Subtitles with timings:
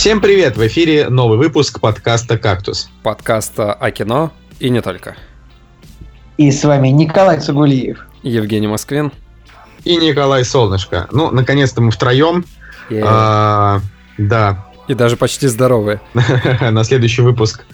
[0.00, 0.56] Всем привет!
[0.56, 2.88] В эфире новый выпуск подкаста «Кактус».
[3.02, 5.14] Подкаста о кино и не только.
[6.38, 8.06] И с вами Николай Цугулиев.
[8.22, 9.12] Евгений Москвин.
[9.84, 11.06] И Николай Солнышко.
[11.12, 12.46] Ну, наконец-то мы втроем.
[12.88, 13.04] Yeah.
[13.06, 13.80] А,
[14.16, 14.64] да.
[14.88, 16.00] И даже почти здоровые.
[16.62, 17.66] На следующий выпуск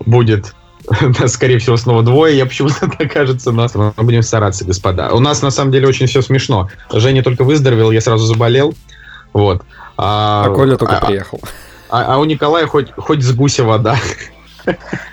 [0.00, 0.56] будет
[1.28, 5.12] скорее всего, снова двое, я почему-то так кажется, но мы будем стараться, господа.
[5.12, 6.70] У нас, на самом деле, очень все смешно.
[6.92, 8.74] Женя только выздоровел, я сразу заболел.
[9.32, 9.62] Вот.
[9.96, 11.40] А, а Коля только а, приехал.
[11.90, 13.96] А, а у Николая хоть, хоть с гуся вода.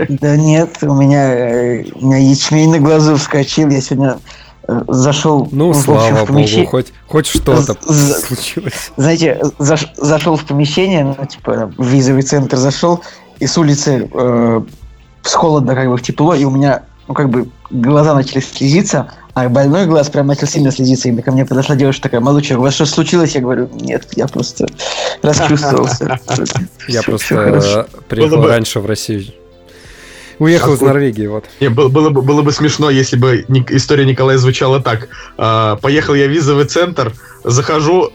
[0.09, 4.19] Да нет, у меня, э, у меня ячмень на глазу вскочил, я сегодня
[4.67, 6.65] э, зашел ну, в, слава в помещение.
[6.65, 8.91] Богу, хоть, хоть что-то случилось.
[8.97, 13.01] Знаете, заш, зашел в помещение, ну, типа, в визовый центр зашел,
[13.39, 14.61] и с улицы э,
[15.21, 19.11] с холодно как бы в тепло, и у меня, ну, как бы, глаза начали слезиться,
[19.35, 22.61] а больной глаз прям начал сильно слезиться, и ко мне подошла девушка такая, Малуча, у
[22.61, 23.35] вас что случилось?
[23.35, 24.65] Я говорю, нет, я просто
[25.21, 26.19] расчувствовался.
[26.87, 29.25] Я просто приехал раньше в Россию.
[30.39, 31.45] Уехал из Норвегии, вот.
[31.59, 35.09] Не, было, было, бы, было бы смешно, если бы история Николая звучала так.
[35.37, 38.11] А, поехал я в визовый центр, захожу,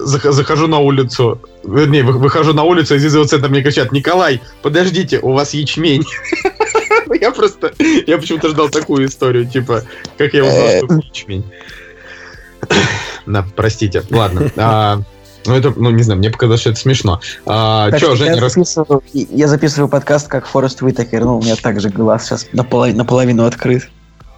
[0.00, 5.32] захожу на улицу, вернее, выхожу на улицу из визового центра, мне кричат, Николай, подождите, у
[5.32, 6.04] вас ячмень.
[7.24, 7.72] Я просто,
[8.06, 9.84] я почему-то ждал такую историю, типа,
[10.18, 11.44] как я узнал, что ячмень.
[13.24, 14.50] Да, простите, ладно.
[14.58, 15.00] А,
[15.46, 17.22] ну, это, ну, не знаю, мне показалось, что это смешно.
[17.46, 18.52] А, так, что, Женя, я, рас...
[18.52, 21.24] записываю, я записываю подкаст как Форест Уитакер.
[21.24, 23.88] Ну, у меня также глаз сейчас наполовину, наполовину открыт.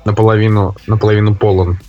[0.04, 1.80] Наполовину, наполовину полон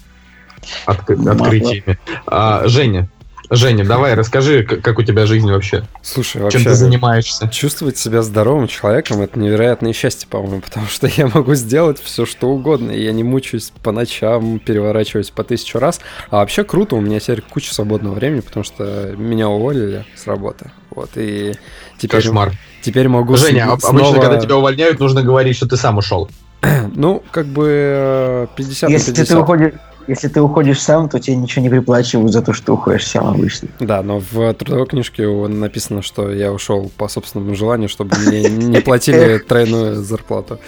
[0.87, 1.99] от, открытиями.
[2.25, 3.07] А, Женя,
[3.49, 5.85] Женя, давай расскажи, как у тебя жизнь вообще.
[6.01, 6.59] Слушай, вообще...
[6.59, 7.47] Чем ты занимаешься?
[7.47, 12.49] Чувствовать себя здоровым человеком– это невероятное счастье, по-моему, потому что я могу сделать все, что
[12.49, 16.01] угодно, и я не мучаюсь по ночам, переворачиваюсь по тысячу раз.
[16.29, 20.71] А вообще круто, у меня теперь куча свободного времени, потому что меня уволили с работы.
[20.89, 21.53] Вот, и
[21.97, 22.21] теперь...
[22.21, 22.51] Кошмар.
[22.81, 23.99] Теперь могу Женя, снова...
[23.99, 26.29] обычно, когда тебя увольняют, нужно говорить, что ты сам ушел.
[26.95, 29.27] Ну, как бы 50 Если 50.
[29.27, 29.73] ты уходишь
[30.07, 33.69] если ты уходишь сам, то тебе ничего не приплачивают за то, что уходишь сам обычно.
[33.79, 38.81] Да, но в трудовой книжке написано, что я ушел по собственному желанию, чтобы мне не
[38.81, 40.59] платили тройную зарплату.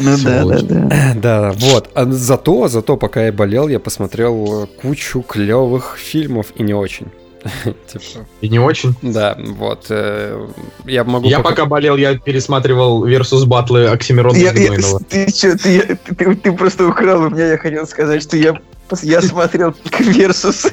[0.00, 1.14] Ну да, да, да.
[1.16, 1.90] Да, вот.
[1.94, 7.08] А зато, зато, пока я болел, я посмотрел кучу клевых фильмов и не очень.
[7.86, 8.26] типа.
[8.40, 8.94] И не очень?
[9.02, 9.86] Да, вот.
[9.90, 10.46] Э,
[10.84, 11.28] я могу...
[11.28, 11.66] Я пока...
[11.66, 14.38] болел, я пересматривал Versus батлы Оксимирона
[15.08, 18.54] Ты что, ты, просто украл у меня, я хотел сказать, что я
[19.02, 20.66] я смотрел Версус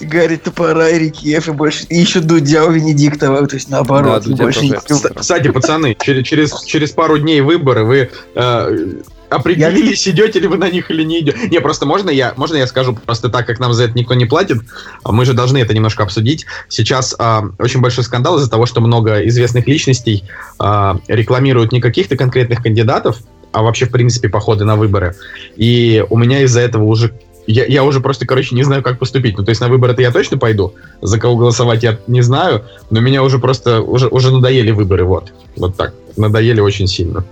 [0.00, 1.84] Гарри Топора и Рикьев, и больше...
[1.88, 4.24] И еще Дудя у Венедиктова, то есть наоборот.
[4.26, 4.72] Да, больше не...
[4.72, 8.92] Кстати, пацаны, через, через, через пару дней выборы вы э,
[9.28, 10.12] определились, я...
[10.12, 11.48] идете ли вы на них или не идете.
[11.50, 14.26] Не, просто можно я, можно я скажу просто так, как нам за это никто не
[14.26, 14.58] платит.
[15.02, 16.46] А мы же должны это немножко обсудить.
[16.68, 20.24] Сейчас э, очень большой скандал из-за того, что много известных личностей
[20.60, 23.18] э, рекламируют не каких-то конкретных кандидатов,
[23.52, 25.14] а вообще, в принципе, походы на выборы.
[25.56, 27.12] И у меня из-за этого уже
[27.46, 29.38] я, я уже просто, короче, не знаю, как поступить.
[29.38, 30.74] Ну, то есть на выборы-то я точно пойду.
[31.00, 32.64] За кого голосовать я не знаю.
[32.90, 35.32] Но меня уже просто, уже, уже надоели выборы, вот.
[35.56, 35.94] Вот так.
[36.16, 37.24] Надоели очень сильно.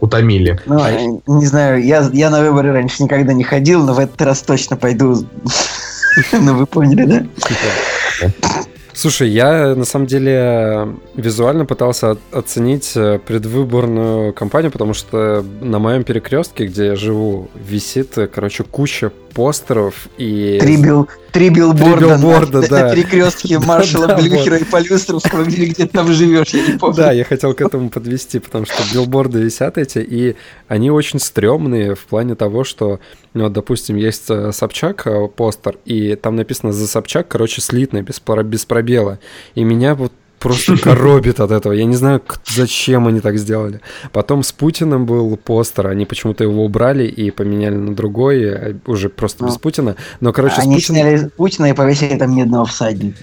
[0.00, 0.60] Утомили.
[0.66, 4.42] Ну, не знаю, я, я на выборы раньше никогда не ходил, но в этот раз
[4.42, 5.16] точно пойду.
[6.32, 7.26] Ну, вы поняли, да?
[8.96, 16.02] Слушай, я на самом деле визуально пытался оценить э, предвыборную кампанию, потому что на моем
[16.02, 20.56] перекрестке, где я живу, висит, э, короче, куча постеров и...
[20.62, 21.10] Три, бил...
[21.30, 22.84] Три билборда, Три билборда на, да.
[22.88, 26.96] на перекрестке маршала Блюхера и Полюстровского, где, где там живешь, я не помню.
[26.96, 30.36] Да, я хотел к этому подвести, потому что билборды висят эти, и
[30.68, 32.98] они очень стрёмные в плане того, что,
[33.36, 38.22] ну, вот, допустим, есть э, Собчак постер, и там написано «За Собчак», короче, слитно, без,
[38.44, 39.18] без пробела.
[39.54, 41.74] И меня вот просто коробит от этого.
[41.74, 43.82] Я не знаю, зачем они так сделали.
[44.12, 49.10] Потом с Путиным был постер, они почему-то его убрали и поменяли на другой, э, уже
[49.10, 49.96] просто без ну, Путина.
[50.20, 51.02] Но, короче, они Путиным...
[51.02, 53.18] сняли Путина и повесили там медного всадника.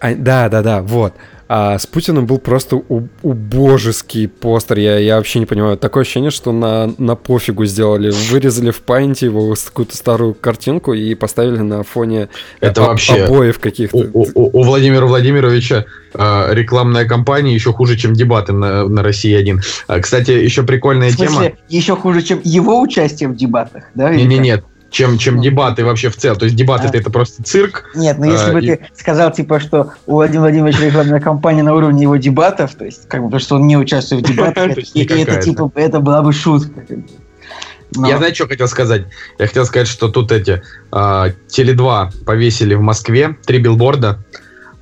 [0.00, 1.14] А, да, да, да, вот.
[1.48, 2.76] А с Путиным был просто
[3.22, 4.78] убожеский постер.
[4.78, 5.76] Я, я вообще не понимаю.
[5.76, 8.10] Такое ощущение, что на, на пофигу сделали.
[8.30, 12.28] Вырезали в паинте его какую-то старую картинку и поставили на фоне
[12.60, 13.96] Это об, вообще обоев каких-то.
[13.96, 19.34] У, у, у Владимира Владимировича э, рекламная кампания еще хуже, чем дебаты на, на России
[19.34, 19.60] один.
[19.86, 21.52] А, кстати, еще прикольная в смысле, тема.
[21.68, 24.14] Еще хуже, чем его участие в дебатах, да?
[24.14, 24.64] Не, не, нет
[24.94, 26.38] чем, чем дебаты вообще в целом.
[26.38, 26.96] То есть дебаты а.
[26.96, 27.90] это просто цирк.
[27.96, 28.76] Нет, ну если а, бы и...
[28.76, 33.08] ты сказал, типа, что у Владимира Владимировича рекламная кампания на уровне его дебатов, то есть,
[33.08, 36.32] как бы, потому что он не участвует в дебатах, и это, типа, это была бы
[36.32, 36.86] шутка.
[37.96, 39.06] Я знаю, что хотел сказать.
[39.38, 40.62] Я хотел сказать, что тут эти
[40.92, 44.24] Теле2 повесили в Москве три билборда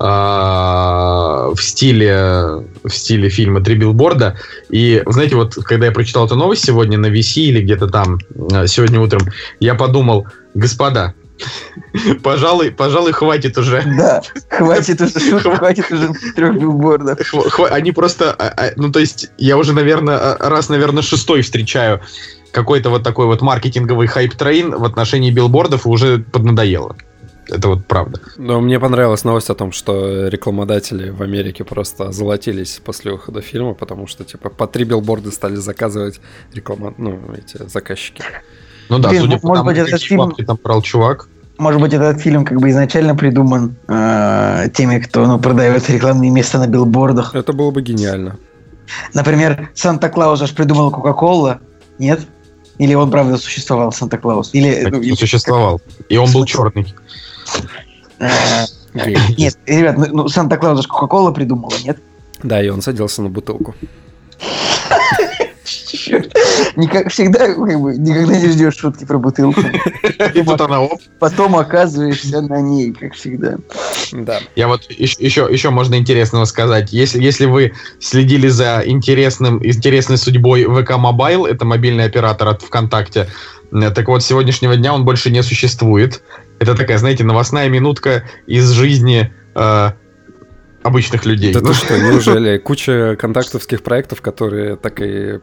[0.03, 4.37] в стиле в стиле фильма «Три билборда».
[4.69, 8.19] И, знаете, вот когда я прочитал эту новость сегодня на VC или где-то там
[8.51, 9.21] э, сегодня утром,
[9.61, 11.13] я подумал, господа,
[12.23, 13.83] Пожалуй, пожалуй, хватит уже.
[13.97, 17.19] Да, хватит уже шуток, хватит уже трех билбордов.
[17.71, 22.01] Они просто, а, а, ну то есть, я уже, наверное, а, раз, наверное, шестой встречаю
[22.51, 26.95] какой-то вот такой вот маркетинговый hype train в отношении билбордов и уже поднадоело.
[27.49, 28.19] Это вот правда.
[28.37, 33.73] Но мне понравилась новость о том, что рекламодатели в Америке просто озолотились после выхода фильма,
[33.73, 36.19] потому что, типа, по три билборда стали заказывать
[36.53, 36.93] реклама...
[36.97, 38.23] ну, эти заказчики.
[38.89, 40.31] Ну да, Блин, судя по тому, быть, этот фильм...
[40.31, 41.27] там брал чувак.
[41.57, 46.59] Может быть, этот фильм как бы изначально придуман э, теми, кто ну, продает рекламные места
[46.59, 47.35] на билбордах.
[47.35, 48.37] Это было бы гениально.
[49.13, 51.59] Например, Санта-Клаус аж придумал Кока-Кола,
[51.99, 52.21] нет?
[52.79, 54.49] Или он правда существовал, Санта-Клаус?
[54.53, 55.79] Или, ну, или существовал.
[56.09, 56.93] И он был черный.
[59.37, 61.97] Нет, ребят, ну, ну Санта-Клаус Кока-Кола придумала, нет?
[62.43, 63.73] Да, и он садился на бутылку.
[66.75, 69.61] Никак, всегда, как бы, никогда не ждешь шутки про бутылку.
[70.33, 70.99] И тут она оп.
[71.19, 73.57] Потом оказываешься на ней, как всегда.
[74.11, 74.39] Да.
[74.55, 76.91] Я вот еще, еще можно интересного сказать.
[76.91, 83.29] Если, если вы следили за интересным, интересной судьбой ВК Mobile, это мобильный оператор от ВКонтакте,
[83.71, 86.21] э, так вот, с сегодняшнего дня он больше не существует.
[86.63, 89.91] Это такая, знаете, новостная минутка из жизни э,
[90.81, 91.53] обычных людей.
[91.53, 92.57] Да ты что, неужели?
[92.57, 95.39] Куча контактовских проектов, которые так и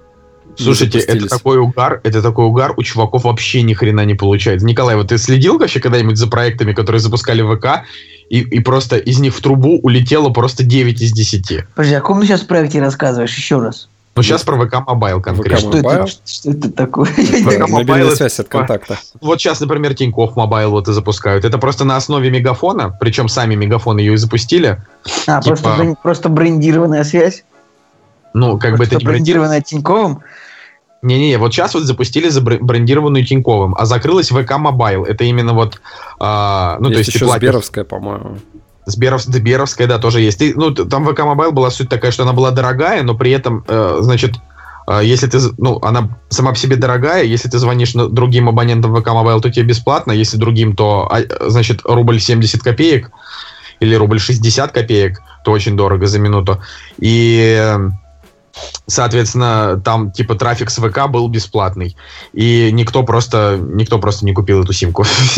[0.57, 4.67] Слушайте, это такой угар, это такой угар, у чуваков вообще ни хрена не получается.
[4.67, 7.87] Николай, вот ты следил вообще когда-нибудь за проектами, которые запускали ВК,
[8.29, 11.67] и, и просто из них в трубу улетело просто 9 из 10?
[11.75, 13.89] Подожди, о каком ты сейчас проекте рассказываешь еще раз?
[14.21, 15.71] Ну, сейчас про VK Mobile конкретно.
[15.71, 17.09] ВК что, это, что это такое?
[17.69, 18.99] Мобильная связь от контакта.
[19.23, 21.47] Вот сейчас, например, Тинькофф Mobile вот и запускают.
[21.47, 24.83] Это просто на основе Мегафона, причем сами Мегафон ее и запустили.
[25.27, 25.57] А, типа...
[25.57, 27.45] просто, просто брендированная связь?
[28.35, 30.21] Ну, как бы это не брендированная Тиньковым?
[31.01, 35.05] Не-не, вот сейчас вот запустили брендированную Тиньковым, а закрылась VK Mobile.
[35.05, 35.81] Это именно вот...
[36.19, 37.49] А, ну, есть то есть еще платишь...
[37.49, 38.37] Сберовская, по-моему.
[38.87, 40.41] Сберов, Сберовская, да, тоже есть.
[40.41, 43.65] И, ну, там VK Mobile была суть такая, что она была дорогая, но при этом,
[43.69, 44.37] э, значит,
[44.89, 49.09] э, если ты, ну, она сама по себе дорогая, если ты звонишь другим абонентам VK
[49.09, 53.11] Mobile, то тебе бесплатно, если другим, то, а, значит, рубль 70 копеек
[53.81, 56.61] или рубль 60 копеек, то очень дорого за минуту.
[56.99, 57.77] И
[58.87, 61.97] Соответственно, там типа трафик с ВК был бесплатный.
[62.33, 65.05] И никто просто, никто просто не купил эту симку.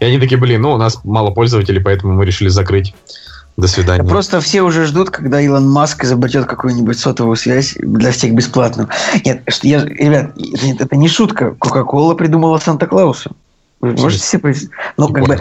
[0.00, 2.94] И они такие, блин, ну у нас мало пользователей, поэтому мы решили закрыть.
[3.56, 4.08] До свидания.
[4.08, 8.88] Просто все уже ждут, когда Илон Маск изобретет какую-нибудь сотовую связь для всех бесплатную.
[9.24, 10.32] Нет, я, ребят,
[10.78, 11.54] это не шутка.
[11.58, 13.32] Кока-кола придумала Санта-Клауса.
[13.80, 14.72] Вы можете себе представить?
[14.96, 15.38] Ну, как бы,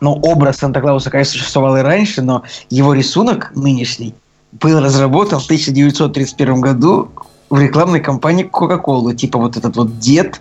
[0.00, 4.14] ну, образ Санта-Клауса, конечно, существовал и раньше, но его рисунок нынешний
[4.52, 7.10] был разработан в 1931 году
[7.50, 9.14] в рекламной кампании Coca-Cola.
[9.14, 10.40] Типа вот этот вот дед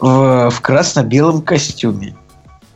[0.00, 2.14] в, в красно-белом костюме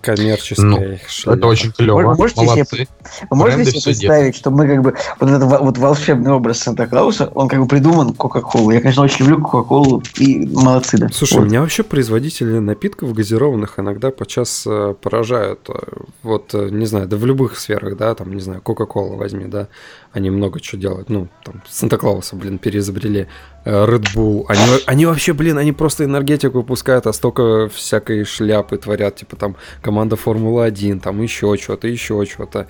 [0.03, 1.39] коммерческая ну, шляпа.
[1.39, 2.03] Это очень клево.
[2.03, 2.77] Вы можете Молодцы.
[2.77, 2.89] себе,
[3.31, 7.61] можете себе представить, что мы как бы вот этот вот волшебный образ Санта-Клауса, он как
[7.61, 8.73] бы придуман Кока-Колу.
[8.73, 11.09] Я, конечно, очень люблю Кока-Колу и молодцы, да.
[11.13, 11.47] Слушай, вот.
[11.47, 15.61] меня вообще производители напитков газированных иногда подчас э, поражают.
[15.69, 15.75] Э,
[16.23, 19.69] вот, э, не знаю, да в любых сферах, да, там, не знаю, Кока-Кола возьми, да,
[20.13, 21.09] они много чего делают.
[21.09, 23.29] Ну, там, Санта-Клауса, блин, переизобрели.
[23.65, 24.45] Э, Red Bull.
[24.49, 29.17] Они, они вообще, блин, они просто энергетику выпускают, а столько всякой шляпы творят.
[29.17, 32.67] Типа там команда Формула-1, там еще что-то, еще что-то.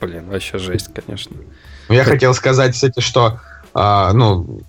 [0.00, 1.36] Блин, вообще жесть, конечно.
[1.88, 3.40] Ну, я хотел сказать, кстати, что,
[3.74, 4.60] а, ну,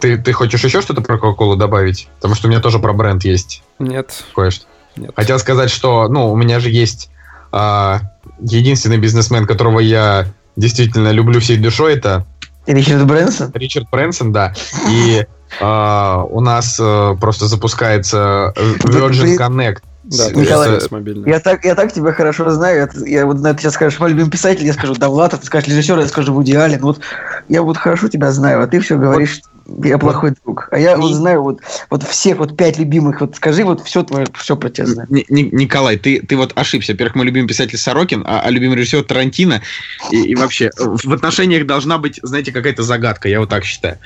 [0.00, 2.08] ты, ты хочешь еще что-то про Кока-Колу добавить?
[2.16, 3.62] Потому что у меня тоже про бренд есть.
[3.78, 4.24] Нет.
[4.34, 4.66] Кое-что.
[4.96, 5.10] Нет.
[5.14, 7.10] Хотел сказать, что, ну, у меня же есть
[7.52, 8.00] а,
[8.40, 12.26] единственный бизнесмен, которого я действительно люблю всей душой, это...
[12.66, 13.52] Ричард Брэнсон?
[13.54, 14.54] Ричард Брэнсон, да.
[14.88, 15.26] И
[15.60, 19.82] э, у нас э, просто запускается Virgin Connect.
[20.04, 20.88] Да, Николай, с
[21.26, 22.90] я так, я так тебя хорошо знаю.
[22.94, 25.68] Я, я вот на это сейчас скажешь, мой любимый писатель, я скажу Давлатов, ты скажешь
[25.68, 26.80] режиссер, я скажу Вуди Аллен.
[26.80, 27.00] Вот
[27.48, 29.40] я вот хорошо тебя знаю, а ты все говоришь,
[29.82, 30.68] я плохой друг.
[30.70, 33.20] А я вот знаю вот, вот всех вот пять любимых.
[33.20, 35.08] Вот скажи вот все твое, все про тебя знаю.
[35.10, 36.92] Николай, ты, ты вот ошибся.
[36.92, 39.62] Во-первых, мой любимый писатель Сорокин, а, а любимый режиссер Тарантино.
[40.10, 43.98] И, и вообще, в отношениях должна быть, знаете, какая-то загадка, я вот так считаю.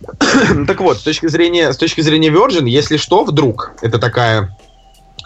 [0.66, 4.56] так вот, с точки зрения, с точки зрения Virgin, если что, вдруг, это такая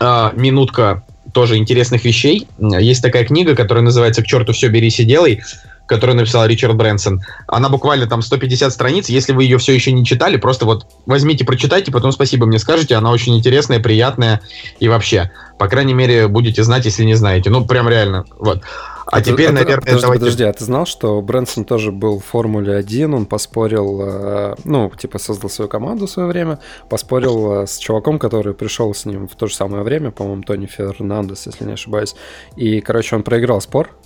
[0.01, 2.49] э, минутка тоже интересных вещей.
[2.59, 5.43] Есть такая книга, которая называется «К черту все, берись и делай»,
[5.89, 7.23] которую написал Ричард Брэнсон.
[7.47, 9.09] Она буквально там 150 страниц.
[9.09, 12.95] Если вы ее все еще не читали, просто вот возьмите, прочитайте, потом спасибо мне скажете.
[12.95, 14.43] Она очень интересная, приятная
[14.79, 15.33] и вообще.
[15.59, 17.51] По крайней мере, будете знать, если не знаете.
[17.51, 18.27] Ну, прям реально.
[18.39, 18.63] Вот.
[19.11, 20.21] А, теперь, а, наверное, подожди, давайте...
[20.21, 24.93] подожди, а ты знал, что Брэнсон тоже был в Формуле 1, он поспорил, э, ну,
[24.95, 26.59] типа создал свою команду в свое время,
[26.91, 30.67] поспорил э, с чуваком, который пришел с ним в то же самое время, по-моему, Тони
[30.67, 32.15] Фернандес, если не ошибаюсь.
[32.57, 33.97] И, короче, он проиграл спор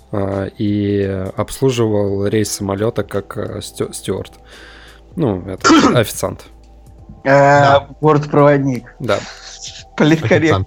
[0.59, 4.33] и обслуживал рейс самолета как стю- стюарт.
[5.17, 6.45] Ну, это официант.
[7.25, 8.95] Э, Бортпроводник.
[8.99, 9.19] Да.
[9.97, 10.67] Политкорректно.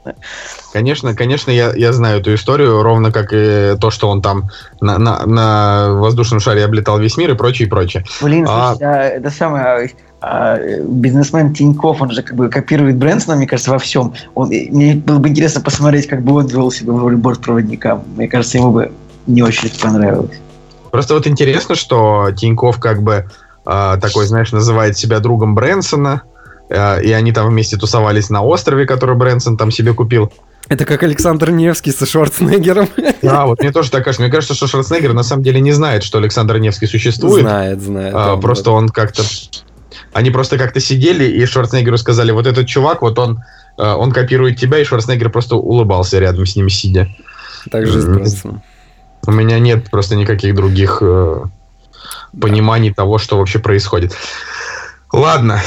[0.72, 4.50] Конечно, конечно, я, я знаю эту историю, ровно как и то, что он там
[4.82, 8.06] на, на, на воздушном шаре облетал весь мир и прочее, и прочее.
[8.22, 9.92] Блин, А- слушай, а это самое...
[10.22, 14.14] а, бизнесмен Тиньков, он же как бы копирует Брэнсона, мне кажется, во всем.
[14.36, 18.02] Он, мне было бы интересно посмотреть, как бы он вел себя в роли бортпроводника.
[18.16, 18.92] Мне кажется, ему бы
[19.28, 20.40] не очень понравилось.
[20.92, 23.30] Просто вот интересно, что Тиньков как бы
[23.66, 26.24] э, такой, знаешь, называет себя другом Брэнсона,
[26.70, 30.32] э, и они там вместе тусовались на острове, который Брэнсон там себе купил.
[30.68, 32.90] Это как Александр Невский со Шварценеггером.
[33.22, 34.24] Да, вот мне тоже так кажется.
[34.24, 37.44] Мне кажется, что Шварценеггер на самом деле не знает, что Александр Невский существует.
[37.44, 38.14] Знает, знает.
[38.16, 39.24] А, просто он как-то...
[40.12, 43.44] Они просто как-то сидели, и Шварценеггеру сказали, вот этот чувак, вот он,
[43.78, 47.10] э, он копирует тебя, и Шварценеггер просто улыбался рядом с ним сидя.
[47.70, 48.06] Так же с.
[48.06, 48.64] Брэнсоном.
[49.28, 51.44] У меня нет просто никаких других э,
[52.40, 54.14] пониманий того, что вообще происходит.
[55.12, 55.62] Ладно.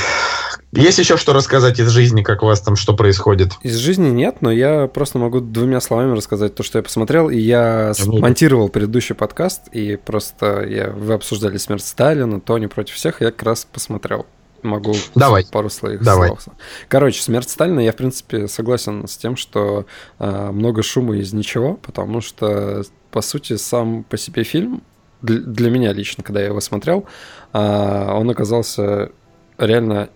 [0.72, 3.52] Есть еще что рассказать из жизни, как у вас там что происходит?
[3.62, 7.30] Из жизни нет, но я просто могу двумя словами рассказать то, что я посмотрел.
[7.30, 13.22] И я смонтировал предыдущий подкаст, и просто я, вы обсуждали смерть Сталина, Тони против всех,
[13.22, 14.26] я как раз посмотрел.
[14.62, 15.46] Могу Давай.
[15.50, 16.28] пару своих Давай.
[16.28, 16.48] слов.
[16.88, 19.86] Короче, смерть Сталина, я, в принципе, согласен с тем, что
[20.18, 24.82] а, много шума из ничего, потому что, по сути, сам по себе фильм,
[25.22, 27.06] для, для меня лично, когда я его смотрел,
[27.52, 29.10] а, он оказался
[29.58, 30.08] реально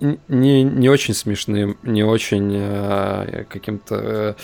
[0.00, 4.34] не, не очень смешным, не очень э, каким-то э,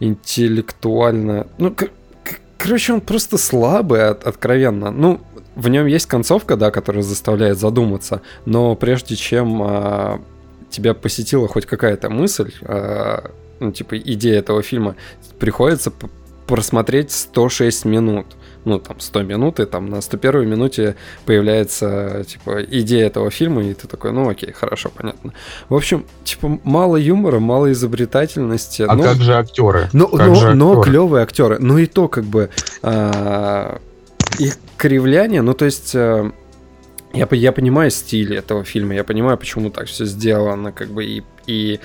[0.00, 1.46] интеллектуально.
[1.58, 1.74] Ну,
[2.58, 4.90] короче, он просто слабый, от- откровенно.
[4.90, 5.20] Ну,
[5.58, 10.18] в нем есть концовка, да, которая заставляет задуматься, но прежде чем э,
[10.70, 13.18] тебя посетила хоть какая-то мысль, э,
[13.58, 14.94] ну, типа, идея этого фильма,
[15.40, 15.92] приходится
[16.46, 18.26] просмотреть 106 минут.
[18.64, 20.94] Ну, там, 100 минут, и там на 101 минуте
[21.26, 25.32] появляется, типа, идея этого фильма, и ты такой, ну, окей, хорошо, понятно.
[25.68, 28.82] В общем, типа, мало юмора, мало изобретательности.
[28.82, 29.88] А ну, как же актеры?
[29.92, 30.90] но, Как но, же но актеры?
[30.90, 31.58] клевые актеры.
[31.58, 32.50] Ну и то, как бы,
[32.82, 33.80] а,
[34.38, 35.94] их кривляние, ну то есть...
[35.94, 36.30] а,
[37.14, 41.22] я, я понимаю стиль этого фильма, я понимаю, почему так все сделано, как бы и,
[41.46, 41.80] и,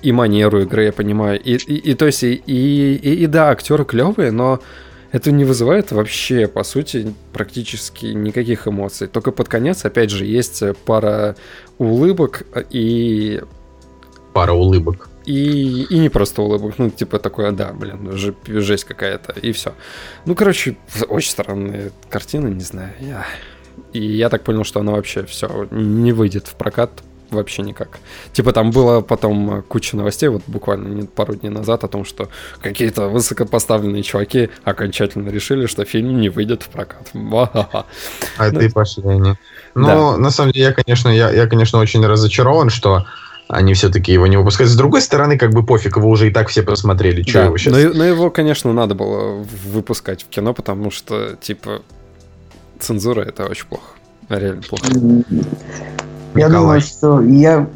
[0.00, 1.38] и манеру игры я понимаю.
[1.38, 4.60] И, и, и то есть, и, и, и, и да, актеры клевые, но
[5.10, 9.08] это не вызывает вообще, по сути, практически никаких эмоций.
[9.08, 11.36] Только под конец, опять же, есть пара
[11.76, 13.42] улыбок и
[14.32, 15.10] Пара улыбок.
[15.24, 19.72] И, и не просто улыбок, ну, типа такое, да, блин, же- жесть какая-то, и все.
[20.26, 20.76] Ну, короче,
[21.08, 23.24] очень странная картина, не знаю, я...
[23.94, 26.90] И я так понял, что она вообще все не выйдет в прокат
[27.30, 27.98] вообще никак.
[28.34, 32.28] Типа там было потом куча новостей, вот буквально не- пару дней назад, о том, что
[32.60, 37.08] какие-то высокопоставленные чуваки окончательно решили, что фильм не выйдет в прокат.
[37.14, 37.84] А
[38.52, 39.34] Ну, ты пошли они.
[39.74, 40.16] Ну, да.
[40.18, 43.06] на самом деле, я, конечно, я, я, конечно, очень разочарован, что
[43.52, 44.72] они все-таки его не выпускают.
[44.72, 47.22] С другой стороны, как бы пофиг, его уже и так все посмотрели.
[47.22, 47.72] Че Да, его сейчас?
[47.74, 51.82] но, но его, конечно, надо было выпускать в кино, потому что, типа,
[52.80, 53.84] цензура это очень плохо.
[54.30, 54.86] Реально плохо.
[54.86, 56.50] Я Николай.
[56.50, 57.68] думаю, что я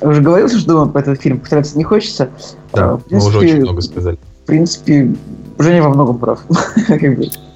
[0.00, 2.30] уже говорил, что думаю про этот фильм, повторяться не хочется.
[2.72, 4.18] Да, А, в мы уже принципе, очень много сказали.
[4.42, 5.14] В принципе,
[5.58, 6.40] Женя во многом прав.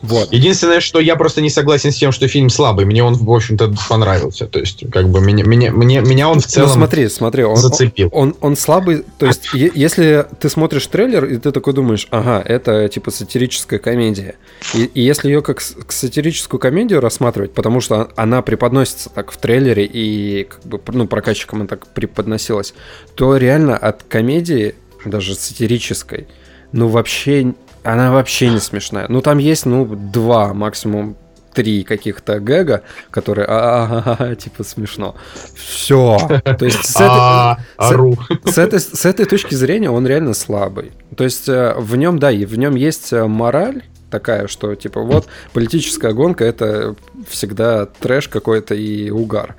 [0.02, 0.34] Вот.
[0.34, 2.84] Единственное, что я просто не согласен с тем, что фильм слабый.
[2.84, 4.46] Мне он, в общем-то, понравился.
[4.46, 7.56] То есть, как бы, меня, меня, мне, меня он в целом ну смотри, смотри, он,
[7.56, 8.10] зацепил.
[8.12, 12.86] Он, он слабый, то есть, если ты смотришь трейлер, и ты такой думаешь, ага, это
[12.90, 14.34] типа сатирическая комедия.
[14.74, 19.38] И, и если ее как к сатирическую комедию рассматривать, потому что она преподносится так в
[19.38, 22.74] трейлере, и как бы, ну, прокатчикам она так преподносилась,
[23.14, 24.74] то реально от комедии,
[25.06, 26.26] даже сатирической,
[26.74, 29.06] ну, вообще, она вообще не смешная.
[29.08, 31.16] Ну, там есть, ну, два, максимум
[31.54, 35.14] три каких-то гэга, которые, а типа, смешно.
[35.54, 36.18] Все.
[36.44, 40.90] То есть с этой, А, с- с этой, с этой точки зрения он реально слабый.
[41.16, 45.00] То есть э, в нем, да, и в нем есть э, мораль такая, что типа
[45.02, 46.94] вот политическая гонка это
[47.28, 49.54] всегда трэш какой-то и угар.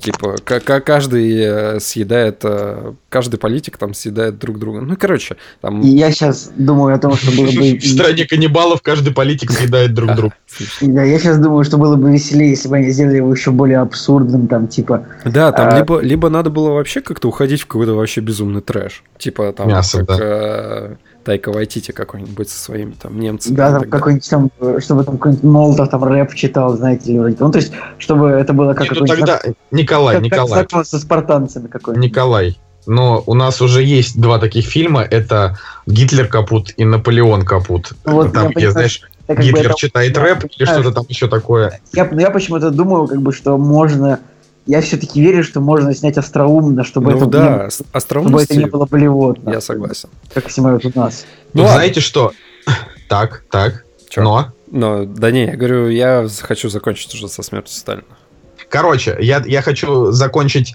[0.00, 4.80] Типа, каждый э, съедает, э, каждый политик там съедает друг друга.
[4.80, 5.82] Ну, короче, там...
[5.82, 7.78] Я сейчас думаю о том, что было бы...
[7.78, 10.34] В стране каннибалов каждый политик съедает друг друга.
[10.80, 13.78] Да, я сейчас думаю, что было бы веселее, если бы они сделали его еще более
[13.78, 15.06] абсурдным, там, типа...
[15.24, 15.78] Да, там а...
[15.78, 19.04] либо, либо надо было вообще как-то уходить в какой-то вообще безумный трэш.
[19.18, 19.68] Типа там...
[19.68, 20.96] Мясо, да.
[21.24, 23.54] Тайка Вайтити какой-нибудь со своими там немцами.
[23.54, 24.50] Да, там какой-нибудь там,
[24.80, 27.36] чтобы там какой-нибудь Молотов там рэп читал, знаете ли, вроде.
[27.40, 29.40] Ну, то есть, чтобы это было как ну, тогда...
[29.70, 30.66] Николай, как, Николай.
[30.66, 32.10] Как со спартанцами какой-нибудь.
[32.10, 37.92] Николай, но у нас уже есть два таких фильма, это «Гитлер капут» и «Наполеон капут».
[38.04, 41.80] Вот, там, где, знаешь, Гитлер это, читает рэп или что-то там еще такое.
[41.94, 44.20] Я, я почему-то думаю, как бы, что можно
[44.66, 48.66] я все-таки верю, что можно снять остроумно, чтобы, ну, это, да, не, чтобы это не
[48.66, 49.50] было болевотно.
[49.50, 50.08] Я согласен.
[50.32, 51.26] Как снимают у нас.
[51.52, 52.32] Ну, знаете что?
[53.06, 53.84] Так, так.
[54.08, 54.22] Чё?
[54.22, 54.48] Но?
[54.70, 58.06] Но, да не, я говорю, я хочу закончить уже со смертью Сталина.
[58.70, 60.74] Короче, я, я хочу закончить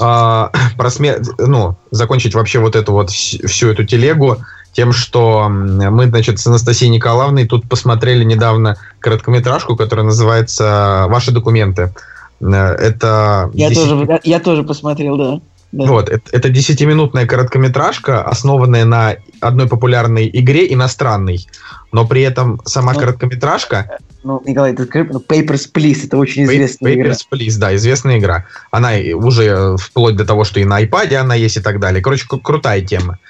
[0.00, 0.02] э,
[0.76, 4.36] про смерть, ну, закончить вообще вот эту вот всю эту телегу
[4.72, 11.92] тем, что мы, значит, с Анастасией Николаевной тут посмотрели недавно короткометражку, которая называется «Ваши документы».
[12.40, 13.50] Э, это...
[13.54, 13.82] Я, 10...
[13.82, 15.40] тоже, я, тоже посмотрел, да.
[15.72, 15.84] Да.
[15.84, 21.46] Вот, это, это десятиминутная короткометражка, основанная на одной популярной игре иностранной,
[21.92, 23.98] но при этом сама ну, короткометражка...
[24.24, 27.12] Ну, Николай, ты скажи, ну, Papers, Please, это очень известная Papers, игра.
[27.12, 28.46] Papers, Please, да, известная игра.
[28.72, 32.02] Она уже вплоть до того, что и на iPad она есть и так далее.
[32.02, 33.20] Короче, крутая тема.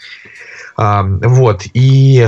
[0.78, 2.26] А, вот, и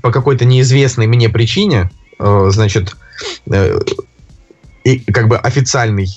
[0.00, 2.96] по какой-то неизвестной мне причине, э, значит,
[3.50, 3.78] э,
[4.84, 6.08] и как бы официальный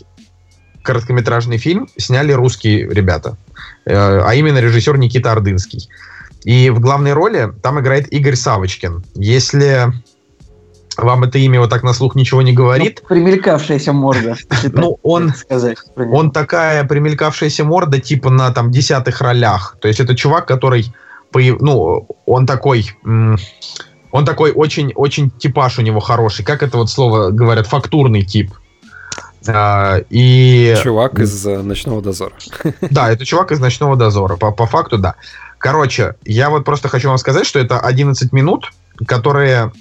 [0.83, 3.37] короткометражный фильм сняли русские ребята,
[3.85, 5.89] э, а именно режиссер Никита Ордынский.
[6.43, 9.03] И в главной роли там играет Игорь Савочкин.
[9.15, 9.91] Если
[10.97, 12.99] вам это имя вот так на слух ничего не говорит.
[13.01, 14.35] Ну, примелькавшаяся морда.
[14.71, 19.77] Ну, он, сказать, он такая примелькавшаяся морда, типа на там десятых ролях.
[19.81, 20.93] То есть это чувак, который,
[21.33, 22.91] ну, он такой,
[24.15, 26.45] он такой очень, очень типаж у него хороший.
[26.45, 28.53] Как это вот слово говорят, фактурный тип.
[29.45, 30.73] А, и...
[30.81, 32.31] Чувак из э, «Ночного дозора».
[32.89, 35.15] Да, это чувак из «Ночного дозора», по, по факту, да.
[35.57, 38.71] Короче, я вот просто хочу вам сказать, что это 11 минут,
[39.05, 39.73] которые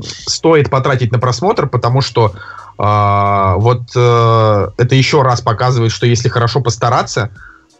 [0.00, 2.32] стоит потратить на просмотр, потому что
[2.78, 7.28] э, вот э, это еще раз показывает, что если хорошо постараться,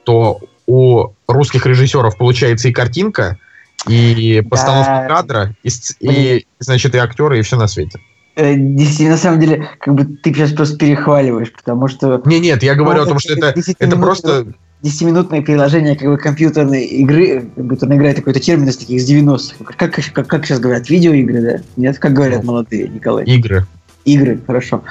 [0.05, 3.39] то у русских режиссеров получается и картинка,
[3.88, 5.09] и постановка да.
[5.09, 7.99] кадра, и, и, значит, и актеры, и все на свете.
[8.35, 12.23] Э, действительно, на самом деле, как бы ты сейчас просто перехваливаешь, потому что...
[12.25, 14.47] Не, нет, я говорю о том, что это, это просто...
[14.83, 19.75] 10-минутное приложение как бы компьютерной игры, компьютерная игра это какой-то термин из таких из 90-х.
[19.77, 21.57] Как, как, как сейчас говорят, видеоигры, да?
[21.77, 23.25] Нет, как говорят молодые, Николай?
[23.27, 23.64] Игры.
[24.05, 24.83] Игры, хорошо.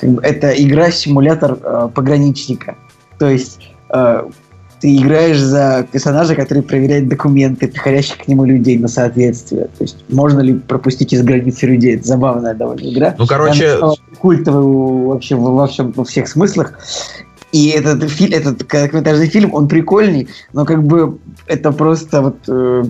[0.00, 2.76] Как бы, это игра-симулятор э, пограничника.
[3.18, 4.22] То есть э,
[4.82, 9.66] ты играешь за персонажа, который проверяет документы приходящих к нему людей на соответствие.
[9.78, 11.94] То есть можно ли пропустить из границы людей.
[11.94, 13.14] Это забавная довольно игра.
[13.16, 13.78] Ну, короче...
[14.18, 16.80] Культовый вообще во всем, во всех смыслах.
[17.52, 22.84] И этот, фильм, этот короткометражный фильм, он прикольный, но как бы это просто вот э,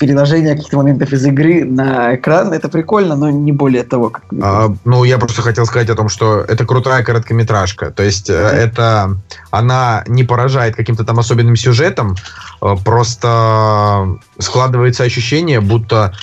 [0.00, 4.08] переложение каких-то моментов из игры на экран, это прикольно, но не более того.
[4.08, 4.24] Как...
[4.42, 7.90] А, ну, я просто хотел сказать о том, что это крутая короткометражка.
[7.90, 8.48] То есть mm-hmm.
[8.48, 9.16] это
[9.50, 12.16] она не поражает каким-то там особенным сюжетом,
[12.62, 16.14] э, просто складывается ощущение, будто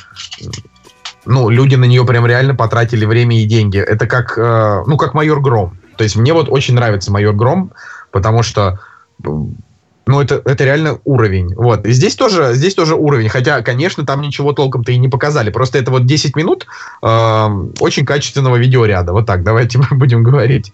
[1.25, 3.77] ну, люди на нее прям реально потратили время и деньги.
[3.77, 5.77] Это как, э, ну, как майор Гром.
[5.97, 7.71] То есть мне вот очень нравится майор Гром,
[8.11, 8.79] потому что
[10.07, 11.53] ну, это, это реально уровень.
[11.55, 11.85] Вот.
[11.85, 13.29] И здесь тоже, здесь тоже уровень.
[13.29, 15.49] Хотя, конечно, там ничего толком-то и не показали.
[15.49, 16.65] Просто это вот 10 минут
[17.01, 17.47] э,
[17.79, 19.11] очень качественного видеоряда.
[19.11, 20.73] Вот так, давайте мы будем говорить.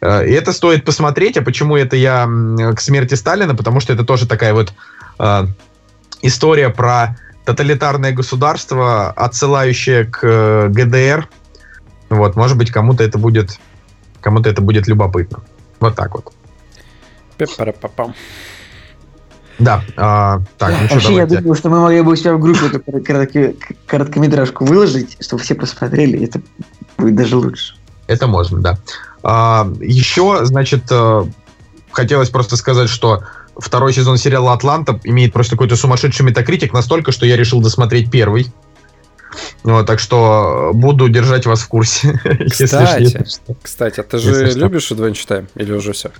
[0.00, 1.36] Э, и это стоит посмотреть.
[1.36, 2.28] А почему это я
[2.74, 3.54] к смерти Сталина?
[3.54, 4.72] Потому что это тоже такая вот
[5.20, 5.46] э,
[6.22, 11.28] история про тоталитарное государство, отсылающее к э, ГДР.
[12.10, 13.58] Вот, может быть, кому-то это будет,
[14.20, 15.40] кому-то это будет любопытно.
[15.78, 16.32] Вот так вот.
[17.38, 18.14] Пеппара-папам.
[19.62, 22.40] Да, а, так, ну что, Вообще, я думаю, что мы могли бы у себя в
[22.40, 26.40] группе эту короткометражку выложить, чтобы все посмотрели, это
[26.98, 27.74] будет даже лучше.
[28.08, 28.78] Это можно, да.
[29.22, 31.24] А, еще, значит, э,
[31.92, 33.22] хотелось просто сказать, что
[33.56, 38.52] второй сезон сериала «Атланта» имеет просто какой-то сумасшедший метакритик, настолько, что я решил досмотреть первый.
[39.62, 42.20] Вот, так что буду держать вас в курсе.
[42.50, 46.10] Кстати, если, если кстати, а ты же любишь Adventure Time или уже все?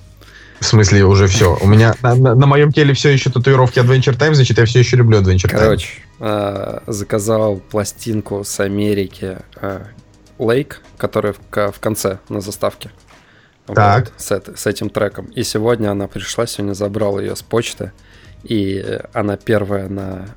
[0.62, 1.58] В смысле, уже все.
[1.60, 4.78] У меня на, на, на моем теле все еще татуировки Adventure Time, значит, я все
[4.78, 5.58] еще люблю Adventure Time.
[5.58, 5.88] Короче,
[6.20, 9.80] э, заказал пластинку с Америки э,
[10.38, 12.92] Lake, которая в, в конце на заставке.
[13.66, 14.12] Так.
[14.12, 15.26] Вот, с, с этим треком.
[15.34, 17.90] И сегодня она пришла, сегодня забрал ее с почты.
[18.44, 20.28] И она первая на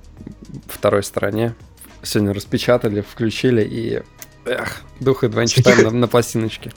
[0.68, 1.54] второй стороне.
[2.02, 4.02] Сегодня распечатали, включили и...
[4.46, 6.72] Эх, дух два читаем на, на пластиночке.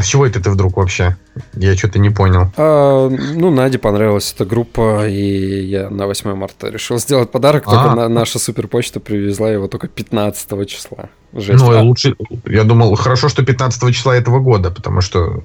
[0.00, 1.18] А с чего это ты вдруг вообще?
[1.52, 2.50] Я что-то не понял.
[2.56, 7.64] А, ну, Наде понравилась эта группа, и я на 8 марта решил сделать подарок.
[7.66, 7.70] А.
[7.70, 11.10] Только на- наша суперпочта привезла его только 15 числа.
[11.34, 11.62] Жесть.
[11.62, 12.16] Ну, А, лучше...
[12.46, 15.44] Я думал, хорошо, что 15 числа этого года, потому что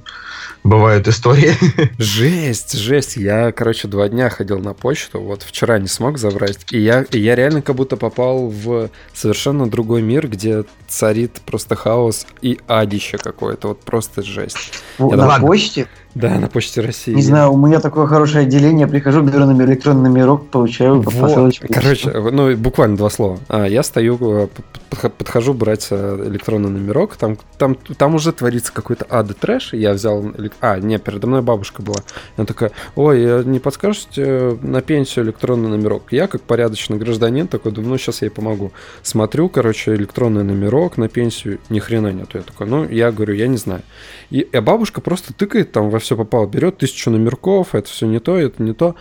[0.63, 1.53] бывают истории.
[1.97, 3.17] Жесть, жесть.
[3.17, 5.19] Я, короче, два дня ходил на почту.
[5.21, 6.59] Вот вчера не смог забрать.
[6.71, 11.75] И я, и я реально как будто попал в совершенно другой мир, где царит просто
[11.75, 13.69] хаос и адище какое-то.
[13.69, 14.73] Вот просто жесть.
[14.99, 15.47] Я На ладно.
[15.47, 15.87] почте.
[16.15, 17.13] Да, на почте России.
[17.13, 18.87] Не знаю, у меня такое хорошее отделение.
[18.87, 21.21] Прихожу, беру номер, электронный номерок, получаю по Вот.
[21.21, 21.67] посылочке.
[21.67, 23.37] Короче, ну буквально два слова.
[23.49, 24.47] А, Я стою, э,
[24.89, 29.73] подх- подхожу брать э, электронный номерок, там, там, там уже творится какой-то ад и трэш.
[29.73, 30.23] Я взял...
[30.61, 31.97] А, не, передо мной бабушка была.
[32.37, 36.03] Она такая, ой, э, не подскажете на пенсию электронный номерок?
[36.11, 38.71] Я, как порядочный гражданин, такой, думаю, ну, сейчас я ей помогу.
[39.03, 42.37] Смотрю, короче, электронный номерок на пенсию, ни хрена нету.
[42.37, 43.81] Я такой, ну, я говорю, я не знаю.
[44.29, 48.19] И, и бабушка просто тыкает там во все попало, берет тысячу номерков, это все не
[48.19, 48.95] то, это не то.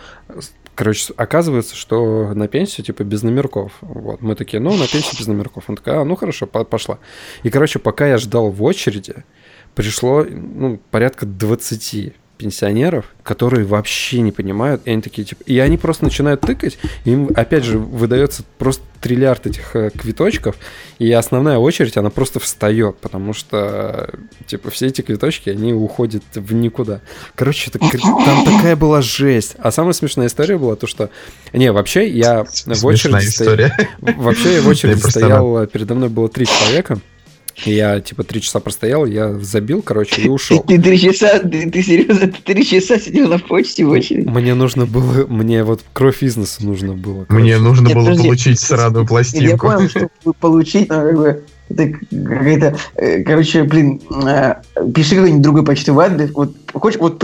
[0.75, 3.71] Короче, оказывается, что на пенсию, типа, без номерков.
[3.81, 5.63] Вот, мы такие, ну, на пенсию без номерков.
[5.67, 6.99] Он такая, а, ну, хорошо, по- пошла.
[7.43, 9.23] И, короче, пока я ждал в очереди,
[9.73, 15.77] пришло, ну, порядка 20 пенсионеров, которые вообще не понимают, и они такие, типа, и они
[15.77, 20.55] просто начинают тыкать, им, опять же, выдается просто триллиард этих э, квиточков,
[20.99, 24.09] и основная очередь, она просто встает, потому что,
[24.47, 27.01] типа, все эти квиточки, они уходят в никуда.
[27.35, 29.55] Короче, это там такая была жесть.
[29.59, 31.09] А самая смешная история была то, что...
[31.53, 33.75] Не, вообще, я в очереди история.
[33.99, 36.99] Вообще я в очереди стоял, передо мной было три человека.
[37.63, 40.59] Я типа три часа простоял, я забил, короче, и ушел.
[40.61, 44.27] ты три часа, ты, ты серьезно, ты три часа сидел на почте в очереди?
[44.27, 47.25] Мне нужно было, мне вот кровь бизнеса нужно было.
[47.29, 48.23] Мне нужно Нет, было подожди.
[48.23, 49.67] получить сраную Я пластинку.
[49.67, 54.55] понял, что получить, но как бы это какая-то, э, короче, блин, э,
[54.93, 57.23] пиши какой-нибудь другой почтовый адрес, вот хочешь, вот,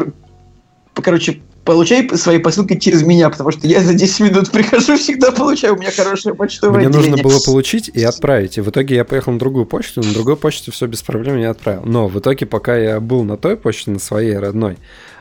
[0.93, 5.75] короче, получай свои посылки через меня, потому что я за 10 минут прихожу, всегда получаю,
[5.75, 7.23] у меня хорошее почтовое Мне нужно отделение.
[7.23, 8.57] было получить и отправить.
[8.57, 11.51] И в итоге я поехал на другую почту, на другой почте все без проблем я
[11.51, 11.83] отправил.
[11.85, 14.77] Но в итоге, пока я был на той почте, на своей родной,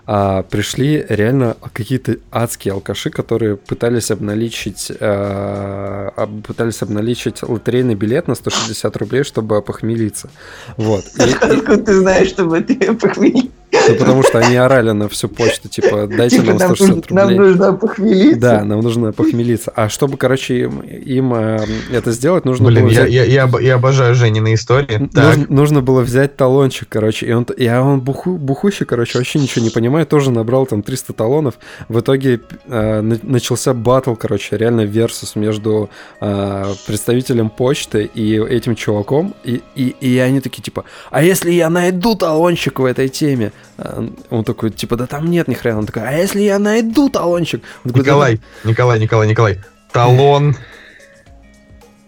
[0.07, 8.35] а, пришли реально какие-то адские алкаши, которые пытались обналичить, а, пытались обналичить лотерейный билет на
[8.35, 10.31] 160 рублей, чтобы опохмелиться.
[10.76, 11.05] Вот.
[11.18, 13.50] Откуда ты знаешь, чтобы ты похмелиться?
[13.92, 17.14] Ну, потому что они орали на всю почту, типа, дайте Типа, нам нам, 160 нужно,
[17.16, 17.38] нам рублей.
[17.38, 18.40] нужно похмелиться.
[18.40, 19.72] Да, нам нужно похмелиться.
[19.74, 21.59] А чтобы, короче, им, им, э,
[21.92, 23.12] это сделать, нужно Блин, было я, взять...
[23.12, 25.09] я, я, об- я обожаю Женины истории.
[25.12, 29.64] Нужно, нужно было взять талончик, короче, и он, и он буху, бухущий, короче, вообще ничего
[29.64, 31.55] не понимает, тоже набрал там 300 талонов.
[31.88, 38.74] В итоге э, на- начался батл, короче, реально версус между э, представителем почты и этим
[38.74, 43.53] чуваком, и, и, и они такие, типа, а если я найду талончик в этой теме?
[43.83, 45.79] А, Он такой, типа, да там нет ни хрена.
[45.79, 47.62] Он такой, а если я найду талончик?
[47.85, 49.59] Он такой, «Да Николай, Николай, Николай, Николай.
[49.93, 50.55] Талон,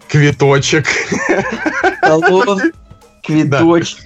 [0.07, 0.85] квиточек.
[2.01, 2.59] Талон,
[3.23, 4.05] квиточек,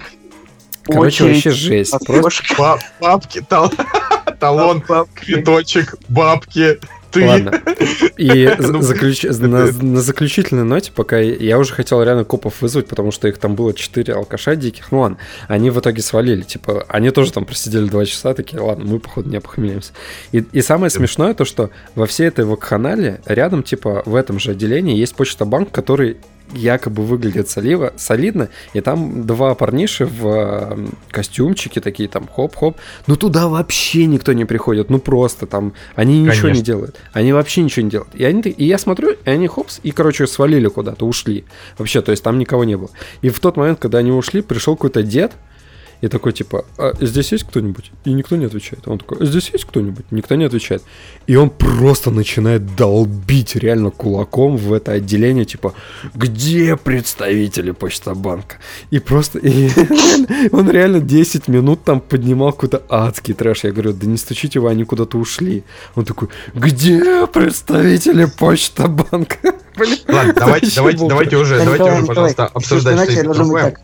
[0.86, 1.96] Короче, очередь, вообще жесть.
[2.06, 3.74] Просто Бабки, тал-
[4.40, 5.26] талон, бабки.
[5.26, 6.80] квиточек, бабки.
[7.12, 7.26] Ты.
[7.26, 7.62] Ладно.
[8.18, 13.28] И заключ- на, на заключительной ноте, пока я, уже хотел реально копов вызвать, потому что
[13.28, 14.92] их там было 4 алкаша диких.
[14.92, 15.18] Ну ладно,
[15.48, 16.42] они в итоге свалили.
[16.42, 19.94] Типа, они тоже там просидели 2 часа, такие, ладно, мы, походу, не опохмелимся.
[20.32, 24.52] И, и самое смешное то, что во всей этой вакханале рядом, типа, в этом же
[24.52, 26.18] отделении есть почта банк, который
[26.54, 33.16] якобы выглядит соливо, солидно, и там два парниши в э, костюмчике такие там хоп-хоп, ну
[33.16, 36.66] туда вообще никто не приходит, ну просто там, они ничего не Конечно.
[36.66, 38.16] делают, они вообще ничего не делают.
[38.16, 41.46] И, они, и я смотрю, и они хопс, и, короче, свалили куда-то, ушли.
[41.78, 42.90] Вообще, то есть там никого не было.
[43.22, 45.34] И в тот момент, когда они ушли, пришел какой-то дед,
[46.02, 47.92] и такой, типа, а здесь есть кто-нибудь?
[48.06, 48.88] И никто не отвечает.
[48.88, 50.06] Он такой, «А здесь есть кто-нибудь?
[50.12, 50.84] Никто не отвечает.
[51.26, 55.74] И он просто начинает долбить реально кулаком в это отделение, типа,
[56.14, 58.58] где представители Почтобанка?
[58.92, 59.70] И просто, и
[60.52, 63.64] он реально 10 минут там поднимал какой-то адский трэш.
[63.64, 65.64] Я говорю, да не стучите вы, они куда-то ушли.
[65.96, 69.38] Он такой, где представители Почтобанка?
[70.08, 73.78] Ладно, давайте, давайте, давайте уже, Да, давайте уже, пожалуйста, обсуждать что-нибудь другое.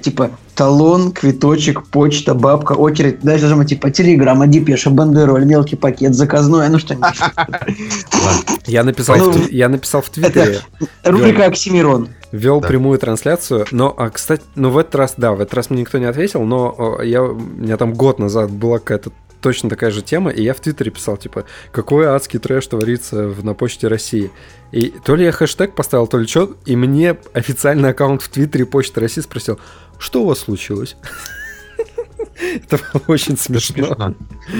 [0.00, 3.20] Типа талон, квиточек, почта, бабка, очередь.
[3.20, 7.08] Дальше быть типа телеграмма, депеша, бандероль, мелкий пакет, заказное, ну что-нибудь.
[8.66, 10.60] Я написал, Ну, я написал в Твиттере.
[11.04, 12.08] Рубрика Оксимирон.
[12.32, 12.68] вел да.
[12.68, 15.98] прямую трансляцию, но, а, кстати, ну в этот раз, да, в этот раз мне никто
[15.98, 20.30] не ответил, но я, у меня там год назад была какая-то точно такая же тема,
[20.30, 24.30] и я в Твиттере писал, типа, какой адский трэш творится в, на почте России.
[24.72, 28.66] И то ли я хэштег поставил, то ли что, и мне официальный аккаунт в Твиттере
[28.66, 29.58] Почты России спросил,
[29.98, 30.96] что у вас случилось?
[32.40, 34.14] Это очень смешно.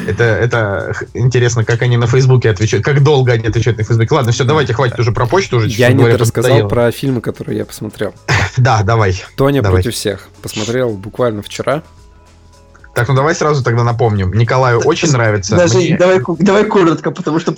[0.07, 4.15] Это, это интересно, как они на Фейсбуке отвечают, как долго они отвечают на Фейсбуке.
[4.15, 5.69] Ладно, все, давайте, хватит уже про почту уже.
[5.69, 8.15] Я не рассказал про фильмы, которые я посмотрел.
[8.57, 9.15] Да, давай.
[9.37, 10.29] Тоня против всех.
[10.43, 11.85] Посмотрел буквально вчера.
[12.99, 14.33] Так, ну давай сразу тогда напомним.
[14.33, 15.55] Николаю очень нравится.
[15.55, 15.97] Даже мне...
[15.97, 17.55] давай, давай коротко, потому что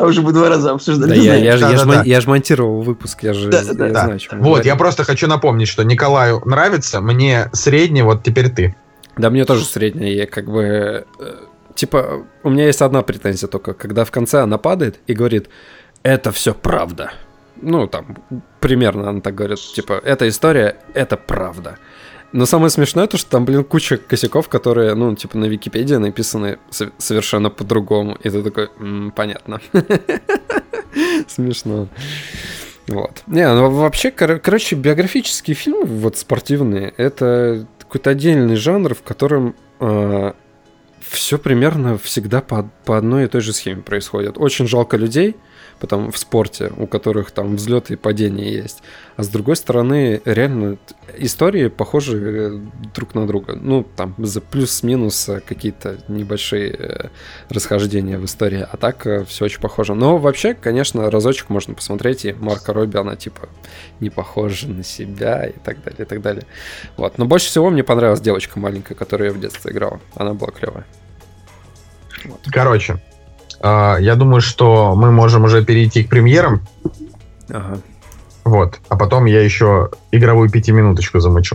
[0.00, 1.10] уже мы два раза обсуждали.
[1.10, 4.04] Да, я, я, да, я, да, я, же монтировал выпуск, я же да, я да,
[4.04, 4.36] знаю, да.
[4.38, 8.74] Вот, я просто хочу напомнить, что Николаю нравится, мне средний, вот теперь ты.
[9.18, 11.04] Да, мне тоже средний, я как бы...
[11.20, 11.34] Э,
[11.74, 15.50] типа, у меня есть одна претензия только, когда в конце она падает и говорит,
[16.02, 17.12] это все правда.
[17.60, 18.16] Ну, там,
[18.60, 21.76] примерно она так говорит, типа, эта история, это правда.
[22.32, 26.58] Но самое смешное то, что там, блин, куча косяков, которые, ну, типа на Википедии написаны
[26.98, 28.18] совершенно по-другому.
[28.22, 29.60] И ты такой, м-м, понятно.
[31.26, 31.88] Смешно.
[32.86, 33.22] Вот.
[33.26, 39.54] Не, ну вообще, кор- короче, биографические фильмы, вот спортивные, это какой-то отдельный жанр, в котором
[39.80, 40.32] э,
[41.00, 44.38] все примерно всегда по, по одной и той же схеме происходит.
[44.38, 45.36] Очень жалко людей,
[45.80, 48.82] потом в спорте, у которых там взлеты и падения есть.
[49.16, 50.78] А с другой стороны, реально
[51.16, 52.60] истории похожи э,
[52.94, 53.56] друг на друга.
[53.60, 57.08] Ну, там за плюс-минус э, какие-то небольшие э,
[57.48, 58.66] расхождения в истории.
[58.70, 59.94] А так все очень похоже.
[59.94, 63.48] Но вообще, конечно, разочек можно посмотреть, и Марка Робби, она типа
[64.00, 66.44] не похожа на себя и так далее, и так далее.
[66.96, 67.18] Вот.
[67.18, 70.00] Но больше всего мне понравилась девочка маленькая, которую я в детстве играл.
[70.14, 70.86] Она была клевая.
[72.24, 72.40] Вот.
[72.50, 73.00] Короче,
[73.62, 76.62] я думаю, что мы можем уже перейти к премьерам.
[77.48, 77.78] Ага.
[78.44, 78.78] Вот.
[78.88, 81.54] А потом я еще игровую пятиминуточку замычу.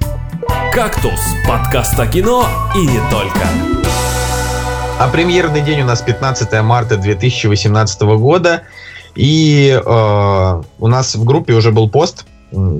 [0.71, 3.47] «Кактус»— подкаст о кино и не только.
[4.99, 8.63] А премьерный день у нас 15 марта 2018 года.
[9.15, 12.25] И э, у нас в группе уже был пост,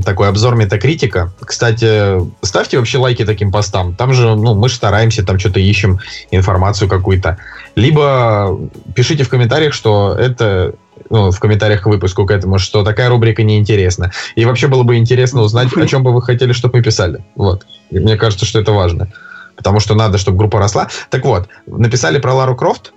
[0.05, 1.31] такой обзор метакритика.
[1.39, 3.95] Кстати, ставьте вообще лайки таким постам.
[3.95, 5.99] Там же, ну, мы же стараемся, там что-то ищем,
[6.31, 7.38] информацию какую-то.
[7.75, 8.59] Либо
[8.95, 10.75] пишите в комментариях, что это
[11.09, 14.12] ну, в комментариях к выпуску к этому, что такая рубрика неинтересна.
[14.36, 17.23] И вообще было бы интересно узнать, о чем бы вы хотели, чтобы мы писали.
[17.36, 17.65] Вот.
[17.89, 19.12] И мне кажется, что это важно.
[19.55, 20.89] Потому что надо, чтобы группа росла.
[21.09, 22.93] Так вот, написали про Лару Крофт,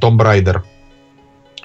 [0.00, 0.64] Том Брайдер.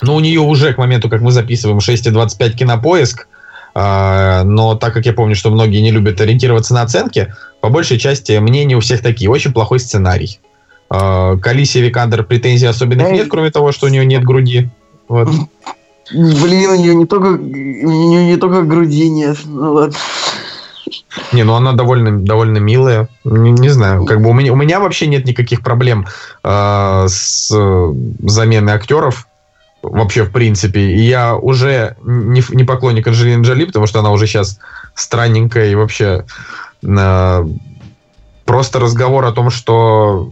[0.01, 3.27] Ну, у нее уже к моменту, как мы записываем, 6,25 кинопоиск.
[3.75, 7.97] А, но так как я помню, что многие не любят ориентироваться на оценки, по большей
[7.97, 9.29] части мнения у всех такие.
[9.29, 10.39] Очень плохой сценарий.
[10.89, 14.69] А, к Алисе Викандер претензий особенных нет, кроме того, что у нее нет груди.
[15.07, 15.29] Вот.
[16.12, 19.38] Блин, у нее не только, у нее не только груди нет.
[19.45, 19.97] Ну ладно.
[21.31, 23.07] Не, ну она довольно, довольно милая.
[23.23, 26.05] Не, не знаю, как бы у меня, у меня вообще нет никаких проблем
[26.43, 27.49] э, с
[28.19, 29.27] заменой актеров
[29.84, 30.80] вообще в принципе.
[30.80, 34.60] И я уже не, не поклонник Анджелины Джоли, потому что она уже сейчас
[34.96, 36.26] странненькая и вообще
[36.82, 37.46] э,
[38.46, 40.32] просто разговор о том, что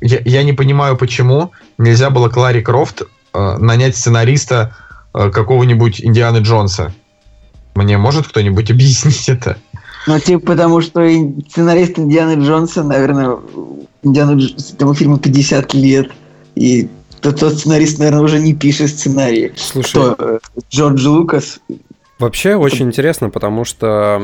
[0.00, 4.76] я, я не понимаю, почему нельзя было Клари Крофт э, нанять сценариста
[5.14, 6.92] э, какого-нибудь Индианы Джонса.
[7.74, 9.56] Мне может кто-нибудь объяснить это?
[10.06, 11.00] Ну, типа, потому что
[11.48, 13.38] сценарист Индианы Джонса, наверное,
[14.02, 16.12] Индиану этому фильму 50 лет.
[16.54, 16.88] И
[17.20, 19.52] тот, тот сценарист, наверное, уже не пишет сценарии.
[19.56, 20.16] Слушай, Кто?
[20.18, 20.38] Э,
[20.70, 21.60] Джордж Лукас.
[22.18, 24.22] Вообще очень интересно, потому что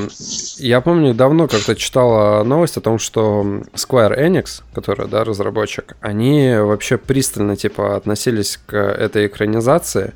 [0.57, 3.43] я помню, давно как-то читала новость о том, что
[3.75, 10.15] Square Enix, который, да, разработчик, они вообще пристально, типа, относились к этой экранизации,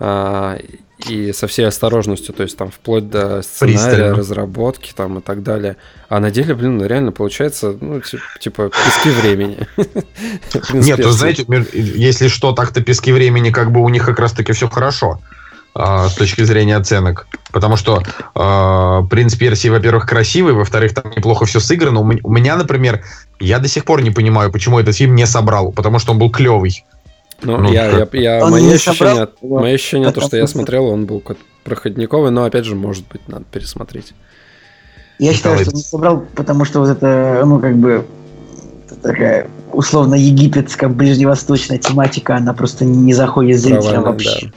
[0.00, 4.16] и со всей осторожностью, то есть там вплоть до сценария, Пристально.
[4.16, 5.76] разработки там и так далее.
[6.08, 8.02] А на деле, блин, ну, реально получается, ну,
[8.40, 9.58] типа, пески времени.
[10.72, 15.20] Нет, знаете, если что, так-то пески времени, как бы у них как раз-таки все хорошо
[15.74, 17.28] а, с точки зрения оценок.
[17.52, 18.02] Потому что
[18.34, 22.00] э, «Принц Персии», во-первых, красивый, во-вторых, там неплохо все сыграно.
[22.00, 23.04] У меня, например,
[23.38, 26.30] я до сих пор не понимаю, почему этот фильм не собрал, потому что он был
[26.30, 26.84] клевый.
[27.42, 30.86] Ну, ну я, я, я, он мои ощущения, собрал, мои ощущения то, что я смотрел,
[30.86, 31.22] он был
[31.64, 34.14] проходниковый, но опять же, может быть, надо пересмотреть.
[35.18, 38.04] Я считаю, что он не собрал, потому что вот это, ну, как бы,
[39.02, 44.46] такая условно египетская, ближневосточная тематика, она просто не заходит зрителям вообще.
[44.46, 44.52] Да.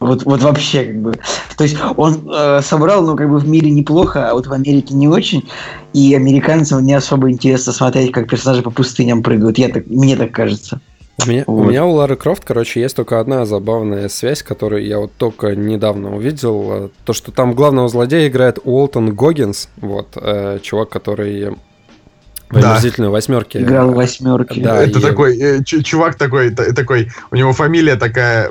[0.00, 1.12] Вот, вот вообще, как бы.
[1.56, 4.94] То есть он э, собрал, ну, как бы в мире неплохо, а вот в Америке
[4.94, 5.48] не очень.
[5.92, 9.58] И американцам не особо интересно смотреть, как персонажи по пустыням прыгают.
[9.58, 10.80] Я так, мне так кажется.
[11.24, 11.68] У меня, у Вот.
[11.68, 16.16] меня у Лары Крофт, короче, есть только одна забавная связь, которую я вот только недавно
[16.16, 16.72] увидел.
[16.72, 21.50] э, То, что там главного злодея играет Уолтон Гоггинс, вот, э, чувак, который
[22.50, 22.72] в Да.
[22.72, 23.60] омерзительной восьмерке.
[23.60, 24.60] Играл в восьмерке.
[24.62, 28.50] Да, это и- такой, э, чу- чувак такой, та- такой, у него фамилия такая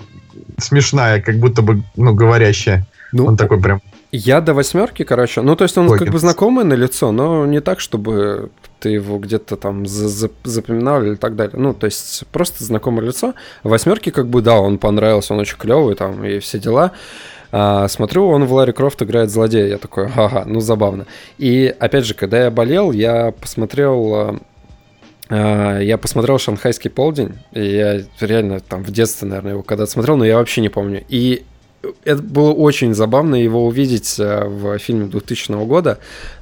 [0.58, 2.86] смешная, как будто бы, ну, говорящая.
[3.12, 3.82] Ну, Он такой прям,
[4.13, 5.41] Я до восьмерки, короче.
[5.41, 8.50] Ну, то есть он как бы знакомый на лицо, но не так, чтобы
[8.81, 11.55] ты его где-то там за- за- запоминал или так далее.
[11.57, 13.35] Ну, то есть просто знакомое лицо.
[13.63, 16.91] В восьмерке, как бы, да, он понравился, он очень клевый там и все дела.
[17.51, 19.67] А, смотрю, он в Ларри Крофт играет злодея.
[19.67, 21.05] Я такой, ага, ну забавно.
[21.37, 24.39] И опять же, когда я болел, я посмотрел а,
[25.29, 30.17] а, я посмотрел «Шанхайский полдень», и я реально там в детстве, наверное, его когда-то смотрел,
[30.17, 31.03] но я вообще не помню.
[31.07, 31.43] И
[32.03, 35.99] это было очень забавно его увидеть а, в фильме 2000 года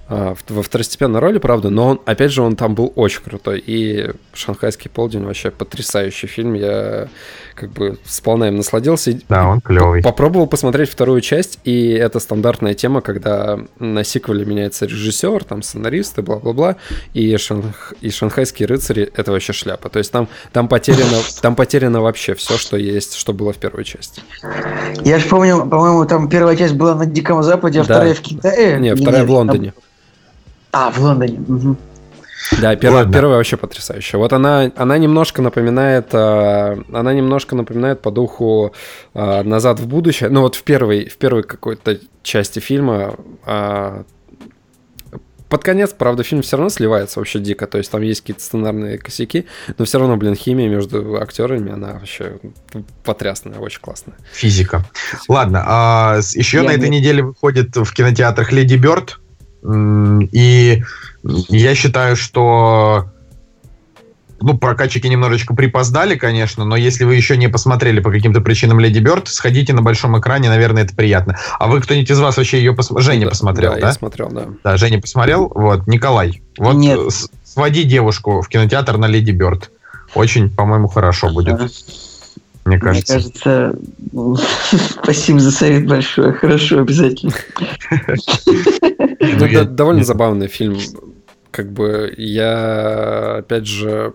[0.10, 3.64] во второстепенной роли, правда, но он, опять же, он там был очень крутой.
[3.66, 6.56] И «Шанхайский полдень» вообще потрясающий фильм.
[6.56, 7.10] Я
[7.54, 9.12] как бы сполна им насладился.
[9.12, 10.02] И да, он клевый.
[10.02, 16.24] Попробовал посмотреть вторую часть, и это стандартная тема, когда на сиквеле меняется режиссер, там сценаристы,
[16.24, 16.78] бла-бла-бла,
[17.14, 17.94] и, шанх...
[18.02, 19.90] и шанхайские рыцари— это вообще шляпа.
[19.90, 23.84] То есть там, там, потеряно, там потеряно вообще все, что есть, что было в первой
[23.84, 24.24] части.
[25.04, 27.94] Я же помню, по-моему, там первая часть была на Диком Западе, а Да.
[27.96, 28.80] вторая в Китае.
[28.80, 29.74] Не, вторая в Лондоне.
[30.72, 31.40] А, в Лондоне.
[31.40, 31.78] мгм.
[32.62, 33.14] Да, первая, Ладно.
[33.14, 34.18] первая вообще потрясающая.
[34.18, 38.74] Вот она, она немножко напоминает, а, она немножко напоминает по духу
[39.14, 40.30] а, «Назад в будущее».
[40.30, 44.04] Ну вот в первой, в первой какой-то части фильма а,
[45.50, 49.00] под конец, правда, фильм все равно сливается вообще дико, то есть там есть какие-то сценарные
[49.00, 49.46] косяки,
[49.80, 52.38] но все равно, блин, химия между актерами, она вообще
[53.04, 54.16] потрясная, очень классная.
[54.32, 54.84] Физика.
[55.28, 59.20] Ладно, а, еще Я на этой не- неделе выходит в кинотеатрах Леди Бёрд.
[59.64, 60.84] И
[61.50, 63.06] я считаю, что
[64.42, 69.00] ну, прокатчики немножечко припоздали, конечно, но если вы еще не посмотрели по каким-то причинам Леди
[69.00, 71.38] Бёрд, сходите на большом экране, наверное, это приятно.
[71.60, 73.06] А вы кто-нибудь из вас вообще ее посмотрел?
[73.06, 73.80] Женя Да, посмотрел, да?
[73.80, 74.46] я смотрел, да.
[74.64, 75.52] Да, Женя посмотрел.
[75.54, 77.00] Вот, Николай, вот Нет.
[77.12, 79.72] с- своди девушку в кинотеатр на Леди Бёрд.
[80.16, 81.60] Очень, по-моему, хорошо будет,
[82.70, 83.14] Мне Мне кажется.
[83.14, 83.76] кажется,
[85.02, 86.34] спасибо за совет большое.
[86.34, 87.34] Хорошо, обязательно.
[89.20, 90.78] Ну, Ну, довольно забавный фильм.
[91.50, 94.14] Как бы я, опять же...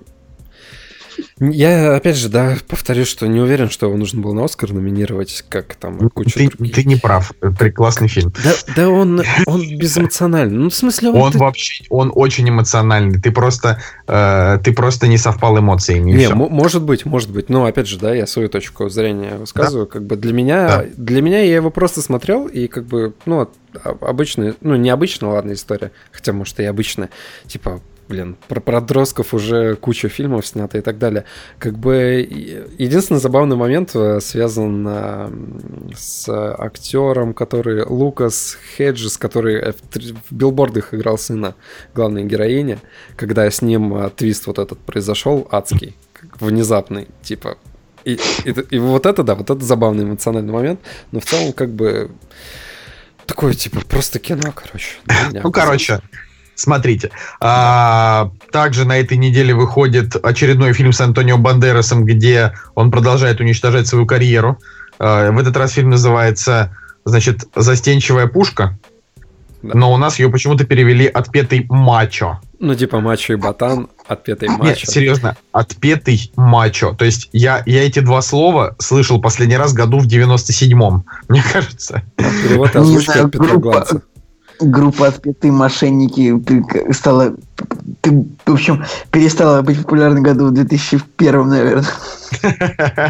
[1.38, 5.44] Я, опять же, да, повторюсь, что не уверен, что его нужно было на Оскар номинировать,
[5.48, 6.74] как там и куча Ты, других.
[6.74, 7.32] ты не прав.
[7.58, 8.32] Прекрасный фильм.
[8.42, 10.56] Да, да он, он безэмоциональный.
[10.56, 11.16] Ну, в смысле, он...
[11.16, 13.20] Он ты- вообще, он очень эмоциональный.
[13.20, 16.12] Ты просто, э, ты просто не совпал эмоциями.
[16.12, 17.48] Не, м- может быть, может быть.
[17.48, 19.86] Но опять же, да, я свою точку зрения высказываю.
[19.86, 20.84] Как бы для меня, Да.
[20.96, 23.48] для меня я его просто смотрел и как бы, ну,
[23.82, 25.90] а- обычная, ну, необычная, ладно, история.
[26.12, 27.10] Хотя, может, и обычная.
[27.46, 31.24] Типа, блин, про подростков уже куча фильмов снято и так далее.
[31.58, 32.26] Как бы
[32.78, 40.32] единственный забавный момент э, связан м, с актером, который Лукас Хеджес, который э, в в
[40.32, 41.54] билбордах играл сына
[41.94, 42.78] главной героини,
[43.16, 45.96] когда с ним а, твист вот этот произошел адский,
[46.40, 47.58] внезапный, типа.
[48.04, 51.70] И, и, и вот это, да, вот это забавный эмоциональный момент, но в целом как
[51.70, 52.10] бы
[53.26, 54.96] такое, типа, просто кино, короче.
[55.32, 56.00] Ну, короче,
[56.54, 57.10] смотрите.
[57.40, 63.86] А, также на этой неделе выходит очередной фильм с Антонио Бандерасом, где он продолжает уничтожать
[63.86, 64.58] свою карьеру.
[64.98, 68.78] А, в этот раз фильм называется, значит, «Застенчивая пушка».
[69.62, 72.40] Но у нас ее почему-то перевели «Отпетый мачо».
[72.58, 74.86] Ну, типа мачо и ботан, отпетый Нет, мачо.
[74.86, 76.94] серьезно, «Отпетый мачо».
[76.94, 82.02] То есть я, я эти два слова слышал последний раз году в 97-м, мне кажется.
[82.16, 84.02] Перевод и Не озвучка знаю, от Петра Гланца.
[84.60, 87.34] Группа отпетые мошенники стала...
[88.00, 88.10] Ты,
[88.46, 91.84] в общем, перестала быть популярной году в 2001, наверное.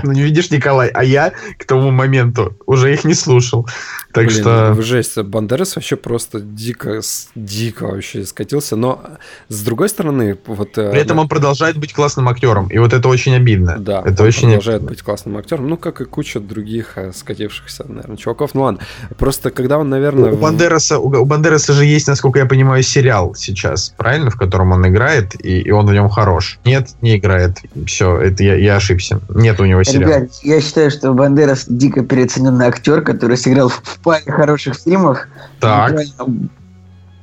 [0.03, 3.67] Ну, не видишь, Николай, а я к тому моменту уже их не слушал.
[4.13, 4.73] Так Блин, что...
[4.77, 9.03] вы жесть, Бандерас вообще просто дико, с- дико вообще скатился, но
[9.49, 10.77] с другой стороны, вот...
[10.77, 13.77] э, При этом он продолжает быть классным актером, и вот это очень обидно.
[13.79, 14.91] Да, это он очень продолжает обидно.
[14.91, 18.51] быть классным актером, ну, как и куча других э, скатившихся, наверное, чуваков.
[18.55, 18.81] Ну ладно,
[19.17, 20.33] просто когда он, наверное...
[20.33, 24.73] У в- Бандераса, у Бандераса же есть, насколько я понимаю, сериал сейчас, правильно, в котором
[24.73, 26.59] он играет, и, и он в нем хорош.
[26.65, 27.59] Нет, не играет.
[27.87, 29.21] Все, это я, я ошибся.
[29.29, 30.17] Нет у него сериала.
[30.17, 35.27] Ребят, я считаю, что Бандерас дико переоцененный актер, который сыграл в, в паре хороших фильмов.
[35.61, 36.49] Так, Буквально,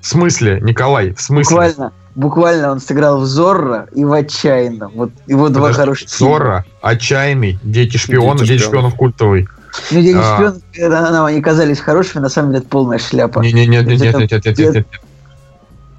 [0.01, 1.43] в смысле, Николай, в смысле?
[1.55, 4.91] буквально, буквально он сыграл в Зорро и в Отчаянном.
[4.95, 6.33] Вот его два Подожди, хороших фильма.
[6.33, 8.95] Зорро, Отчаянный, Дети шпионов, Дети Дети шпионов.
[8.95, 9.47] культовый.
[9.91, 10.53] Ну, Дети А.
[10.73, 13.39] шпионов, они казались хорошими, на самом деле это полная шляпа.
[13.41, 14.87] Не, не, нет, нет, Это- нет, нет, нет, нет, нет.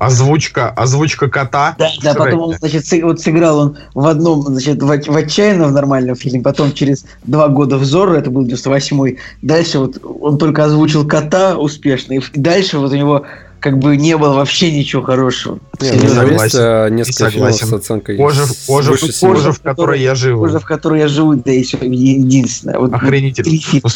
[0.06, 1.76] Озвучка, озвучка кота.
[1.78, 5.72] Да, да, потом он, значит, вот сыграл он в одном, значит, в, в отчаянном в
[5.72, 10.64] нормальном фильме, потом через два года в Зорро, это был 98-й, дальше вот он только
[10.64, 13.24] озвучил кота успешно, и дальше вот у него
[13.62, 15.60] как бы не было вообще ничего хорошего.
[15.80, 20.16] Не, ну, есть а, несколько фильмов с оценкой кожа, кожа, кожа, кожа, в которой я
[20.16, 20.42] живу.
[20.42, 22.78] Кожа, в которой я живу, да, еще единственное.
[22.78, 23.48] Вот Охренительно.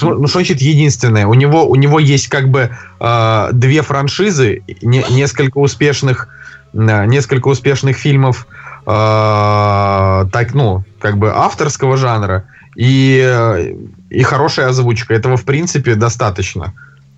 [0.02, 1.26] Ну, ну, что значит единственное?
[1.26, 6.28] У него, у него есть как бы э, две франшизы, не, несколько успешных,
[6.72, 8.46] э, несколько успешных фильмов,
[8.86, 12.44] э, так, ну, как бы авторского жанра
[12.76, 13.74] и,
[14.10, 15.12] и хорошая озвучка.
[15.12, 16.72] Этого, в принципе, достаточно.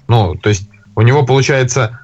[0.09, 2.01] Ну, то есть у него получается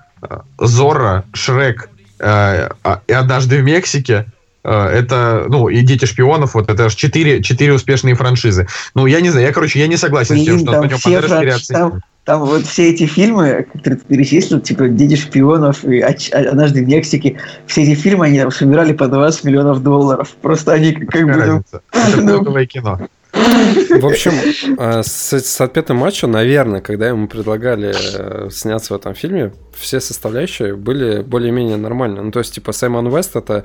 [0.59, 4.27] Зорро, Шрек э, а, и «Однажды в Мексике»
[4.63, 8.67] э, это, ну, и «Дети шпионов», вот это аж четыре, четыре успешные франшизы.
[8.95, 11.41] Ну, я не знаю, я, короче, я не согласен Блин, с тем, что Антонио Бандерас
[11.41, 11.91] переоценил.
[11.91, 16.89] Там, там вот все эти фильмы, которые ты перечислил, типа «Дети шпионов» и «Однажды в
[16.89, 20.31] Мексике», все эти фильмы, они там собирали по 20 миллионов долларов.
[20.41, 21.63] Просто они как бы...
[22.17, 23.01] Ну, это кино.
[24.01, 24.33] В общем,
[24.79, 30.01] э, с, с отпетым матчем, наверное, когда ему предлагали э, сняться в этом фильме, все
[30.01, 32.23] составляющие были более-менее нормальные.
[32.23, 33.65] Ну, то есть, типа, Саймон Вест это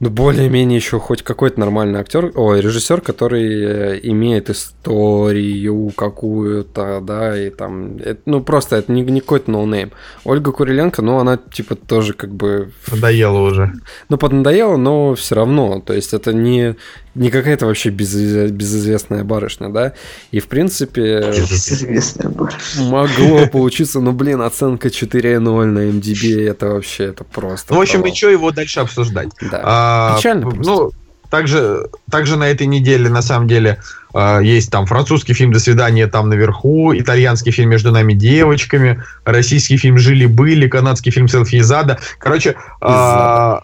[0.00, 7.36] ну, более-менее еще хоть какой-то нормальный актер, ой, режиссер, который э, имеет историю какую-то, да,
[7.36, 9.90] и там, это, ну, просто это не, не какой-то no-name.
[10.24, 12.70] Ольга Куриленко, ну, она, типа, тоже как бы...
[12.88, 13.72] Надоела уже.
[14.08, 16.76] Ну, поднадоело, но все равно, то есть это не,
[17.18, 19.92] не какая-то вообще безы- безызвестная барышня, да,
[20.30, 21.32] и, в принципе...
[21.36, 22.84] Безызвестная барышня.
[22.84, 27.74] Могло получиться, ну, блин, оценка 4.0 на IMDb, это вообще, это просто...
[27.74, 29.28] Ну, в общем, и что его дальше обсуждать?
[29.50, 29.60] Да.
[29.62, 30.72] А, Печально просто.
[30.72, 30.92] Ну,
[31.30, 33.80] также, также на этой неделе, на самом деле,
[34.14, 39.76] э, есть там французский фильм «До свидания там наверху», итальянский фильм «Между нами девочками», российский
[39.76, 41.98] фильм «Жили-были», канадский фильм «Селфи из ада».
[42.18, 43.58] Короче, э,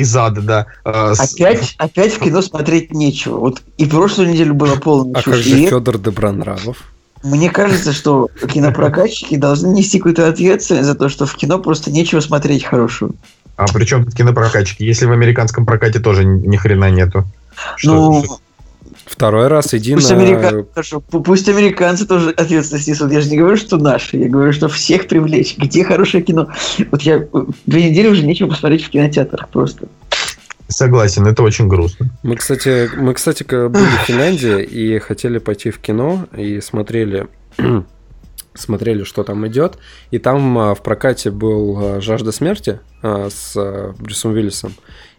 [0.00, 0.66] из ада, да.
[0.84, 1.74] Э, опять, с...
[1.76, 3.38] опять в кино смотреть нечего.
[3.38, 5.18] Вот и прошлую неделю было полно.
[5.18, 6.78] А как же Федор Добронравов?
[7.22, 12.20] Мне кажется, что кинопрокатчики должны нести какую-то ответственность за то, что в кино просто нечего
[12.20, 13.12] смотреть хорошего.
[13.56, 14.82] А при чем тут кинопрокатчики?
[14.82, 17.26] Если в американском прокате тоже ни хрена нету.
[17.76, 18.38] Что, ну, что...
[19.10, 20.16] Второй раз иди пусть на...
[20.16, 20.66] Американ...
[20.72, 23.10] Хорошо, пусть американцы тоже ответственность несут.
[23.10, 24.16] Я же не говорю, что наши.
[24.16, 25.56] Я говорю, что всех привлечь.
[25.58, 26.48] Где хорошее кино?
[26.92, 27.26] Вот я
[27.66, 29.88] две недели уже нечего посмотреть в кинотеатрах просто.
[30.68, 32.10] Согласен, это очень грустно.
[32.22, 37.26] Мы, кстати, мы, кстати, были в Финляндии и хотели пойти в кино и смотрели
[38.54, 39.78] смотрели, что там идет.
[40.12, 44.74] И там а, в прокате был а, «Жажда смерти» а, с Брюсом Уиллисом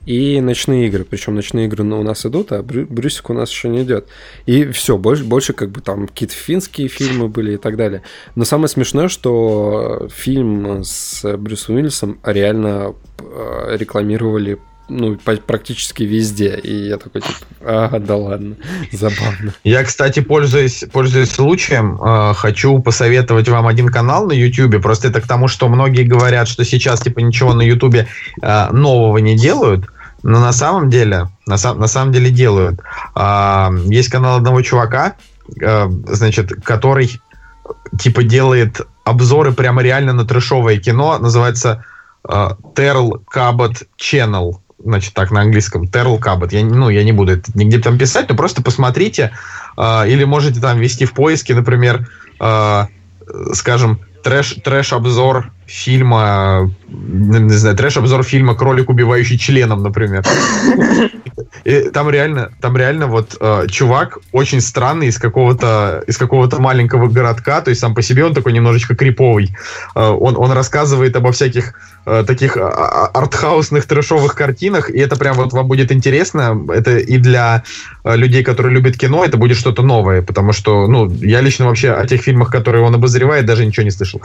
[0.06, 1.04] и «Ночные игры».
[1.04, 4.08] Причем «Ночные игры» у нас идут, а Брюсик у нас еще не идет.
[4.46, 8.02] И все, больше, больше как бы там какие-то финские фильмы были и так далее.
[8.36, 14.58] Но самое смешное, что фильм с Брюсом Уиллисом реально рекламировали
[14.92, 15.18] ну,
[15.48, 16.60] практически везде.
[16.62, 18.56] И я такой, типа, а, да ладно,
[18.92, 19.54] забавно.
[19.64, 24.82] Я, кстати, пользуясь, пользуясь случаем, э, хочу посоветовать вам один канал на YouTube.
[24.82, 27.96] Просто это к тому, что многие говорят, что сейчас, типа, ничего на YouTube
[28.42, 29.86] э, нового не делают.
[30.24, 32.82] Но на самом деле, на, на самом деле делают.
[33.16, 35.16] Э, есть канал одного чувака,
[35.62, 37.22] э, значит, который,
[37.98, 41.18] типа, делает обзоры прямо реально на трешовое кино.
[41.18, 41.86] Называется
[42.24, 46.50] Terl Cabot Channel значит, так, на английском, Terrell Cabot.
[46.52, 49.32] Я, ну, я не буду это нигде там писать, но просто посмотрите,
[49.78, 52.10] э, или можете там ввести в поиске, например,
[52.40, 52.86] э,
[53.54, 60.24] скажем, трэш, трэш-обзор фильма, не знаю, трэш-обзор фильма «Кролик, убивающий членом», например.
[61.64, 67.08] И там реально, там реально вот э, чувак очень странный из какого-то из какого-то маленького
[67.08, 69.56] городка, то есть сам по себе он такой немножечко криповый.
[69.96, 71.74] Э, он он рассказывает обо всяких
[72.06, 76.66] э, таких э, артхаусных трэшовых картинах, и это прям вот вам будет интересно.
[76.70, 77.64] Это и для
[78.04, 81.92] э, людей, которые любят кино, это будет что-то новое, потому что, ну, я лично вообще
[81.92, 84.22] о тех фильмах, которые он обозревает, даже ничего не слышал.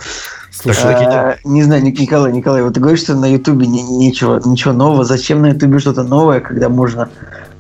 [0.50, 5.04] Слушай, не знаю, Николай, Николай, вот ты говоришь, что на Ютубе ничего, ничего нового.
[5.04, 7.08] Зачем на Ютубе что-то новое, когда можно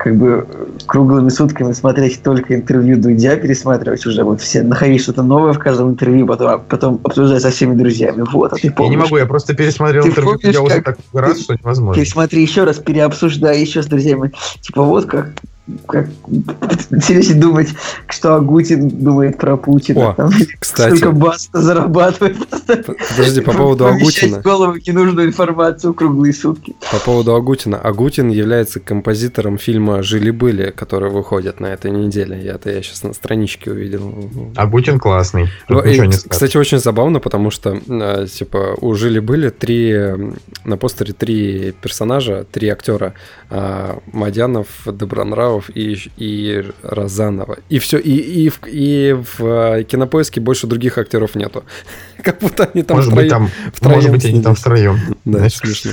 [0.06, 0.46] как бы
[0.86, 5.90] круглыми сутками смотреть только интервью Дудя, пересматривать уже вот все, находить что-то новое в каждом
[5.90, 8.24] интервью, потом, а потом обсуждать со всеми друзьями.
[8.30, 8.92] Вот, а ты помнишь?
[8.92, 12.00] Я не могу, я просто пересмотрел ты интервью Дудя уже так раз, что невозможно.
[12.00, 14.30] Пересмотри еще раз, переобсуждай еще с друзьями.
[14.60, 15.32] Типа вот как
[15.86, 16.08] как,
[17.08, 17.68] если думать,
[18.08, 20.10] что Агутин думает про Путина.
[20.10, 20.96] О, там, кстати.
[20.96, 22.36] Сколько Баста зарабатывает.
[22.66, 24.40] Подожди, по поводу Агутина.
[24.40, 26.76] голову ненужную информацию круглые сутки.
[26.92, 27.78] По поводу Агутина.
[27.78, 32.40] Агутин является композитором фильма «Жили-были», который выходит на этой неделе.
[32.42, 34.30] Я-то я сейчас на страничке увидел.
[34.54, 35.48] Агутин классный.
[35.68, 39.94] Ну, и, кстати, очень забавно, потому что, э, типа, у жили-были три,
[40.64, 43.14] на постере три персонажа, три актера.
[43.50, 44.66] а, Мадянов,
[45.56, 47.58] Добронравов и, и Розанова.
[47.68, 51.64] И все, и, и, в, и в э, кинопоиске больше других актеров нету.
[52.22, 54.98] Как будто они там Может быть, втроем- там, втроем может быть, они там втроем.
[55.24, 55.92] Да, смешно.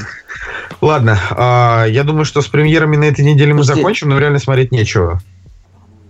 [0.81, 4.71] Ладно, а, я думаю, что с премьерами на этой неделе мы закончим, но реально смотреть
[4.71, 5.21] нечего.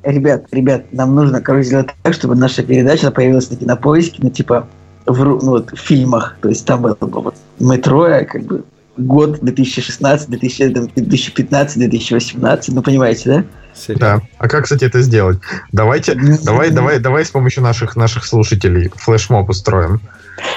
[0.04, 4.68] Ребят, ребят, нам нужно, короче, сделать так, чтобы наша передача появилась на кинопоиске, ну, типа,
[5.06, 6.36] в, ну, вот, в фильмах.
[6.42, 8.64] То есть там было бы вот метро, как бы
[8.98, 13.46] год 2016, 2015, 2018, ну, понимаете, да?
[13.76, 14.00] Сериал.
[14.00, 14.22] Да.
[14.38, 15.40] А как, кстати, это сделать?
[15.72, 16.14] Давайте,
[16.44, 20.00] давай, давай, давай с помощью наших наших слушателей флешмоб устроим.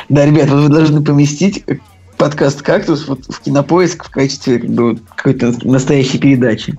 [0.08, 1.64] Да, ребят, вот вы должны поместить
[2.18, 6.78] подкаст «Кактус» вот в кинопоиск в качестве как бы, какой-то настоящей передачи.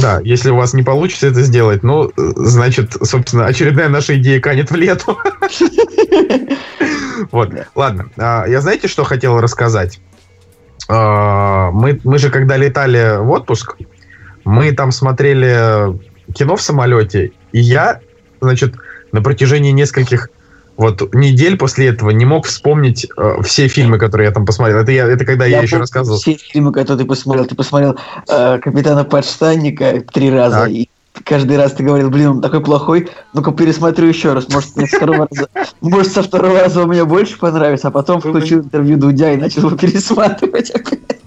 [0.00, 4.70] Да, если у вас не получится это сделать, ну, значит, собственно, очередная наша идея канет
[4.70, 5.18] в лету.
[7.30, 8.10] Вот, ладно.
[8.16, 10.00] А, Я знаете, что хотел рассказать?
[10.88, 13.76] А, Мы, мы же, когда летали в отпуск,
[14.44, 15.98] мы там смотрели
[16.34, 18.00] кино в самолете, и я,
[18.40, 18.74] значит,
[19.12, 20.28] на протяжении нескольких
[20.76, 24.78] вот недель после этого не мог вспомнить э, все фильмы, которые я там посмотрел.
[24.78, 26.18] Это, я, это когда я, еще помню рассказывал.
[26.18, 27.46] Все фильмы, которые ты посмотрел.
[27.46, 27.96] Ты посмотрел
[28.28, 30.62] э, «Капитана Подштанника» три раза.
[30.62, 30.70] Так.
[30.70, 30.90] И
[31.22, 34.48] каждый раз ты говорил, блин, он такой плохой, ну-ка пересмотрю еще раз.
[34.48, 35.48] Может, мне со второго раза,
[35.80, 39.66] может, со второго раза он мне больше понравится, а потом включил интервью Дудя и начал
[39.66, 40.72] его пересматривать.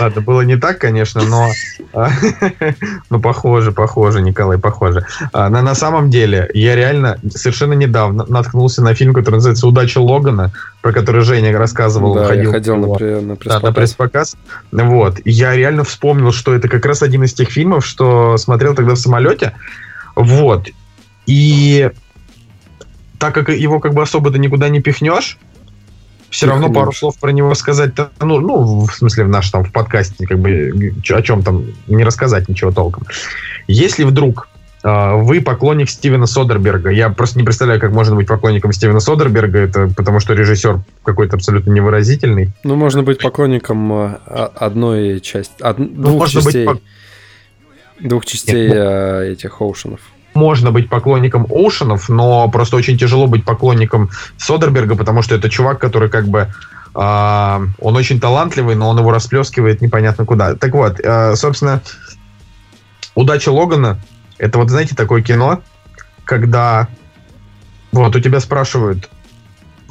[0.00, 1.48] Ладно, было не так, конечно, но...
[1.92, 2.10] а,
[3.10, 5.06] Ну, похоже, похоже, Николай, похоже.
[5.32, 9.98] А, На, на самом деле, я реально совершенно недавно наткнулся на фильм, который называется «Удача
[9.98, 12.14] Логана», про который Женя рассказывал.
[12.14, 13.74] Да, я ходил на, да, на пресс-показ.
[13.74, 14.36] пресс-показ.
[14.72, 15.20] Вот.
[15.24, 18.94] И я реально вспомнил, что это как раз один из тех фильмов, что смотрел тогда
[18.94, 19.52] в самолете.
[20.14, 20.68] Вот.
[21.26, 21.90] И
[23.18, 25.38] так как его как бы особо-то никуда не пихнешь,
[26.30, 29.72] все равно пару слов про него сказать, ну, ну, в смысле, в наш там в
[29.72, 33.04] подкасте, как бы о чем там не рассказать ничего толком.
[33.68, 34.48] Если вдруг
[34.84, 39.58] э, вы поклонник Стивена Содерберга, я просто не представляю, как можно быть поклонником Стивена Содерберга,
[39.60, 42.50] это потому что режиссер какой-то абсолютно невыразительный.
[42.64, 43.96] Ну, можно быть поклонником э,
[44.26, 46.80] о- одной части, од- двух Ну, можно быть частей, пок-
[48.00, 50.00] двух частей э, этих Оушенов.
[50.36, 55.80] Можно быть поклонником Оушенов, но просто очень тяжело быть поклонником Содерберга, потому что это чувак,
[55.80, 56.52] который как бы
[56.94, 60.54] а, он очень талантливый, но он его расплескивает непонятно куда.
[60.54, 61.82] Так вот, а, собственно,
[63.14, 63.98] удача Логана
[64.38, 65.62] это вот, знаете, такое кино,
[66.24, 66.88] когда
[67.92, 69.08] вот у тебя спрашивают,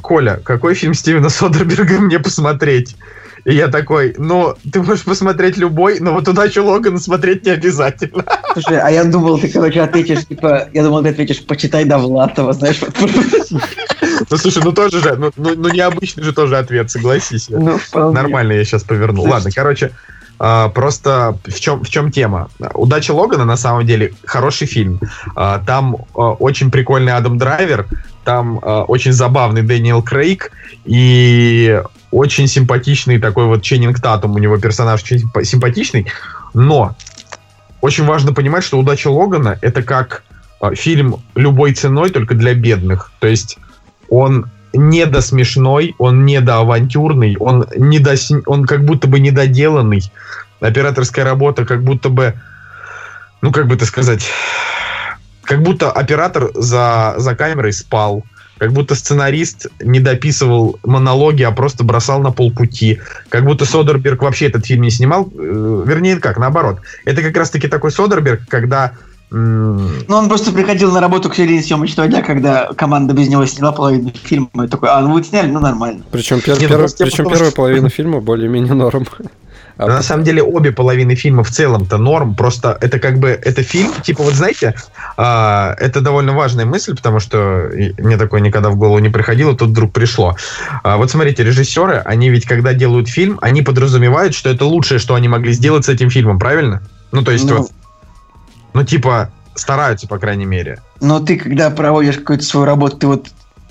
[0.00, 2.96] Коля, какой фильм Стивена Содерберга мне посмотреть?
[3.46, 8.24] И я такой, ну, ты можешь посмотреть любой, но вот удачу Логана смотреть не обязательно.
[8.54, 12.80] Слушай, а я думал, ты, короче, ответишь, типа, я думал, ты ответишь, почитай Довлатова, знаешь,
[12.80, 13.10] вот.
[14.30, 17.48] Ну, слушай, ну тоже же, ну, ну, ну необычный же тоже ответ, согласись.
[17.48, 17.78] Ну.
[17.94, 19.28] Нормально я сейчас повернул.
[19.28, 19.92] Ладно, короче,
[20.38, 22.50] а, просто в чем, в чем тема?
[22.74, 25.00] Удача Логана на самом деле хороший фильм.
[25.36, 27.86] А, Там а, очень прикольный Адам Драйвер,
[28.24, 30.50] там очень забавный Дэниел Крейг
[30.84, 31.80] и
[32.16, 36.06] очень симпатичный такой вот Ченнинг Татум, у него персонаж симпатичный,
[36.54, 36.96] но
[37.82, 40.22] очень важно понимать, что «Удача Логана»— это как
[40.58, 43.10] а, фильм любой ценой, только для бедных.
[43.18, 43.58] То есть
[44.08, 48.14] он не до смешной, он не до авантюрный, он не до,
[48.46, 50.10] он как будто бы недоделанный.
[50.60, 52.32] Операторская работа как будто бы,
[53.42, 54.26] ну как бы это сказать,
[55.42, 58.24] как будто оператор за, за камерой спал,
[58.58, 64.46] как будто сценарист не дописывал монологи, а просто бросал на полпути, как будто Содерберг вообще
[64.46, 66.78] этот фильм не снимал, э, вернее как, наоборот.
[67.04, 68.92] Это как раз-таки такой Содерберг, когда
[69.28, 73.72] Ну, он просто приходил на работу к середине съемочного дня, когда команда без него сняла
[73.72, 74.66] половину фильма.
[74.66, 76.04] И такой, а, ну вы сняли, ну нормально.
[76.12, 79.04] Причем, пер- Не, ну я причем потому первая половина фильма более-менее норм.
[79.78, 83.28] А Но на самом деле обе половины фильма в целом-то норм, просто это как бы,
[83.28, 84.74] это фильм, типа вот знаете,
[85.18, 89.70] а, это довольно важная мысль, потому что мне такое никогда в голову не приходило, тут
[89.70, 90.36] вдруг пришло.
[90.82, 95.14] А, вот смотрите, режиссеры, они ведь когда делают фильм, они подразумевают, что это лучшее, что
[95.14, 96.82] они могли сделать с этим фильмом, правильно?
[97.12, 97.70] Ну то есть Ну, вот,
[98.72, 100.80] ну типа стараются, по крайней мере.
[101.00, 103.28] Но ты, когда проводишь какую-то свою работу, ты вот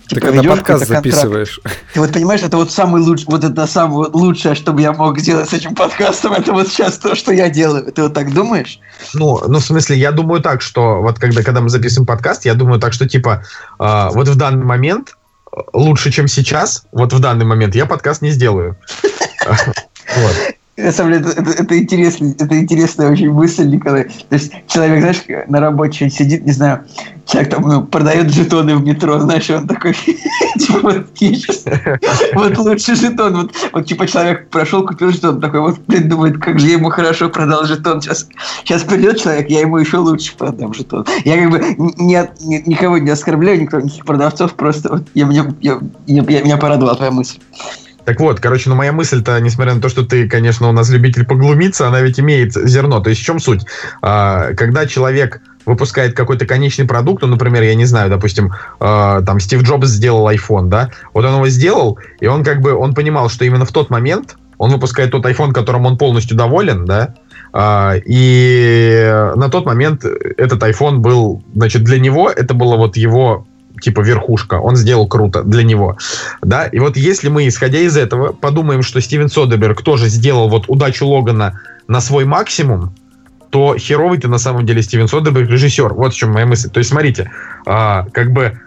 [0.08, 1.60] Ты Типа, когда ведёшь подкаст записываешь.
[1.94, 5.20] Ты вот понимаешь, это вот самый лучший, вот это самое лучшее, что бы я мог
[5.20, 7.92] сделать с этим подкастом, это вот сейчас то, что я делаю.
[7.92, 8.80] Ты вот так думаешь?
[9.16, 12.54] Ну, ну, в смысле, я думаю так, что вот когда, когда мы записываем подкаст, я
[12.54, 13.44] думаю так, что типа
[13.80, 15.18] а, вот в данный момент
[15.52, 18.78] э, лучше, чем сейчас, вот в данный момент я подкаст не сделаю.
[20.18, 20.56] Вот.
[20.78, 24.04] На самом это, это, это интересно, это интересная очень мысль, Николай.
[24.04, 26.84] То есть человек, знаешь, на работе сидит, не знаю,
[27.26, 29.94] человек там ну, продает жетоны в метро, знаешь, он такой,
[30.60, 31.08] типа, вот,
[32.34, 36.60] вот лучший жетон, вот, вот, типа, человек прошел, купил жетон, такой, вот, блин, думает, как
[36.60, 38.28] же я ему хорошо продал жетон, сейчас,
[38.66, 41.06] сейчас придет человек, я ему еще лучше продам жетон.
[41.24, 41.58] Я как бы
[42.18, 46.58] от- ни- никого не оскорбляю, никого, никаких продавцов, просто вот, я, я, я- я- меня
[46.58, 47.40] порадовала твоя мысль.
[48.06, 51.26] Так вот, короче, ну моя мысль-то, несмотря на то, что ты, конечно, у нас любитель
[51.26, 53.00] поглумиться, она ведь имеет зерно.
[53.00, 53.66] То есть в чем суть?
[54.02, 59.40] А, Когда человек выпускает какой-то конечный продукт, ну, например, я не знаю, допустим, а, там
[59.40, 63.30] Стив Джобс сделал iPhone, да, вот он его сделал, и он как бы, он понимал,
[63.30, 67.16] что именно в тот момент он выпускает тот iPhone, которым он полностью доволен, да,
[67.52, 73.48] а, и на тот момент этот iPhone был, значит, для него это было вот его
[73.82, 75.98] типа верхушка, он сделал круто для него,
[76.42, 80.66] да, и вот если мы, исходя из этого, подумаем, что Стивен Содерберг тоже сделал вот
[80.68, 82.94] удачу Логана на свой максимум,
[83.50, 85.94] то херовый ты на самом деле Стивен Содерберг режиссер.
[85.94, 86.70] Вот в чем моя мысль.
[86.70, 87.32] То есть, смотрите,
[87.66, 88.60] а, как бы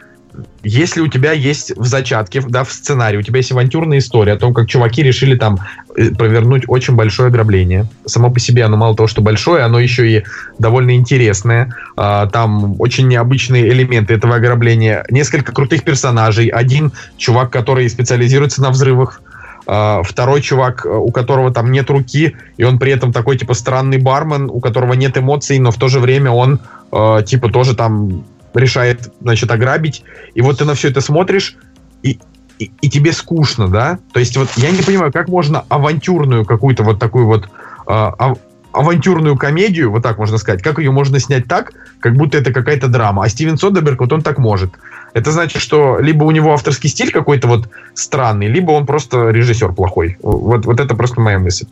[0.62, 4.36] если у тебя есть в зачатке, да, в сценарии, у тебя есть авантюрная история о
[4.36, 5.58] том, как чуваки решили там
[5.96, 7.86] э, провернуть очень большое ограбление.
[8.06, 10.24] Само по себе оно мало того, что большое, оно еще и
[10.58, 11.74] довольно интересное.
[11.96, 15.04] А, Там очень необычные элементы этого ограбления.
[15.10, 16.48] Несколько крутых персонажей.
[16.48, 19.22] Один чувак, который специализируется на взрывах.
[19.66, 23.54] А, Второй чувак, э, у которого там нет руки, и он при этом такой, типа,
[23.54, 26.60] странный бармен, у которого нет эмоций, но в то же время он,
[26.92, 28.24] э, типа, тоже там
[28.58, 30.02] решает, значит, ограбить.
[30.34, 31.56] И вот ты на все это смотришь,
[32.02, 32.18] и,
[32.58, 33.98] и, и тебе скучно, да?
[34.12, 37.48] То есть вот я не понимаю, как можно авантюрную какую-то вот такую вот
[37.86, 38.38] а, ав-
[38.72, 42.88] авантюрную комедию, вот так можно сказать, как ее можно снять так, как будто это какая-то
[42.88, 43.24] драма.
[43.24, 44.72] А Стивен Содерберг, вот он так может.
[45.14, 49.72] Это значит, что либо у него авторский стиль какой-то вот странный, либо он просто режиссер
[49.72, 50.18] плохой.
[50.22, 51.66] Вот, вот это просто моя мысль.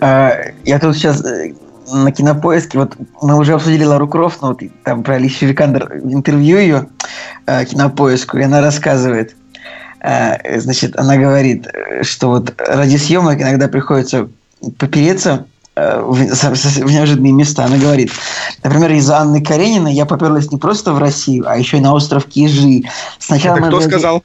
[0.00, 0.32] А,
[0.64, 1.52] Я тут сейчас э,
[1.92, 6.58] на кинопоиске, вот мы уже обсудили Лару Крофт, ну, вот там про Алисию Викандер интервью
[6.58, 6.88] ее
[7.46, 9.36] э, кинопоиску, и она рассказывает,
[10.00, 11.66] э, значит, она говорит,
[12.02, 14.28] что вот ради съемок иногда приходится
[14.78, 17.64] попереться э, в, неожиданные места.
[17.64, 18.10] Она говорит,
[18.62, 22.26] например, из-за Анны Карениной я поперлась не просто в Россию, а еще и на остров
[22.26, 22.84] Кижи.
[23.18, 24.22] Сначала Это кто долетели- сказал?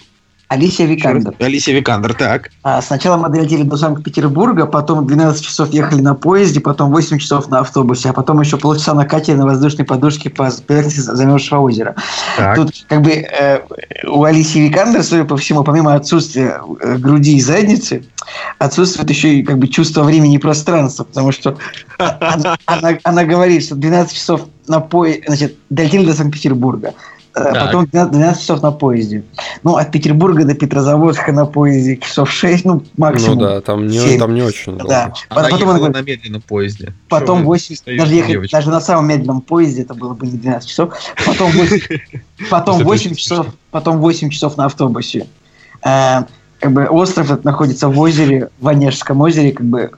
[0.54, 1.34] Алисия Викандер.
[1.40, 2.50] Алисия Викандер, так.
[2.64, 7.50] А, Сначала мы долетели до Санкт-Петербурга, потом 12 часов ехали на поезде, потом 8 часов
[7.50, 11.96] на автобусе, а потом еще полчаса на катере на воздушной подушке по поверхности замерзшего озера.
[12.38, 12.56] Так.
[12.56, 13.62] Тут как бы э,
[14.08, 18.04] у Алисии Викандер, судя по всему, помимо отсутствия э, груди и задницы,
[18.60, 21.58] отсутствует еще и как бы чувство времени и пространства, потому что
[21.98, 26.94] она, она- она говорит, что 12 часов на поезде, значит, долетели до Санкт-Петербурга,
[27.34, 27.54] Так.
[27.54, 29.24] потом 12, 12 часов на поезде.
[29.64, 33.40] Ну, от Петербурга до Петрозаводска на поезде часов 6, ну, максимум.
[33.40, 34.20] Ну да, там не, семь.
[34.20, 34.88] там не очень долго.
[34.88, 35.14] Да.
[35.30, 36.94] Она потом, она ехала говорит, на медленном поезде.
[37.10, 40.38] потом вы 8, стоите, даже, ехать, даже на самом медленном поезде это было бы не
[40.38, 40.94] 12 часов.
[41.26, 41.80] Потом 8,
[42.52, 45.26] потом Это 8 очень часов, потом 8 часов на автобусе.
[46.64, 49.92] Как бы остров этот находится в озере, в Онежском озере, как бы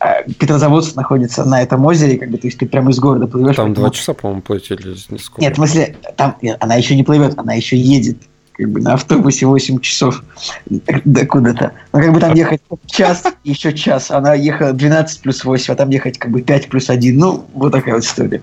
[0.00, 3.56] э, Петрозаводск находится на этом озере, как бы, то есть ты прямо из города плывешь.
[3.56, 5.40] Там два часа, по-моему, плыть или сколько.
[5.40, 8.18] Нет, в смысле, там нет, она еще не плывет, она еще едет.
[8.52, 10.22] Как бы на автобусе 8 часов
[10.70, 11.72] до куда-то.
[11.92, 14.12] Ну, как бы там ехать час, еще час.
[14.12, 17.18] Она ехала 12 плюс 8, а там ехать как бы 5 плюс 1.
[17.18, 18.40] Ну, вот такая вот история.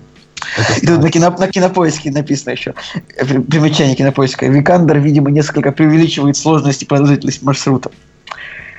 [0.80, 2.74] И тут на, кино, на кинопоиске написано еще.
[3.18, 4.46] при- Примечание кинопоиска.
[4.46, 7.90] Викандер, видимо, несколько преувеличивает сложность и продолжительность маршрута.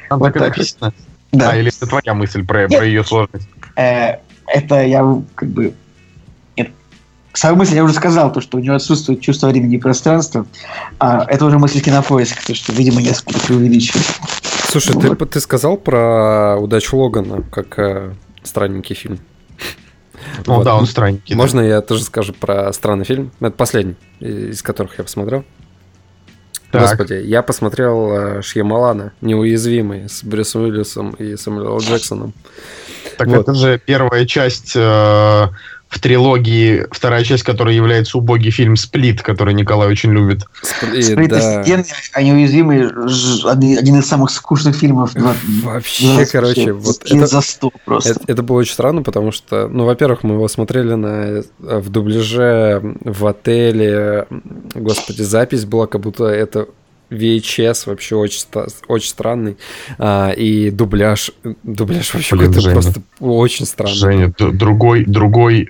[0.09, 0.93] Там Вот так написано.
[1.31, 1.51] Да.
[1.51, 2.77] А, или это твоя мысль про, Нет.
[2.79, 3.47] про ее сложность?
[3.75, 5.03] Э, это я
[5.35, 5.73] как бы...
[6.55, 6.69] Нет.
[7.33, 10.45] Свою мысль я уже сказал, то, что у нее отсутствует чувство времени и пространства.
[10.99, 14.05] А это уже мысль кинопоиска, то, что, видимо, несколько преувеличивает.
[14.67, 18.13] Слушай, ты, ты сказал про удачу Логана, как э,
[18.43, 19.19] странненький фильм.
[20.45, 20.63] Ну Вот.
[20.63, 21.35] да, он странненький.
[21.35, 21.41] да.
[21.41, 23.31] Можно я тоже скажу про странный фильм?
[23.39, 25.43] Это последний, из которых я посмотрел.
[26.71, 26.81] Так.
[26.81, 31.79] Господи, я посмотрел э, Шьямалана, «Неуязвимый», с Брюсом Уиллисом и Сэмюэлом.
[31.79, 32.33] Джексоном.
[33.17, 33.39] Так Вот.
[33.41, 35.47] это же первая часть э,
[35.95, 40.43] в трилогии вторая часть, которая является убогий фильм «Сплит», который Николай очень любит.
[40.61, 41.61] Сплит, Сплит да.
[41.61, 45.11] офигенный, а неуязвимый ж- один из самых скучных фильмов.
[45.15, 46.75] Вообще, двадцать короче, лет.
[46.75, 48.09] вот это, за сто просто.
[48.11, 52.81] это, это было очень странно, потому что, ну, во-первых, мы его смотрели на, в дубляже
[53.05, 54.27] в отеле.
[54.73, 56.67] Господи, запись была, как будто это
[57.11, 58.41] VHS вообще очень,
[58.87, 59.57] очень странный.
[59.99, 61.31] А, и дубляж,
[61.63, 62.73] дубляж вообще Блин, какой-то Женя.
[62.81, 63.93] просто очень странный.
[63.95, 65.69] Женя, д- другой, другой,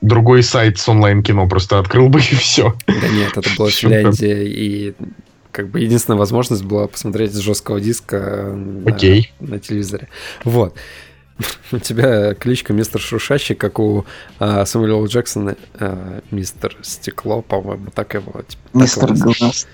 [0.00, 2.74] другой сайт с онлайн-кино просто открыл бы и все.
[2.86, 3.70] Да нет, это была.
[3.70, 4.94] Финляндия, и
[5.52, 9.32] как бы единственная возможность была посмотреть с жесткого диска на, Окей.
[9.40, 10.08] на телевизоре.
[10.44, 10.76] Вот.
[11.72, 14.04] У тебя кличка мистер Шуршащий, как у
[14.38, 14.64] а.
[14.64, 18.42] Джексона, а, мистер Стекло, по-моему, так его.
[18.46, 19.12] типа, Мистер.
[19.14, 19.66] Глаз.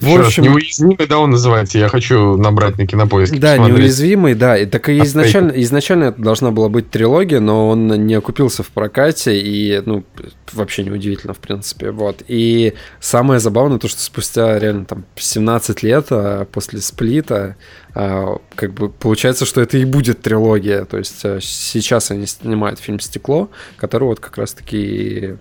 [0.00, 1.78] В общем, неуязвимый, да, он называется.
[1.78, 3.38] Я хочу набрать на кинопоиске.
[3.38, 3.76] да, посмотреть.
[3.78, 4.58] неуязвимый, да.
[4.58, 8.68] И так и изначально, изначально это должна была быть трилогия, но он не окупился в
[8.68, 10.04] прокате, и, ну,
[10.52, 11.90] вообще неудивительно, в принципе.
[11.90, 12.22] Вот.
[12.26, 17.56] И самое забавное, то, что спустя реально там 17 лет а, после сплита,
[17.94, 20.84] как бы получается, что это и будет трилогия.
[20.84, 25.36] То есть а, сейчас они снимают фильм «Стекло», который вот как раз-таки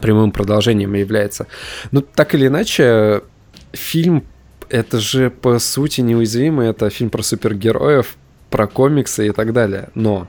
[0.00, 1.46] прямым продолжением является.
[1.90, 3.22] Ну, так или иначе,
[3.72, 4.24] фильм
[4.68, 8.16] это же по сути неуязвимый, это фильм про супергероев,
[8.50, 9.90] про комиксы и так далее.
[9.94, 10.28] Но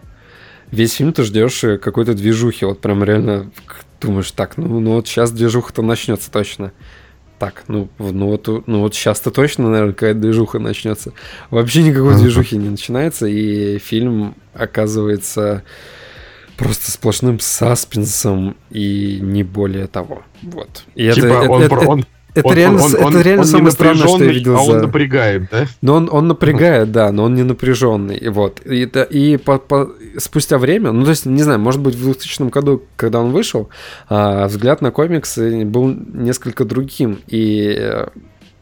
[0.71, 3.51] весь фильм ты ждешь э, какой-то движухи, вот прям реально
[4.01, 6.71] думаешь, так, ну, ну вот сейчас движуха-то начнется точно.
[7.43, 11.11] Так, ну, ну вот, ну вот сейчас-то точно, наверное, какая-то движуха начнется.
[11.49, 15.63] Вообще никакой движухи не начинается, и фильм оказывается
[16.55, 20.23] просто сплошным саспенсом и не более того.
[20.41, 20.85] Вот.
[20.95, 23.47] И Типа это- он, это- он, это он- реально, он- с- это он- реально он
[23.47, 24.81] самое странное, что я видел а он за...
[24.83, 25.67] напрягает, да?
[25.81, 28.15] Но он, он напрягает, да, но он не напряженный.
[28.15, 28.61] И вот.
[28.65, 32.03] И, это- и по- по- спустя время, ну, то есть, не знаю, может быть, в
[32.03, 33.69] 2000 году, когда он вышел,
[34.09, 37.19] а, взгляд на комиксы был несколько другим.
[37.27, 38.07] И, э,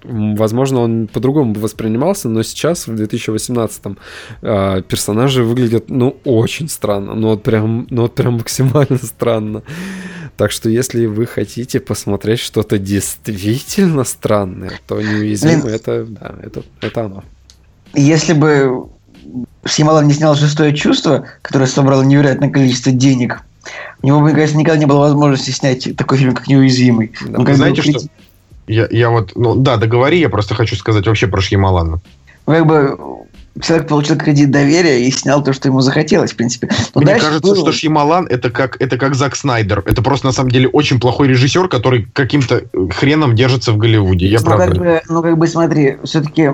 [0.03, 3.97] возможно, он по-другому воспринимался, но сейчас, в 2018-м,
[4.41, 7.15] а, персонажи выглядят, ну, очень странно.
[7.15, 9.63] Ну, вот прям, ну, вот прям максимально странно.
[10.37, 17.05] Так что, если вы хотите посмотреть что-то действительно странное, то неуязвимо это, да, это, это
[17.05, 17.23] оно.
[17.93, 18.89] Если бы
[19.65, 23.41] Сималан не снял «Шестое чувство», которое собрало невероятное количество денег,
[24.01, 27.11] у него мне кажется, никогда не было возможности снять такой фильм, как «Неуязвимый».
[27.27, 27.39] Да.
[27.39, 27.91] Ну, как Знаете, что?
[27.91, 28.09] крити-
[28.67, 31.99] Я, я вот, ну да, договори, я просто хочу сказать вообще про Шьямалана.
[32.47, 32.97] Ну, как бы
[33.61, 36.69] человек получил кредит доверия и снял то, что ему захотелось, в принципе.
[36.95, 39.83] Но Мне дальше кажется, было- что Шьямалан это как, это как Зак Снайдер.
[39.85, 44.25] Это просто на самом деле очень плохой режиссер, который каким-то э, хреном держится в Голливуде.
[44.25, 44.67] Я ну, правда.
[44.67, 46.51] как бы, ну, как бы, смотри, все-таки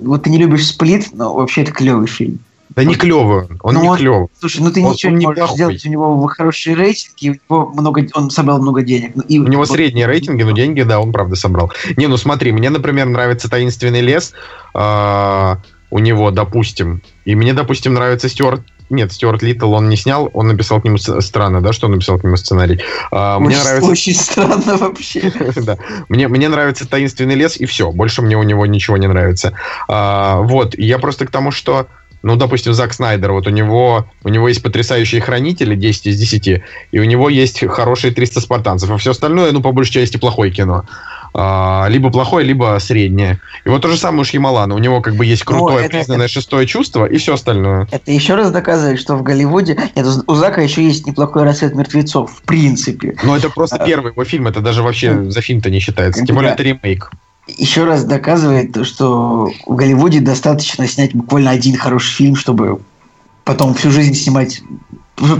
[0.00, 2.38] вот ты не любишь «Сплит», но вообще это клевый фильм.
[2.74, 4.28] Да не клевый он, Ну, не клевый.
[4.40, 5.56] Слушай, ну ты Он- ничего он не можешь плохой.
[5.56, 9.12] сделать, у него хороший рейтинг, и у него много, он собрал много денег.
[9.14, 11.70] Ну, и У него вот- средние рейтинги, но деньги, да, он правда собрал.
[11.98, 14.32] Не, ну смотри, мне, например, нравится «Таинственный лес».
[14.74, 15.58] а,
[15.90, 17.02] у него, допустим.
[17.26, 18.62] И мне, допустим, нравится Стюарт...
[18.90, 20.98] Нет, Стюарт Литтл он не снял, он написал к нему...
[20.98, 22.80] Странно, да, что он написал к нему сценарий.
[23.10, 23.90] А, мне очень, нравится...
[23.90, 25.32] очень странно вообще.
[25.62, 25.78] Да.
[26.08, 27.90] Мне, мне нравится таинственный лес, и все.
[27.90, 29.52] Больше мне у него ничего не нравится.
[29.88, 31.86] А, вот, я просто к тому, что.
[32.22, 36.62] Ну, допустим, Зак Снайдер, вот у него, у него есть потрясающие хранители 10 из 10,
[36.92, 40.52] и у него есть хорошие 300 спартанцев, а все остальное, ну, по большей части, плохое
[40.52, 40.84] кино.
[41.34, 43.40] А, либо плохое, либо среднее.
[43.64, 44.74] И вот то же самое у Шьямалана.
[44.74, 47.88] У него как бы есть крутое, это- признанное шестое чувство, и все остальное.
[47.90, 49.78] Это еще раз доказывает, что в Голливуде...
[49.96, 53.16] Нет, у Зака еще есть неплохой рассвет мертвецов, в принципе.
[53.22, 53.86] Но это просто А.
[53.86, 56.20] первый его фильм, это даже вообще за фильм-то не считается.
[56.20, 56.34] Тем Да.
[56.34, 57.10] более это ремейк.
[57.48, 62.80] Еще раз доказывает, что в Голливуде достаточно снять буквально один хороший фильм, чтобы
[63.44, 64.62] потом всю жизнь снимать...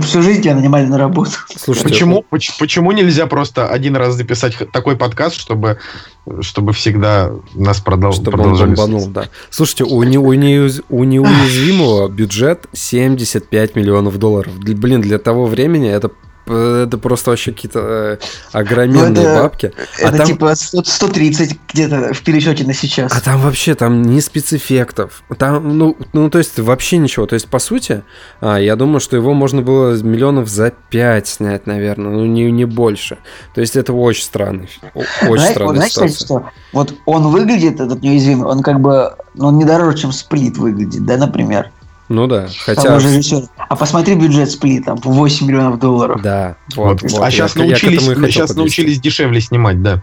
[0.02, 1.30] Всю жизнь тебя нанимали на работу.
[1.56, 5.78] Слушайте, Почему, поч- почему нельзя просто один раз записать такой подкаст, чтобы,
[6.40, 9.28] чтобы всегда нас продол- чтобы он продолжали бомбанул, да.
[9.50, 14.52] Слушайте, у, не, у, неуяз- у неуязвимого бюджет 75 миллионов долларов.
[14.58, 16.10] Блин, для того времени это,
[16.47, 18.18] это просто вообще какие-то э,
[18.53, 19.72] огроменные Ну, это- бабки.
[20.03, 23.12] А Это там- типа 100 130 где-то в пересчете на сейчас.
[23.14, 25.22] А там вообще там ни спецэффектов.
[25.38, 27.26] Там, ну, ну, то есть вообще ничего.
[27.26, 28.03] То есть, по сути,
[28.40, 32.64] а, я думаю, что его можно было миллионов за 5 снять, наверное, ну не, не
[32.64, 33.18] больше.
[33.55, 36.26] То есть это очень странный, очень вот странная кстати, ситуация.
[36.26, 40.57] что вот он выглядит, этот неуязвимый, он как бы, ну, он не дороже, чем сплит
[40.59, 41.70] выглядит, да, например.
[42.12, 42.98] Ну да, хотя...
[43.68, 46.20] А посмотри бюджет сплит, там, 8 миллионов долларов.
[46.20, 47.00] Да, Вот.
[47.02, 50.02] вот, а я- сейчас я научились, хотел сейчас научились дешевле снимать, да.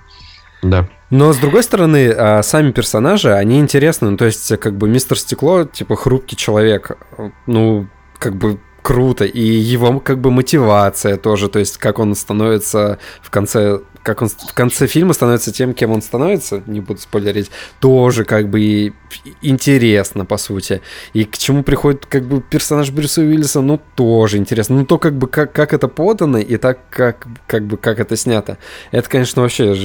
[0.63, 0.87] Да.
[1.11, 4.09] Но с другой стороны, а, сами персонажи, они интересны.
[4.09, 6.97] Ну, то есть, как бы мистер Стекло, типа, хрупкий человек.
[7.45, 7.87] Ну,
[8.17, 9.25] как бы круто.
[9.25, 14.29] И его как бы мотивация тоже, то есть как он становится в конце как он
[14.29, 18.93] в конце фильма становится тем, кем он становится, не буду спойлерить, тоже как бы
[19.41, 20.81] интересно, по сути.
[21.13, 24.77] И к чему приходит как бы персонаж Брюса Уиллиса, ну, тоже интересно.
[24.77, 28.15] Ну, то как бы как, как это подано и так, как, как бы как это
[28.15, 28.57] снято.
[28.91, 29.75] Это, конечно, вообще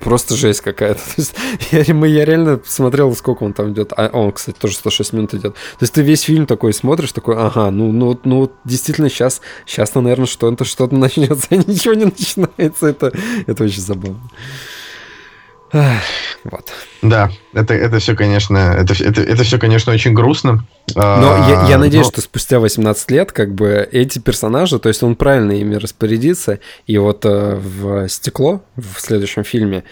[0.00, 1.00] просто жесть какая-то.
[1.14, 1.34] То есть,
[1.70, 3.92] я, я реально смотрел, сколько он там идет.
[3.96, 5.54] А он, кстати, тоже 106 минут идет.
[5.54, 9.94] То есть ты весь фильм такой смотришь, такой, ага, ну, ну, ну действительно, сейчас, сейчас,
[9.94, 12.88] наверное, что-то что-то начнется, ничего не начинается.
[12.88, 13.12] Это,
[13.46, 14.20] это очень забавно.
[15.72, 16.72] Вот.
[17.02, 20.66] Да, это, это все, конечно, это, это, это все, конечно, очень грустно.
[20.94, 22.12] Но а, я, я надеюсь, но...
[22.12, 26.98] что спустя 18 лет, как бы, эти персонажи, то есть он правильно ими распорядится, и
[26.98, 29.84] вот э, в «Стекло», в следующем фильме,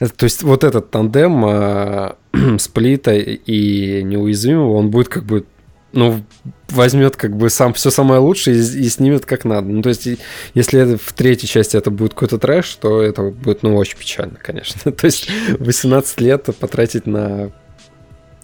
[0.00, 2.12] э, то есть вот этот тандем э,
[2.58, 5.44] Сплита и Неуязвимого, он будет как бы
[5.92, 6.22] ну,
[6.68, 9.68] возьмет как бы сам все самое лучшее и, и снимет как надо.
[9.68, 10.08] Ну, то есть,
[10.54, 14.92] если в третьей части это будет какой-то трэш, то это будет, ну, очень печально, конечно.
[14.92, 17.50] то есть, 18 лет потратить на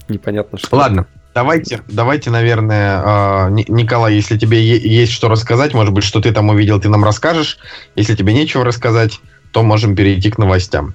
[0.09, 0.76] непонятно что.
[0.76, 6.32] Ладно, давайте, давайте, наверное, э, Николай, если тебе есть что рассказать, может быть, что ты
[6.32, 7.59] там увидел, ты нам расскажешь.
[7.96, 9.20] Если тебе нечего рассказать,
[9.53, 10.94] то можем перейти к новостям.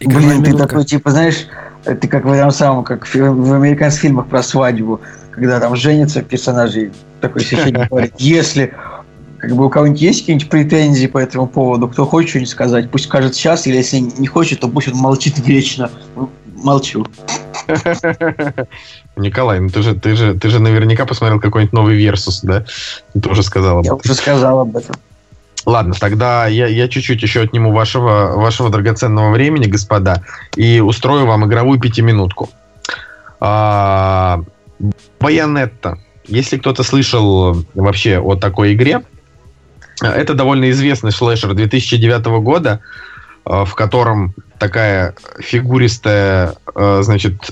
[0.00, 1.46] Блин, ты такой, типа, знаешь,
[1.84, 5.00] ты как в этом самом, как в, в американских фильмах про свадьбу
[5.34, 8.74] когда там женятся персонажи, такой священник говорит, если
[9.38, 13.04] как бы у кого-нибудь есть какие-нибудь претензии по этому поводу, кто хочет что-нибудь сказать, пусть
[13.04, 15.90] скажет сейчас, или если не хочет, то пусть он молчит вечно.
[16.56, 17.06] Молчу.
[19.16, 22.64] Николай, ну ты же, ты же, ты же наверняка посмотрел какой-нибудь новый Версус, да?
[23.12, 23.96] Ты тоже сказал об этом.
[23.96, 24.96] Я уже сказал об этом.
[25.66, 30.22] Ладно, тогда я, я чуть-чуть еще отниму вашего, вашего драгоценного времени, господа,
[30.56, 32.50] и устрою вам игровую пятиминутку.
[33.40, 34.42] А,
[35.20, 35.98] Байонетта.
[36.26, 39.02] Если кто-то слышал вообще о такой игре,
[40.00, 42.80] это довольно известный слэшер 2009 года,
[43.46, 47.50] э, в котором такая фигуристая, э, значит,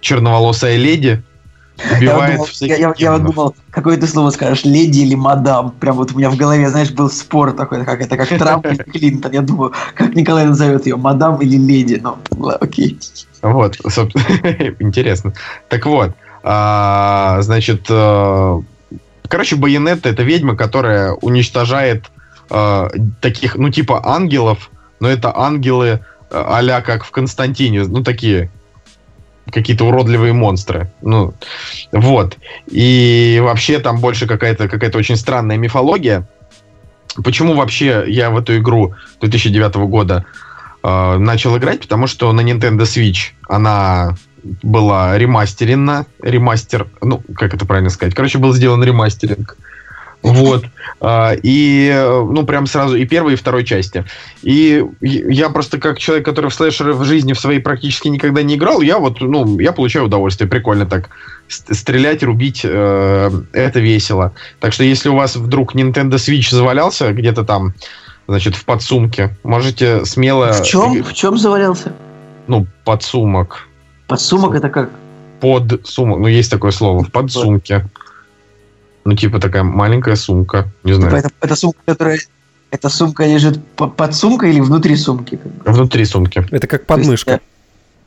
[0.00, 1.22] черноволосая леди
[1.96, 5.72] убивает я, думал, я, я, я вот думал, какое ты слово скажешь, леди или мадам.
[5.72, 8.76] Прям вот у меня в голове, знаешь, был спор такой, как это, как Трамп или
[8.92, 9.32] Клинтон.
[9.32, 12.00] Я думаю, как Николай назовет ее, мадам или леди.
[12.02, 12.16] Ну,
[12.60, 12.98] окей.
[13.42, 13.76] Вот,
[14.78, 15.32] интересно.
[15.68, 16.12] Так вот,
[16.46, 18.60] а, значит, а,
[19.28, 22.10] короче, Байонетта это ведьма, которая уничтожает
[22.50, 22.90] а,
[23.22, 24.70] таких, ну, типа ангелов,
[25.00, 28.50] но это ангелы а как в Константине, ну, такие
[29.50, 30.90] какие-то уродливые монстры.
[31.00, 31.34] Ну,
[31.92, 32.36] вот.
[32.66, 36.26] И вообще там больше какая-то какая очень странная мифология.
[37.22, 40.24] Почему вообще я в эту игру 2009 года
[40.82, 41.80] э, начал играть?
[41.82, 44.16] Потому что на Nintendo Switch она
[44.62, 49.56] была ремастерена, ремастер, ну, как это правильно сказать, короче, был сделан ремастеринг.
[50.24, 50.64] Вот.
[51.02, 54.06] А, и, ну, прям сразу и первой, и второй части.
[54.42, 58.54] И я просто как человек, который в слэшеры в жизни в своей практически никогда не
[58.54, 60.48] играл, я вот, ну, я получаю удовольствие.
[60.48, 61.10] Прикольно так
[61.48, 64.32] стрелять, рубить, э, это весело.
[64.60, 67.74] Так что если у вас вдруг Nintendo Switch завалялся где-то там,
[68.26, 70.54] значит, в подсумке, можете смело...
[70.54, 71.02] В чем?
[71.02, 71.92] В чем завалялся?
[72.46, 73.68] Ну, подсумок.
[74.14, 74.90] Подсумок это как?
[75.40, 76.20] Под сумок.
[76.20, 77.02] Ну, есть такое слово.
[77.02, 77.84] В подсумке.
[79.04, 80.68] Ну, типа такая маленькая сумка.
[80.84, 81.16] Не знаю.
[81.16, 82.18] Типа это, это сумка, которая...
[82.70, 85.40] Эта сумка лежит под сумкой или внутри сумки?
[85.64, 86.46] Внутри сумки.
[86.52, 87.32] Это как подмышка.
[87.32, 87.42] Есть,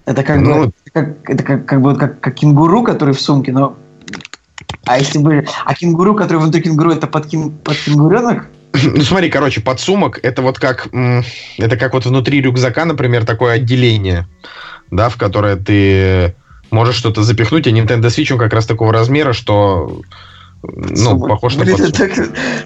[0.05, 3.51] это как ну, бы, как, это как, как бы как, как кенгуру, который в сумке,
[3.51, 3.75] но...
[4.85, 5.45] А если бы...
[5.65, 8.47] А кенгуру, который внутри кенгуру, это под, кин, под кенгуренок?
[8.81, 10.87] Ну смотри, короче, подсумок это вот как
[11.57, 14.25] это как вот внутри рюкзака, например, такое отделение
[14.91, 16.35] да, в которое ты
[16.71, 20.01] можешь что-то запихнуть, а Nintendo Switch он как раз такого размера, что
[20.63, 21.29] ну, Сумма.
[21.29, 22.11] похож на Блин, так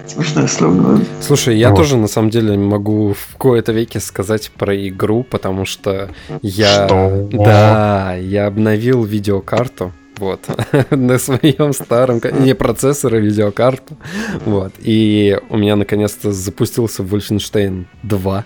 [0.06, 1.00] смешное слово.
[1.20, 1.76] Слушай, я вот.
[1.76, 6.10] тоже на самом деле могу в кои-то веке сказать про игру, потому что
[6.40, 6.86] я...
[6.86, 7.28] Что?
[7.32, 9.92] Да, я обновил видеокарту.
[10.18, 10.40] Вот,
[10.90, 13.96] на своем старом, не процессор, а видеокарту.
[14.44, 18.44] Вот, и у меня наконец-то запустился Wolfenstein 2.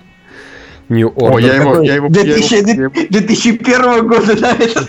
[0.89, 1.35] New Order.
[1.35, 4.89] О, я его, я его, 2000, я его, 2001 года, да, это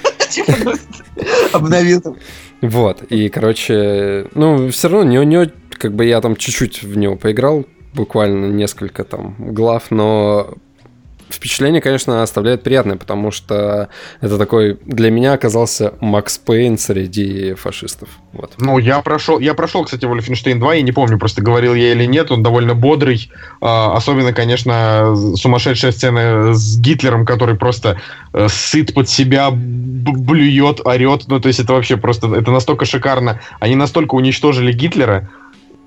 [1.54, 2.18] обновил.
[2.62, 7.16] Вот, и, короче, ну, все равно не, не, как бы я там чуть-чуть в него
[7.16, 10.56] поиграл, буквально несколько там глав, но
[11.30, 13.89] впечатление, конечно, оставляет приятное, потому что
[14.21, 18.09] это такой для меня оказался Макс Пейн среди фашистов.
[18.34, 18.53] Вот.
[18.57, 22.05] Ну, я прошел, я прошел, кстати, Wolfenstein 2, я не помню, просто говорил я или
[22.05, 23.30] нет, он довольно бодрый,
[23.61, 27.99] а, особенно, конечно, сумасшедшая сцена с Гитлером, который просто
[28.34, 33.41] э, сыт под себя, блюет, орет, ну, то есть это вообще просто, это настолько шикарно,
[33.59, 35.30] они настолько уничтожили Гитлера,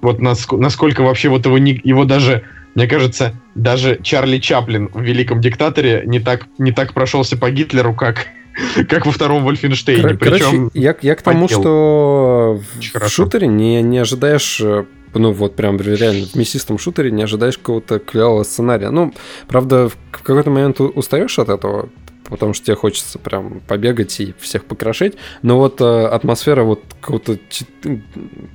[0.01, 2.45] вот наск- насколько вообще вот его, его даже,
[2.75, 7.95] мне кажется, даже Чарли Чаплин в «Великом диктаторе» не так, не так прошелся по Гитлеру,
[7.95, 8.27] как,
[8.89, 10.03] как во втором Вольфенштейне.
[10.03, 13.11] Кор- Короче, Причем я, я к тому, что в- Очень в хорошо.
[13.25, 17.99] шутере не, не ожидаешь, э, ну вот прям реально в мясистом шутере не ожидаешь какого-то
[17.99, 18.91] клевого сценария.
[18.91, 19.13] Ну,
[19.49, 21.89] правда, в какой-то момент устаешь от этого,
[22.29, 25.15] потому что тебе хочется прям побегать и всех покрошить.
[25.43, 27.39] Но вот э, атмосфера вот какого-то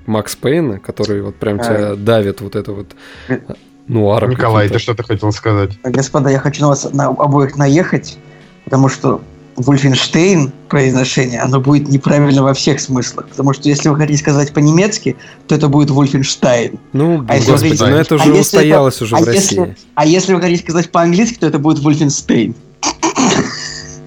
[0.05, 1.63] Макс Пейна, который вот прям А.
[1.63, 2.87] тебя давит вот это вот
[3.27, 3.39] Э,
[3.87, 4.31] нуаром.
[4.31, 5.71] Николай, ты что-то хотел сказать?
[5.83, 8.17] Господа, я хочу на вас на обоих наехать,
[8.63, 9.21] потому что
[9.57, 13.27] Вольфенштейн произношение, оно будет неправильно во всех смыслах.
[13.29, 15.15] Потому что если вы хотите сказать по-немецки,
[15.47, 16.77] то это будет Вольфенштайн.
[16.91, 19.59] Ну, А если господи, вы- ну это а уже если устоялось уже а в если-
[19.59, 19.75] России.
[19.95, 22.53] А если вы хотите сказать по-английски, то это будет Вольфенстейн.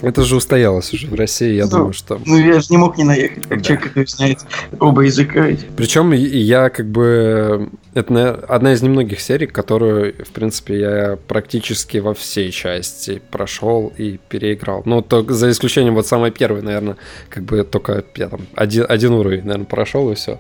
[0.01, 2.21] Это же устоялось уже в России, я Ну, думаю, что...
[2.25, 3.65] Ну, я же не мог не наехать, как Да.
[3.65, 4.39] человек, который знает
[4.79, 5.49] оба языка.
[5.77, 7.71] Причем я как бы...
[7.95, 13.93] Это на- одна из немногих серий, которую, в принципе, я практически во всей части прошел
[13.99, 14.83] и переиграл.
[14.85, 16.97] Ну, только за исключением вот самой первой, наверное,
[17.29, 20.39] как бы только я там один, один уровень, наверное, прошел и все.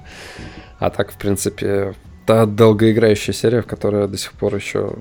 [0.78, 1.94] А так, в принципе,
[2.26, 4.94] та долгоиграющая серия, в которой до сих пор еще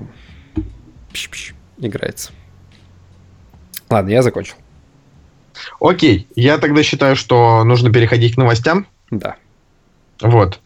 [1.80, 2.32] играется.
[3.90, 4.54] Ладно, я закончил.
[5.80, 8.86] Окей, я тогда считаю, что нужно переходить к новостям.
[9.10, 9.36] Да.
[10.20, 10.60] Вот.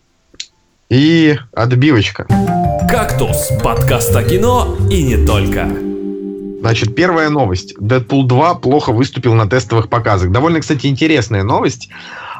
[0.88, 2.26] И отбивочка.
[2.88, 5.68] «Кактус»– подкаст о кино и не только.
[6.60, 7.74] Значит, первая новость.
[7.80, 10.30] Дэдпул 2 плохо выступил на тестовых показах.
[10.30, 11.88] Довольно, кстати, интересная новость.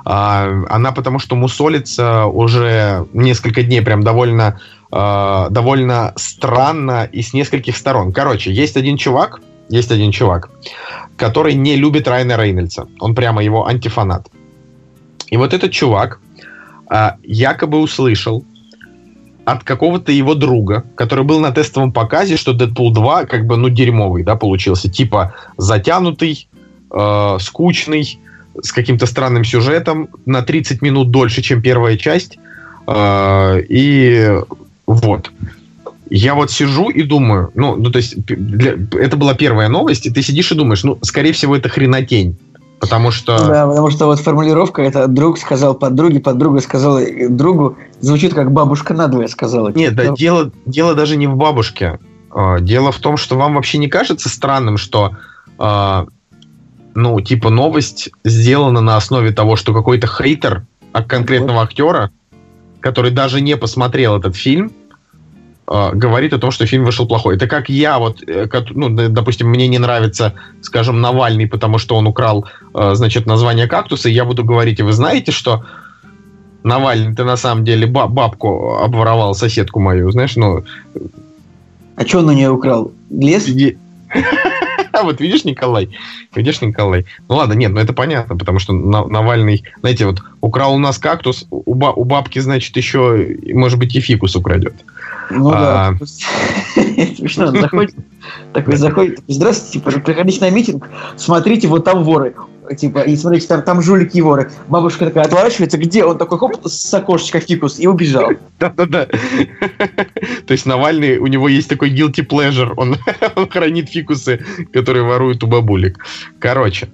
[0.05, 4.61] А, Она потому что мусолится уже несколько дней прям довольно,
[4.91, 8.13] а, довольно странно и с нескольких сторон.
[8.13, 10.51] Короче, есть один чувак, есть один чувак,
[11.17, 12.87] который не любит Райана Рейнольдса.
[13.01, 14.29] Он прямо его антифанат.
[15.29, 16.21] И вот этот чувак
[16.87, 18.45] а, якобы услышал
[19.45, 23.69] от какого-то его друга, который был на тестовом показе, что Дэдпул 2 как бы, ну,
[23.69, 24.91] дерьмовый, да, получился.
[24.91, 26.49] Типа затянутый,
[26.91, 28.19] э, скучный,
[28.61, 32.39] с каким-то странным сюжетом, на 30 минут дольше, чем первая часть.
[32.87, 34.39] Э, и
[34.87, 35.33] вот.
[36.15, 40.11] Я вот сижу и думаю, ну, ну то есть для- это была первая новость, и
[40.11, 42.37] ты сидишь и думаешь, ну, скорее всего, это хренотень.
[42.81, 43.39] Потому что...
[43.47, 47.01] Да, потому что вот формулировка это друг сказал подруге, подруга сказала
[47.31, 49.73] другу, звучит как бабушка надвое сказала.
[49.73, 51.99] Нет, да, Ну, дело, дело даже не в бабушке.
[52.31, 55.13] А, Дело в том, что вам вообще не кажется странным, что,
[55.59, 56.07] а,
[56.95, 62.11] ну, типа, новость сделана на основе того, что какой-то хейтер от конкретного актера,
[62.81, 64.82] который даже не посмотрел этот фильм, а,
[65.67, 67.37] говорит о том, что фильм вышел плохой.
[67.37, 72.07] Это как я, вот, э, ну, допустим, мне не нравится, скажем, Навальный, потому что он
[72.07, 75.65] украл, э, значит, название кактуса, и я буду говорить, и вы знаете, что
[76.65, 80.65] Навальный, ты на самом деле ба- бабку обворовал, соседку мою, знаешь, ну...
[81.97, 82.93] А что он у нее украл?
[83.11, 83.49] Лес?
[84.93, 85.89] А вот видишь, Николай?
[86.35, 87.07] Видишь, Николай?
[87.27, 90.99] Ну ладно, нет, ну это понятно, потому что На- Навальный, знаете, вот украл у нас
[90.99, 94.75] кактус, у, ба- у бабки, значит, еще, может быть, и фикус украдет.
[95.31, 95.95] Ну А.
[95.99, 96.07] да.
[97.17, 97.95] Смешно, он заходит,
[98.53, 102.35] такой заходит, здравствуйте, типа, приходите на митинг, смотрите, вот там воры.
[102.77, 104.51] Типа, и смотрите, там, там жулики и воры.
[104.69, 106.05] Бабушка такая отворачивается, где?
[106.05, 108.31] Он такой, хоп, с окошечка фикус, и убежал.
[108.61, 109.07] Да-да-да.
[110.47, 112.73] То есть Навальный, у него есть такой guilty pleasure.
[112.77, 112.97] Он,
[113.37, 115.99] он хранит фикусы, которые воруют у бабулек.
[116.39, 116.89] Короче.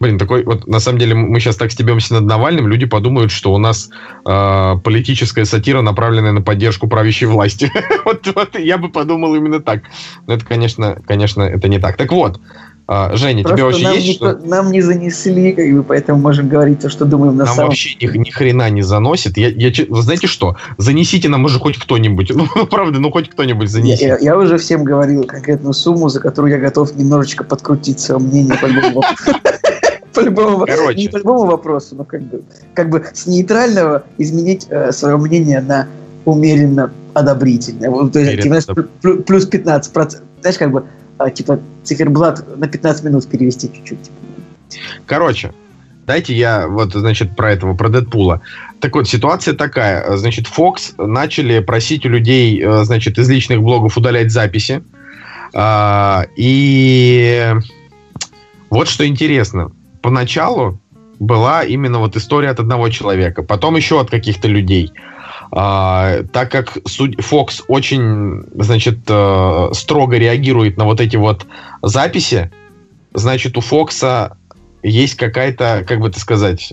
[0.00, 3.52] Блин, такой вот, на самом деле, мы сейчас так стебемся над Навальным, люди подумают, что
[3.52, 3.90] у нас
[4.24, 7.72] а, политическая сатира, направленная на поддержку правящей власти.
[8.04, 9.82] вот, вот я бы подумал именно так.
[10.26, 11.96] Но это, конечно, конечно, это не так.
[11.96, 12.40] Так вот,
[12.90, 14.48] а, Женя, тебе Просто вообще нам, есть никто- что?
[14.48, 17.94] нам не занесли, как бы, поэтому можем говорить то, что думаем на Нам самом вообще
[18.00, 19.36] ни, ни хрена не заносит.
[19.36, 20.56] Я, я, вы знаете что?
[20.78, 22.32] Занесите нам уже хоть кто-нибудь.
[22.38, 24.06] Ну, правда, ну хоть кто-нибудь занесите.
[24.06, 28.56] я- я уже всем говорил конкретную сумму, за которую я готов немножечко подкрутить свое мнение
[28.56, 28.68] по.
[30.20, 30.98] По любому, Короче.
[30.98, 32.42] не по любому вопросу, но как бы,
[32.74, 35.88] как бы с нейтрального изменить свое мнение на
[36.24, 37.90] умеренно одобрительное.
[37.90, 40.84] Вот, то есть, типа, плю- плюс 15 Знаешь, как бы,
[41.18, 43.98] а, типа, циферблат на 15 минут перевести чуть-чуть.
[44.02, 44.16] типа.
[45.06, 45.52] Короче,
[46.06, 48.42] дайте я вот, значит, про этого, про Дэдпула.
[48.80, 50.16] Так вот, ситуация такая.
[50.16, 54.82] Значит, Fox начали просить у людей, э, значит, из личных блогов удалять записи.
[55.54, 57.52] А, И
[58.70, 59.72] вот что интересно.
[60.00, 60.78] Поначалу
[61.18, 64.92] была именно вот история от одного человека, потом еще от каких-то людей.
[65.50, 71.46] А, так как суд- Fox очень, значит, э, строго реагирует на вот эти вот
[71.82, 72.50] записи,
[73.14, 74.36] значит, у Фокса
[74.82, 76.72] есть какая-то, как бы это сказать,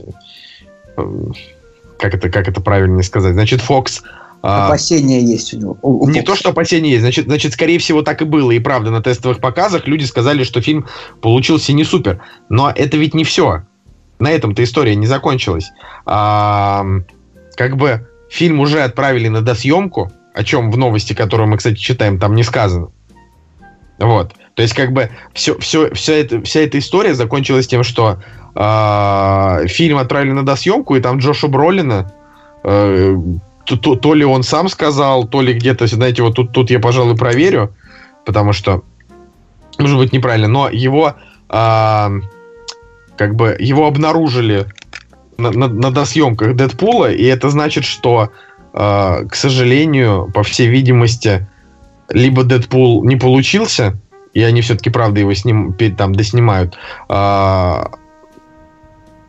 [0.97, 1.23] э,
[1.97, 3.33] как это, как это правильно сказать?
[3.33, 4.03] Значит, Fox
[4.47, 5.77] а, опасения есть у него.
[5.81, 8.51] У, у не то, что опасения есть, значит, значит, скорее всего, так и было.
[8.51, 10.85] И правда, на тестовых показах люди сказали, что фильм
[11.21, 12.21] получился не супер.
[12.47, 13.63] Но это ведь не все.
[14.19, 15.71] На этом-то история не закончилась.
[16.05, 16.85] А,
[17.55, 22.19] как бы фильм уже отправили на досъемку, о чем в новости, которую мы, кстати, читаем,
[22.19, 22.89] там не сказано.
[23.97, 24.33] Вот.
[24.53, 28.21] То есть, как бы, все, все, вся, эта, вся эта история закончилась тем, что
[28.53, 32.13] э, фильм отправили на досъемку, и там Джоша Бролина
[32.63, 33.17] э,
[33.65, 36.79] то, то, то ли он сам сказал, то ли где-то, знаете, вот тут, тут я,
[36.79, 37.73] пожалуй, проверю,
[38.25, 38.83] потому что,
[39.79, 41.15] может быть, неправильно, но его,
[41.49, 42.11] а,
[43.17, 44.67] как бы, его обнаружили
[45.37, 48.29] на, на, на досъемках Дэдпула, и это значит, что,
[48.73, 51.47] а, к сожалению, по всей видимости,
[52.09, 53.97] либо Дэдпул не получился,
[54.33, 56.77] и они все-таки, правда, его сним, там доснимают,
[57.09, 57.91] а,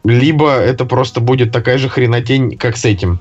[0.05, 3.20] либо это просто будет такая же хренотень, как с этим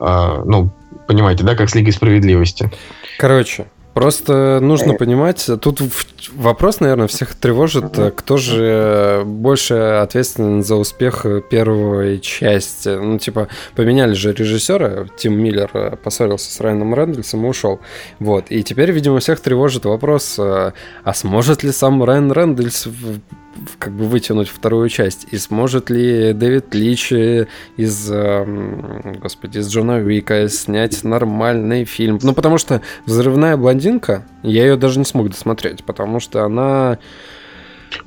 [0.00, 0.70] ну,
[1.06, 2.70] понимаете, да, как с Лигой Справедливости.
[3.18, 5.82] Короче, Просто нужно понимать, тут
[6.32, 12.88] вопрос, наверное, всех тревожит, кто же больше ответственен за успех первой части.
[12.88, 17.80] Ну, типа, поменяли же режиссера, Тим Миллер поссорился с Райаном Рэндальсом и ушел.
[18.18, 18.46] Вот.
[18.50, 20.72] И теперь, видимо, всех тревожит вопрос, а
[21.14, 22.88] сможет ли сам Райан Рэндальс
[23.78, 25.26] как бы вытянуть вторую часть.
[25.30, 32.18] И сможет ли Дэвид Лич из, эм, господи, из Джона Уика снять нормальный фильм?
[32.22, 36.98] Ну, потому что «Взрывная блондинка», я ее даже не смог досмотреть, потому что она...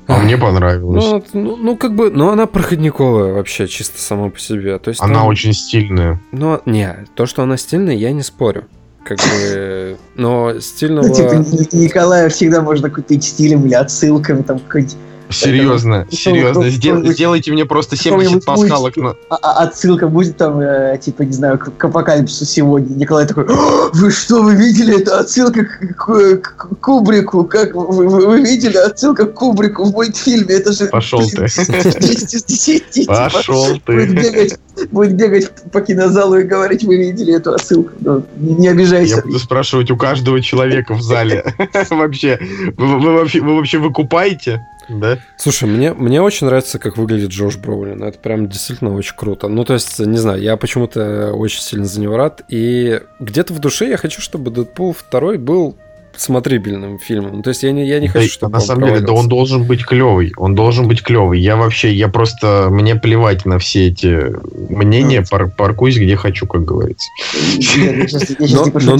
[0.06, 1.04] А мне понравилось.
[1.04, 4.78] Ну, ну, ну, как бы, ну, она проходниковая вообще, чисто сама по себе.
[4.78, 5.26] То есть она там...
[5.26, 6.20] очень стильная.
[6.32, 8.64] Ну, не, то, что она стильная, я не спорю.
[9.04, 11.06] Как бы, но стильного...
[11.06, 14.96] Ну, типа, Николая всегда можно купить стилем или отсылками, там, какой-нибудь
[15.30, 16.68] Серьезно, серьезно.
[16.70, 18.96] сделайте мне просто 70 пасхалок.
[18.96, 19.10] На...
[19.30, 22.94] А, а, отсылка будет там, э, типа, не знаю, к, апокалипсису сегодня.
[22.94, 25.00] Николай такой, вы что, вы видели?
[25.00, 26.40] Это отсылка к,
[26.80, 27.44] Кубрику.
[27.44, 28.76] Как вы, видели?
[28.76, 30.54] Отсылка к Кубрику в мультфильме.
[30.54, 30.86] Это же...
[30.86, 31.46] Пошел ты.
[33.06, 34.58] Пошел ты.
[34.90, 37.90] Будет бегать по кинозалу и говорить, вы видели эту отсылку.
[38.00, 39.16] Ну, не обижайся.
[39.16, 41.44] Я буду спрашивать у каждого человека в зале.
[41.90, 42.38] Вообще,
[42.76, 43.14] вы
[43.54, 44.60] вообще выкупаете?
[44.88, 45.18] Да?
[45.36, 48.02] Слушай, мне, мне очень нравится, как выглядит Джош Броулин.
[48.02, 49.48] Это прям действительно очень круто.
[49.48, 52.42] Ну, то есть, не знаю, я почему-то очень сильно за него рад.
[52.48, 55.76] И где-то в душе я хочу, чтобы Дэдпул 2 был
[56.16, 57.42] смотрибельным фильмом.
[57.42, 59.84] То есть я не, я не хочу, чтобы На самом деле, да он должен быть
[59.84, 60.32] клевый.
[60.36, 61.40] Он должен быть клевый.
[61.40, 64.32] Я вообще, я просто, мне плевать на все эти
[64.72, 67.08] мнения, пар, паркуюсь где хочу, как говорится.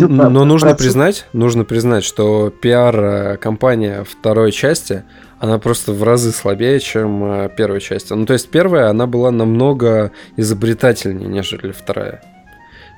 [0.09, 5.05] Но нужно признать, нужно признать, что пиар-компания второй части
[5.45, 8.11] она просто в разы слабее, чем э, первая часть.
[8.11, 12.23] Ну, то есть первая, она была намного изобретательнее, нежели вторая.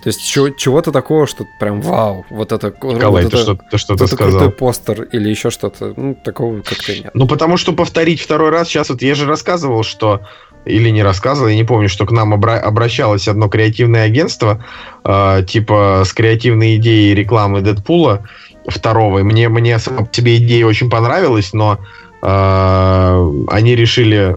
[0.05, 2.69] То есть чего- чего-то такого, что прям вау, вот это...
[2.69, 4.31] Николай, вот ты, это, что, ты что-то сказал.
[4.41, 5.93] крутой постер или еще что-то.
[5.97, 7.11] Ну, такого как-то нет.
[7.15, 10.21] Ну, потому что повторить второй раз, сейчас вот я же рассказывал, что
[10.65, 14.65] или не рассказывал, я не помню, что к нам обра- обращалось одно креативное агентство,
[15.05, 18.29] э, типа с креативной идеей рекламы Дэдпула
[18.69, 19.21] второго.
[19.21, 21.79] мне, мне сама себе идея очень понравилась, но
[22.23, 24.37] они решили,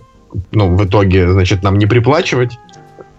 [0.51, 2.57] ну, в итоге, значит, нам не приплачивать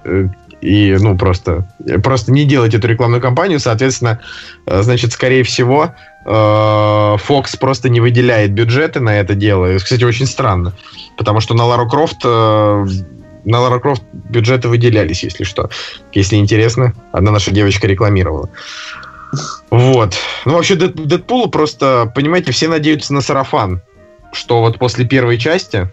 [0.04, 0.28] э,
[0.60, 1.68] и, ну, просто,
[2.02, 4.20] просто не делать эту рекламную кампанию, соответственно,
[4.66, 5.94] э, значит, скорее всего,
[6.26, 9.76] э, Fox просто не выделяет бюджеты на это дело.
[9.78, 10.74] кстати, очень странно,
[11.16, 12.24] потому что на Лару Крофт
[13.42, 15.70] на Лара Крофт бюджеты выделялись, если что.
[16.12, 18.50] Если интересно, одна наша девочка рекламировала.
[19.70, 20.14] Вот.
[20.44, 23.80] Ну, вообще, Дэдпулу просто, понимаете, все надеются на сарафан
[24.32, 25.88] что вот после первой части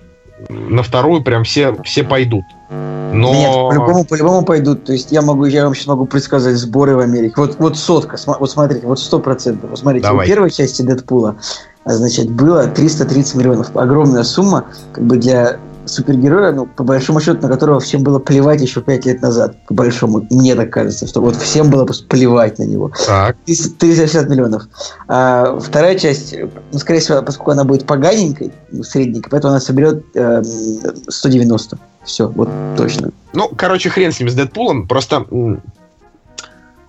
[0.49, 2.43] на вторую прям все, все пойдут.
[2.69, 3.33] Но...
[3.33, 4.83] Нет, по-любому, по-любому пойдут.
[4.83, 7.33] То есть я могу, я вам сейчас могу предсказать сборы в Америке.
[7.37, 9.69] Вот, вот сотка, вот смотрите, вот сто процентов.
[9.69, 10.25] Вот смотрите, Давай.
[10.25, 11.37] у первой части Дэдпула,
[11.85, 13.75] значит, было 330 миллионов.
[13.75, 15.57] Огромная сумма, как бы для
[15.87, 19.55] супергероя, ну, по большому счету, на которого всем было плевать еще пять лет назад.
[19.67, 22.91] По большому, мне так кажется, что вот всем было просто плевать на него.
[23.05, 23.37] Так.
[23.45, 24.63] 360 миллионов.
[25.07, 26.35] А вторая часть,
[26.71, 31.77] ну, скорее всего, поскольку она будет поганенькой, ну, средненькой, поэтому она соберет э, 190.
[32.03, 33.11] Все, вот точно.
[33.33, 34.87] Ну, короче, хрен с ним, с Дэдпулом.
[34.87, 35.25] Просто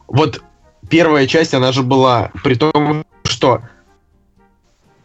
[0.06, 0.42] вот
[0.88, 3.62] первая часть, она же была, при том, что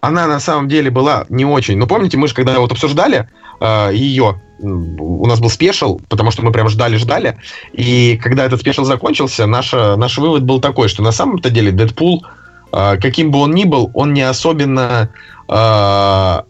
[0.04, 1.78] она на самом деле была не очень.
[1.78, 3.30] Но помните, мы же когда вот обсуждали,
[3.60, 4.42] э, ее.
[4.60, 7.38] У нас был special, потому что мы прям ждали-ждали.
[7.74, 12.26] И когда этот special закончился, наш, наш вывод был такой, что на самом-то деле Дэдпул,
[12.72, 15.10] э, каким бы он ни был, он не особенно...
[15.50, 16.44] Э,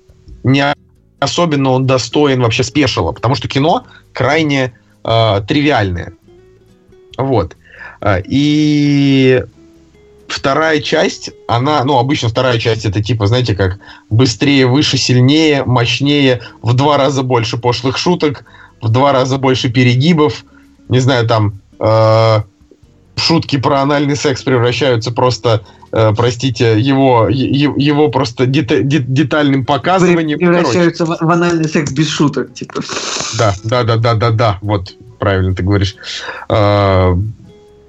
[0.44, 0.74] не
[1.20, 4.74] особенно он достоин вообще спешила, потому что кино крайне
[5.04, 6.14] э, тривиальное.
[7.18, 7.56] Вот.
[8.02, 9.44] А, И
[10.28, 13.80] вторая часть, она, ну, обычно вторая часть это типа, знаете, как
[14.10, 18.46] быстрее, выше, сильнее, мощнее, в два раза больше пошлых шуток,
[18.82, 20.44] в два раза больше перегибов,
[20.90, 22.38] не знаю, там э,
[23.16, 29.66] шутки про анальный секс превращаются просто, э, простите, его, е- его просто дета- де- детальным
[29.66, 30.40] показыванием.
[30.40, 32.82] Короче, Превращаются в в анальный секс без шуток, типа.
[33.38, 35.96] да, да, да, да, да, да, вот, правильно ты говоришь.
[36.50, 37.18] А,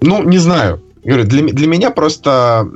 [0.01, 0.81] ну, не знаю.
[1.05, 2.69] Говорю, для, для меня просто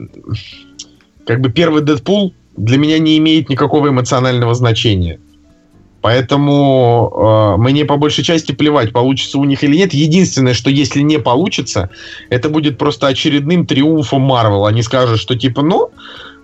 [1.26, 5.20] как бы первый Дэдпул для меня не имеет никакого эмоционального значения.
[6.00, 9.92] Поэтому э, мне по большей части плевать, получится у них или нет.
[9.92, 11.90] Единственное, что если не получится,
[12.30, 14.66] это будет просто очередным триумфом Марвел.
[14.66, 15.90] Они скажут, что типа, ну,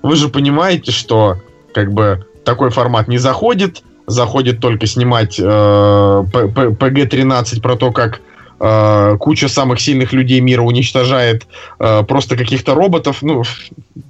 [0.02, 1.36] вы же понимаете, что
[1.72, 7.92] как бы такой формат не заходит, заходит только снимать э, П- П- PG-13 про то,
[7.92, 8.20] как
[8.60, 11.46] э, куча самых сильных людей мира уничтожает
[11.78, 13.18] э, просто каких-то роботов.
[13.22, 13.42] Ну,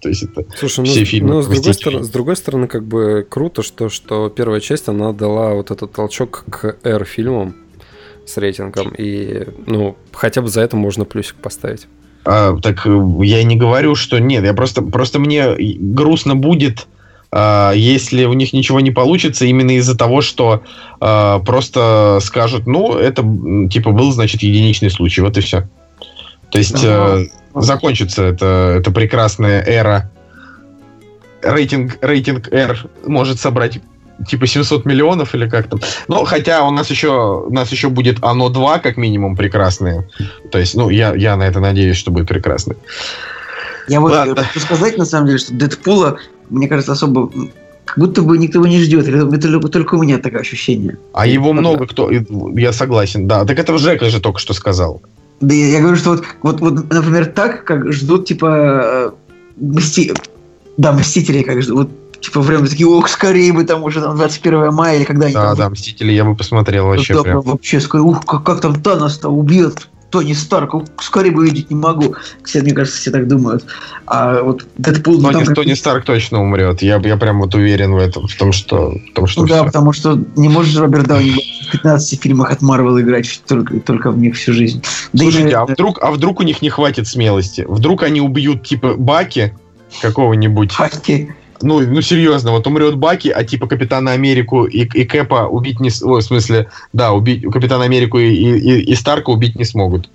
[0.00, 2.66] то есть это Слушай, ну, все с- фильмы ну, с, другой стороны, с другой стороны,
[2.66, 7.56] как бы круто, что, что первая часть, она дала вот этот толчок к R -фильмам
[8.26, 11.86] с рейтингом, и, ну, хотя бы за это можно плюсик поставить.
[12.24, 14.44] А, так э, я не говорю, что нет.
[14.44, 16.86] Я просто, просто мне грустно будет,
[17.74, 20.62] если у них ничего не получится, именно из-за того, что
[21.00, 23.22] а, просто скажут, ну, это
[23.68, 25.68] типа был, значит, единичный случай, вот и все.
[26.50, 30.10] То есть э, закончится эта, эта прекрасная эра.
[31.42, 33.80] Рейтинг, рейтинг R может собрать
[34.28, 35.80] типа 700 миллионов или как там.
[36.06, 40.08] Ну, хотя у нас еще, у нас еще будет оно 2, как минимум, прекрасное.
[40.52, 42.76] То есть, ну, я, я на это надеюсь, что будет прекрасно.
[43.88, 44.36] Я вот Ладно.
[44.44, 46.18] хочу сказать, на самом деле, что Дэдпула,
[46.50, 47.30] мне кажется, особо...
[47.84, 49.06] Как будто бы никто его не ждет.
[49.06, 50.98] Или Это только, у меня такое ощущение.
[51.12, 52.10] А его много кто...
[52.10, 53.44] Я согласен, да.
[53.44, 55.02] Так это Жека же только что сказал.
[55.40, 59.10] Да я, я говорю, что вот, вот, вот, например, так, как ждут, типа, э,
[59.56, 60.14] мсти...
[60.78, 61.76] да, Мстители, как ждут.
[61.76, 65.34] Вот, типа, прям такие, ох, скорее бы там уже там 21 мая или когда они
[65.34, 67.40] Да, там да, Мстители я бы посмотрел вообще Да, прям.
[67.42, 72.14] вообще, скорее, ух, как, как там Танос-то убьет Тони Старк, скорее бы видеть не могу.
[72.44, 73.64] Все, мне кажется, все так думают.
[74.06, 76.82] А вот Дэдпул, ну, Тони, там как- Тони Старк точно умрет.
[76.82, 79.56] Я, я прям вот уверен в этом, в том, что, в том, что Ну да,
[79.56, 79.64] всё.
[79.64, 81.32] потому что не может же Роберт Дауни
[81.66, 84.84] в 15 фильмах от Марвел играть только, только в них всю жизнь.
[85.12, 87.64] Да Слушайте, а наверное, вдруг, а вдруг у них не хватит смелости?
[87.66, 89.52] Вдруг они убьют, типа, Баки
[90.00, 90.72] какого-нибудь?
[90.74, 91.34] Хаки.
[91.64, 95.90] Ну, ну серьезно, вот умрет Баки, а типа Капитана Америку и, и Кэпа убить не...
[96.02, 100.08] Ой, в смысле, да, убить Капитана Америку и, и, и Старка убить не смогут.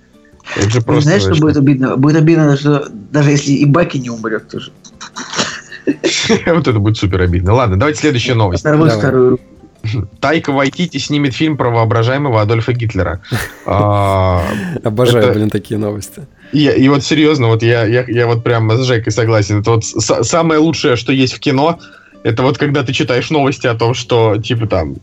[0.56, 1.02] Это же Ну, просто...
[1.02, 1.96] Знаешь, что будет обидно?
[1.96, 4.72] Будет обидно, что даже если и Баки не умрет тоже.
[6.46, 7.54] Вот это будет супер обидно.
[7.54, 8.64] Ладно, давайте следующая новость.
[8.64, 9.44] Оторвут вторую руку.
[10.20, 13.22] Тайка Вайтити снимет фильм про воображаемого Адольфа Гитлера.
[13.66, 14.44] А,
[14.84, 16.26] Обожаю, блин, такие новости.
[16.52, 19.60] И, и вот серьезно, вот я, я, я вот прям с Жекой согласен.
[19.60, 21.78] Это вот с- самое лучшее, что есть в кино,
[22.22, 24.96] это вот когда ты читаешь новости о том, что, типа там,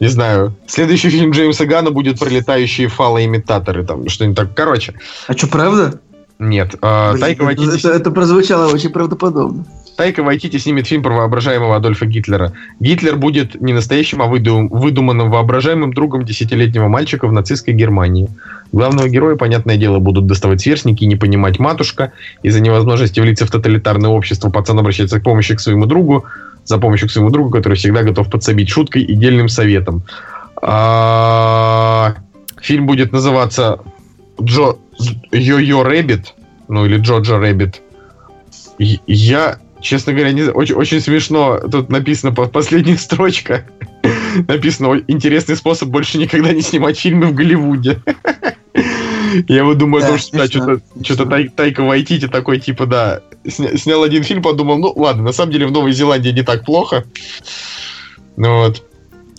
[0.00, 4.54] не знаю, следующий фильм Джеймса Гана будет про летающие фалоимитаторы, там, что-нибудь так.
[4.54, 4.94] Короче,
[5.28, 6.00] А что, правда?
[6.38, 6.74] нет.
[6.82, 9.64] а, Блин, Тайка, Вайтити, это, это прозвучало очень правдоподобно.
[9.96, 12.52] Тайка Вайтити снимет фильм про воображаемого Адольфа Гитлера.
[12.80, 18.28] Гитлер будет не настоящим, а выду- выдуманным воображаемым другом десятилетнего мальчика в нацистской Германии.
[18.72, 22.12] Главного героя, понятное дело, будут доставать сверстники и не понимать матушка.
[22.42, 26.24] Из-за невозможности влиться в тоталитарное общество пацан обращается к помощи к своему другу,
[26.64, 30.02] за помощью к своему другу, который всегда готов подсобить шуткой и дельным советом.
[30.60, 32.16] А,
[32.60, 33.78] Фильм будет называться
[34.42, 34.76] Джо
[35.32, 36.34] Йо-Йо Rabbit,
[36.68, 37.80] ну или Jojo Rabbit.
[38.78, 41.58] И- Я, честно говоря, не очень, очень смешно.
[41.70, 43.64] Тут написано по- последняя строчка.
[44.48, 48.02] Написано «Ой, интересный способ больше никогда не снимать фильмы в Голливуде.
[49.48, 53.20] Я вот думаю, Да, том, что да, что-то что-то Тай- Тайка Вайтити такой, типа, да,
[53.44, 56.64] сня- снял один фильм, подумал, ну ладно, на самом деле в Новой Зеландии не так
[56.64, 57.04] плохо.
[58.36, 58.82] Ну вот.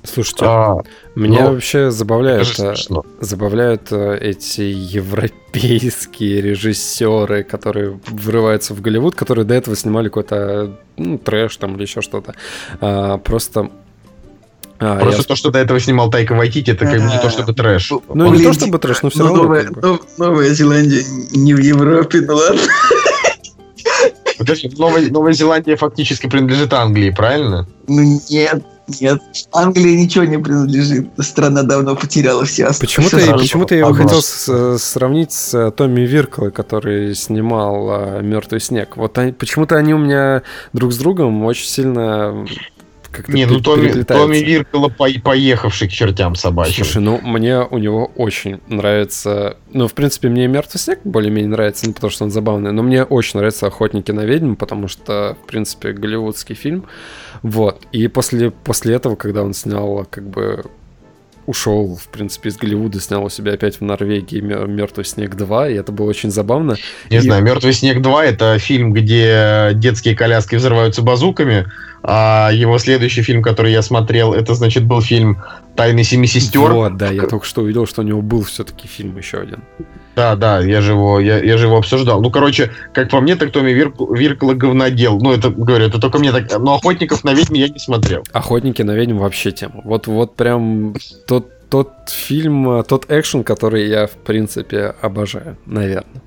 [0.03, 0.77] Слушайте, А,
[1.17, 9.55] меня ну, вообще э, забавляют э, эти европейские режиссеры, которые врываются в Голливуд, которые до
[9.55, 12.35] этого снимали какой-то ну, трэш там или еще что-то.
[12.81, 13.71] А, просто...
[14.79, 17.29] а, Просто я- то, что до этого снимал Тайка Вайтити, это как бы не то,
[17.29, 17.91] чтобы трэш.
[18.13, 19.99] Ну, не то чтобы трэш, но все Ну, равно.
[20.17, 22.61] Новая, Зеландия не в Европе, ну ладно.
[24.37, 27.67] Подожди, Новая, Новая Зеландия фактически принадлежит Англии, правильно?
[27.87, 28.63] Ну нет,
[28.99, 29.21] нет.
[29.53, 31.09] Англии ничего не принадлежит.
[31.19, 35.53] Страна давно потеряла все Почему-то, все я- почему-то я его хотел с- э, сравнить с
[35.53, 38.97] э, Томми Вирклой, который снимал «Мертвый снег».
[38.97, 40.43] Вот почему-то они у меня
[40.73, 42.45] друг с другом очень сильно
[43.17, 44.03] как-то Не, ну Томми.
[44.03, 46.85] Томми Виркола по- поехавший к чертям собачьим.
[46.85, 49.57] Слушай, ну мне у него очень нравится.
[49.73, 52.71] Ну, в принципе, мне и мертвый снег более-менее нравится, ну, потому что он забавный.
[52.71, 56.85] Но мне очень нравится Охотники на ведьм, потому что, в принципе, голливудский фильм.
[57.41, 57.83] Вот.
[57.91, 60.65] И после, после этого, когда он снял, как бы
[61.47, 65.73] ушел, в принципе, из Голливуда, снял у себя опять в Норвегии Мертвый снег 2, и
[65.75, 66.75] это было очень забавно.
[67.09, 71.65] Не И- знаю, Мертвый снег 2 это фильм, где детские коляски взрываются базуками.
[72.03, 75.41] А его следующий фильм, который я смотрел, это, значит, был фильм
[75.75, 76.71] Тайны семи сестер.
[76.71, 79.63] Вот, да, я только что увидел, что у него был все-таки фильм еще один.
[80.17, 82.19] Да, да, я же его, я, я же его обсуждал.
[82.23, 85.19] Ну, короче, как по мне, так Томми Вирк- Виркла говнодел.
[85.19, 86.57] Ну, это, говорю, это только мне так.
[86.59, 88.23] Но охотников на ведьм я не смотрел.
[88.33, 89.81] Охотники на ведьм вообще тема.
[89.83, 90.95] Вот, вот прям
[91.27, 96.23] тот, тот фильм, тот экшен, который я, в принципе, обожаю, наверное.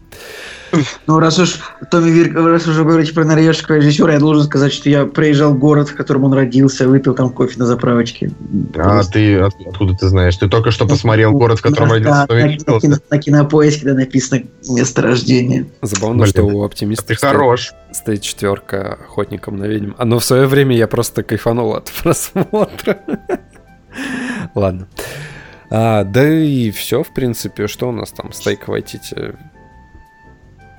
[1.06, 1.60] Ну, раз уж
[1.90, 5.58] Томми Вирк, раз уже говорите про норвежского режиссера, я должен сказать, что я проезжал в
[5.58, 8.30] город, в котором он родился, выпил там кофе на заправочке.
[8.76, 10.36] А ты от- откуда ты знаешь?
[10.36, 13.94] Ты только что посмотрел город, в котором На- родился на, Томми на, на кинопоиске, да,
[13.94, 15.66] написано место рождения.
[15.82, 17.72] Забавно, Блин, что у оптимиста Ты хорош.
[17.92, 19.92] стоит четверка охотником на ведьм.
[19.98, 22.98] А но в свое время я просто кайфанул от просмотра.
[24.54, 24.86] Ладно.
[25.72, 28.32] А, да и все, в принципе, что у нас там?
[28.32, 29.34] Стейк Вайтити.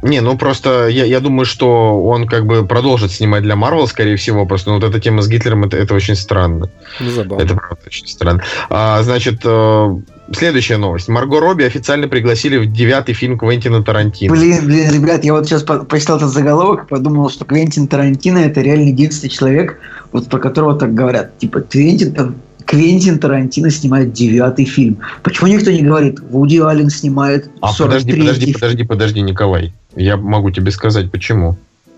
[0.01, 4.15] Не, ну просто я, я думаю, что он как бы продолжит снимать для Марвел, скорее
[4.15, 4.45] всего.
[4.45, 6.69] Просто ну, вот эта тема с Гитлером, это, это очень странно.
[6.99, 7.43] Ну, забавно.
[7.43, 8.43] Это правда очень странно.
[8.69, 9.95] А, значит, э,
[10.33, 11.07] следующая новость.
[11.07, 14.33] Марго Робби официально пригласили в девятый фильм Квентина Тарантино.
[14.33, 18.61] Блин, блин, ребят, я вот сейчас по- почитал этот заголовок, подумал, что Квентин Тарантино это
[18.61, 19.79] реально единственный человек,
[20.11, 21.37] вот про которого так говорят.
[21.37, 22.35] Типа, Квентин,
[22.65, 24.99] Квентин Тарантино снимает девятый фильм.
[25.23, 29.73] Почему никто не говорит, Вуди Аллен снимает А 43 подожди, подожди, подожди, подожди, Николай.
[29.95, 31.57] Я могу тебе сказать, почему.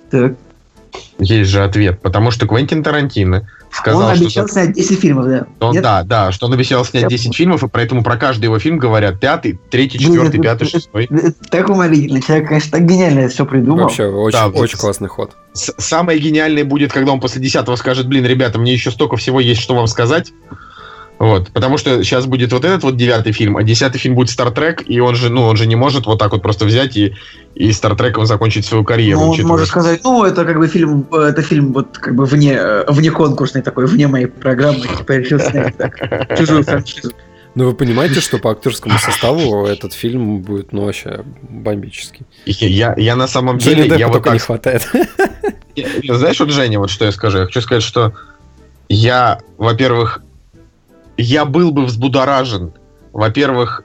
[0.09, 0.35] Так.
[1.19, 2.01] Есть же ответ.
[2.01, 4.23] Потому что Квентин Тарантино сказал, он что...
[4.25, 5.47] обещал снять 10 фильмов, да?
[5.59, 5.83] Он, Нет?
[5.83, 8.77] да, да, что он обещал снять Я 10 фильмов, и поэтому про каждый его фильм
[8.77, 11.05] говорят пятый, третий, Блин, четвертый, это- пятый, это- шестой.
[11.05, 12.21] Это Так уморительно.
[12.21, 13.83] Человек, конечно, так гениально все придумал.
[13.83, 15.31] Вообще, очень, Да, очень классный ход.
[15.53, 19.39] С- Самое гениальное будет, когда он после десятого скажет, блин, ребята, мне еще столько всего
[19.39, 20.33] есть, что вам сказать.
[21.19, 24.83] Вот, потому что сейчас будет вот этот вот девятый фильм, а десятый фильм будет Стартрек,
[24.85, 27.15] и он же, ну, он же не может вот так вот просто взять и,
[27.55, 29.19] и Стартреком закончить свою карьеру.
[29.19, 32.15] Ну, он учитывая, может что- сказать, ну, это как бы фильм, это фильм вот как
[32.15, 37.13] бы вне, э, вне конкурсной такой, вне моей программы, типа решил снять так, чужую франшизу.
[37.55, 42.25] Ну, вы понимаете, что по актерскому составу этот фильм будет, ну, вообще бомбический.
[42.45, 44.89] Я, я на самом деле, я вот только не так хватает.
[45.75, 47.37] Я- Знаешь, вот, Женя, вот что я скажу?
[47.37, 48.13] Я хочу сказать, что
[48.89, 50.21] я, во-первых,
[51.17, 52.73] я был бы взбудоражен,
[53.11, 53.83] во-первых,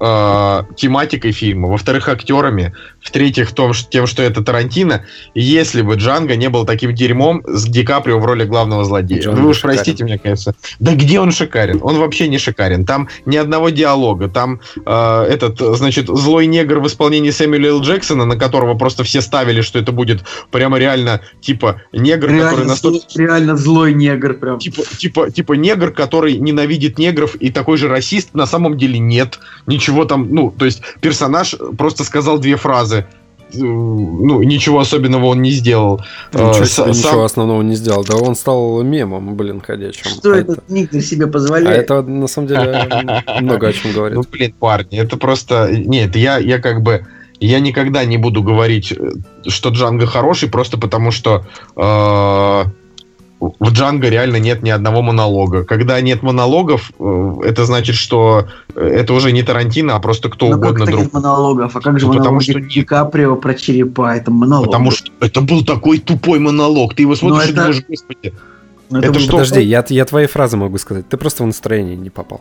[0.00, 5.04] э, тематикой фильма, во-вторых, актерами, в-третьих, том, что- тем, что это Тарантино,
[5.34, 9.22] если бы Джанго не был таким дерьмом с Ди Каприо в роли главного злодея.
[9.22, 9.76] Джанго Вы уж шикарен.
[9.76, 10.54] простите меня, конечно.
[10.78, 11.80] Да где он шикарен?
[11.82, 12.84] Он вообще не шикарен.
[12.84, 14.28] Там ни одного диалога.
[14.28, 17.80] Там э, этот, значит, злой негр в исполнении Сэмюэля Л.
[17.82, 22.64] Джексона, на которого просто все ставили, что это будет прямо реально, типа, негр, который Реально,
[22.64, 22.98] настолько...
[23.08, 24.58] злой, реально злой негр прям.
[24.58, 29.38] Типа, типа, типа негр, который ненавидит негров и такой же расист, на самом деле нет.
[29.66, 32.96] Ничего там, ну, то есть персонаж просто сказал две фразы.
[33.54, 36.00] Э, Ну, ничего особенного он не сделал.
[36.34, 38.04] Ничего Э, себе, ничего сам- основного не сделал.
[38.04, 40.04] Да он стал мемом, блин, ходячим.
[40.04, 41.84] Что А этот негр себе А позволяет?
[41.84, 42.86] это, на самом деле,
[43.40, 44.16] много о чем говорит.
[44.18, 45.68] Ну, блин, парни, это просто...
[45.72, 47.06] Нет, я, я как бы...
[47.40, 49.12] Я никогда не буду говорить, э,
[49.48, 51.46] что Джанго хороший, просто потому что
[51.76, 52.64] э,
[53.40, 55.64] в Джанго реально нет ни одного монолога.
[55.64, 60.48] Когда нет монологов, э, это значит, что э, это уже не Тарантино, а просто кто
[60.48, 61.00] Ну угодно как друг.
[61.00, 61.76] таких монологов?
[61.76, 64.16] А как же Ну, потому что не- Ди Каприо про черепа?
[64.16, 64.66] Это монолог.
[64.66, 66.94] Потому что это был такой тупой монолог.
[66.94, 68.34] Ты его смотришь и это- думаешь, господи.
[68.90, 69.32] Ну, это был что?
[69.32, 71.08] Подожди, я, я твои фразы могу сказать.
[71.08, 72.40] Ты просто в настроение не попал.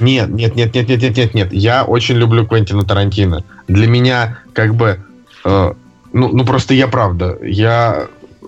[0.00, 1.52] Нет, нет, нет, нет, нет, нет, нет, нет.
[1.52, 3.44] Я очень люблю Квентина Тарантино.
[3.68, 4.98] Для меня, как бы,
[5.44, 5.72] э,
[6.12, 8.08] ну, ну просто я правда, я,
[8.42, 8.46] э,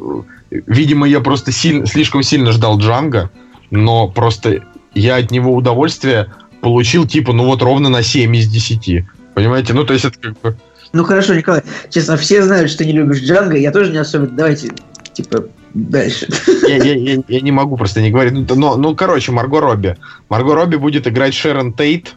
[0.50, 3.30] видимо, я просто силь- слишком сильно ждал Джанга,
[3.70, 4.62] но просто
[4.94, 9.04] я от него удовольствие получил, типа, ну вот ровно на 7 из 10.
[9.34, 9.72] Понимаете?
[9.74, 10.56] Ну, то есть это как бы...
[10.92, 14.30] Ну хорошо, Николай, честно, все знают, что не любишь Джанго, я тоже не особенно.
[14.30, 14.72] Давайте,
[15.12, 15.44] типа,
[15.74, 16.26] дальше.
[16.66, 18.32] Я, я- я- я не могу просто не говорить.
[18.32, 19.96] Ну, Но, ну, короче, Марго Робби.
[20.28, 22.14] Марго Робби будет играть Шерон Тейт,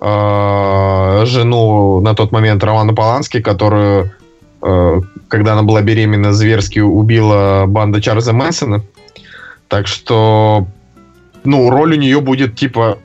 [0.00, 4.12] э, жену на тот момент Романа Полански, которую,
[4.62, 8.82] когда она была беременна, зверски убила банда Чарльза Мэнсона.
[9.68, 10.66] Так что,
[11.44, 12.98] ну, роль у нее будет, типа,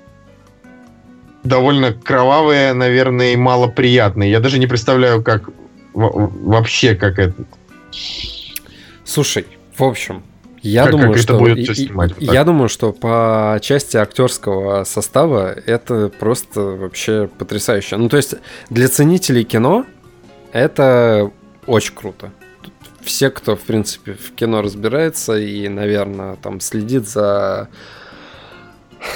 [1.43, 4.27] довольно кровавая, наверное, и малоприятная.
[4.27, 5.49] Я даже не представляю, как
[5.93, 7.33] во- вообще, как это...
[9.05, 9.45] Слушай,
[9.77, 10.23] в общем,
[10.61, 12.33] Я Как- думаю, как это что будет и- снимать, вот так.
[12.33, 17.95] я думаю, что по части актерского состава это просто вообще потрясающе.
[17.97, 18.35] Ну, то есть
[18.69, 19.85] для ценителей кино
[20.51, 21.31] это
[21.67, 22.31] очень круто.
[22.61, 27.69] Тут Все, кто, в принципе, в кино разбирается и, наверное, там следит за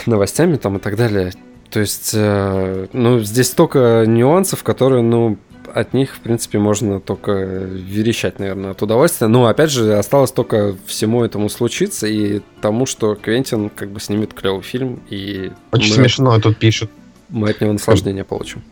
[0.05, 1.33] новостями там и так далее.
[1.69, 5.37] То есть, э, ну, здесь столько нюансов, которые, ну,
[5.73, 9.27] от них, в принципе, можно только верещать, наверное, от удовольствия.
[9.27, 14.33] Ну, опять же, осталось только всему этому случиться и тому, что Квентин как бы снимет
[14.33, 16.91] клевый фильм, и Очень мы, смешно тут пишут.
[17.29, 18.63] мы от него наслаждение получим.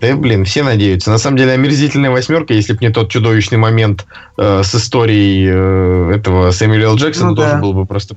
[0.00, 1.10] Да, блин, все надеются.
[1.10, 6.16] На самом деле, омерзительная восьмерка, если бы не тот чудовищный момент э, с историей э,
[6.16, 6.96] этого Сэмюэля Л.
[6.96, 7.58] Джексона, Ну тоже да.
[7.58, 8.16] был бы просто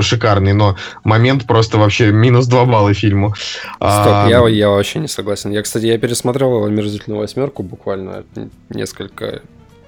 [0.00, 0.52] шикарный.
[0.52, 3.34] Но момент просто вообще минус два балла фильму.
[3.36, 5.50] Стоп, А, я, я вообще не согласен.
[5.50, 8.24] Я, кстати, я пересмотрел «Омерзительную восьмерку» буквально
[8.70, 9.42] несколько...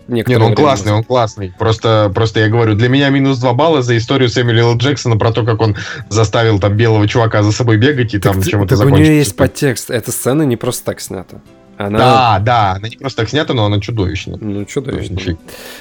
[0.08, 0.98] Не, некоторое ну он классный, назад.
[0.98, 1.54] он классный.
[1.58, 4.76] Просто, просто я говорю, для меня минус два балла за историю Сэмюэля Л.
[4.76, 5.76] Джексона про то, как он
[6.10, 9.14] заставил там белого чувака за собой бегать и там Так, чем-то так у нее закончить.
[9.14, 9.90] есть подтекст.
[9.90, 11.38] Эта сцена не просто так снята.
[11.76, 11.98] Она...
[11.98, 14.36] Да, да, она не просто так снята, но она чудовищная.
[14.40, 15.18] Ну, чудовищно.
[15.18, 15.38] Фиг.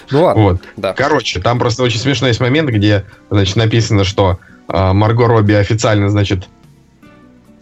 [0.10, 0.62] Ну ладно, Вот.
[0.76, 0.94] да.
[0.94, 4.40] Короче, там просто очень смешной есть момент, где, значит, написано, что
[4.70, 6.48] э, Марго Робби официально, значит,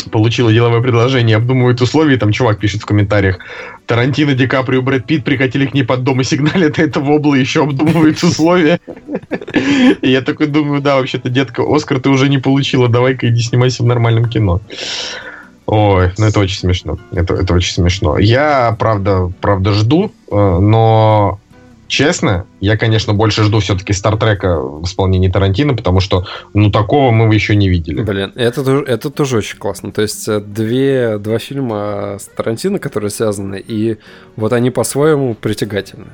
[0.09, 3.39] получила деловое предложение, обдумывает условия, там чувак пишет в комментариях,
[3.85, 7.63] Тарантино, Ди Каприо, Брэд Питт прикатили к ней под дом и сигналят, это вобла еще
[7.63, 8.79] обдумывает условия.
[10.01, 13.83] И я такой думаю, да, вообще-то, детка, Оскар ты уже не получила, давай-ка иди снимайся
[13.83, 14.61] в нормальном кино.
[15.65, 16.97] Ой, ну это очень смешно.
[17.11, 18.17] Это, это очень смешно.
[18.17, 21.39] Я, правда, правда жду, э, но
[21.91, 27.31] честно, я, конечно, больше жду все-таки Стартрека в исполнении Тарантино, потому что, ну, такого мы
[27.33, 28.01] еще не видели.
[28.01, 29.91] Блин, это, это тоже очень классно.
[29.91, 33.97] То есть э, две, два фильма с Тарантино, которые связаны, и
[34.37, 36.07] вот они по-своему притягательны.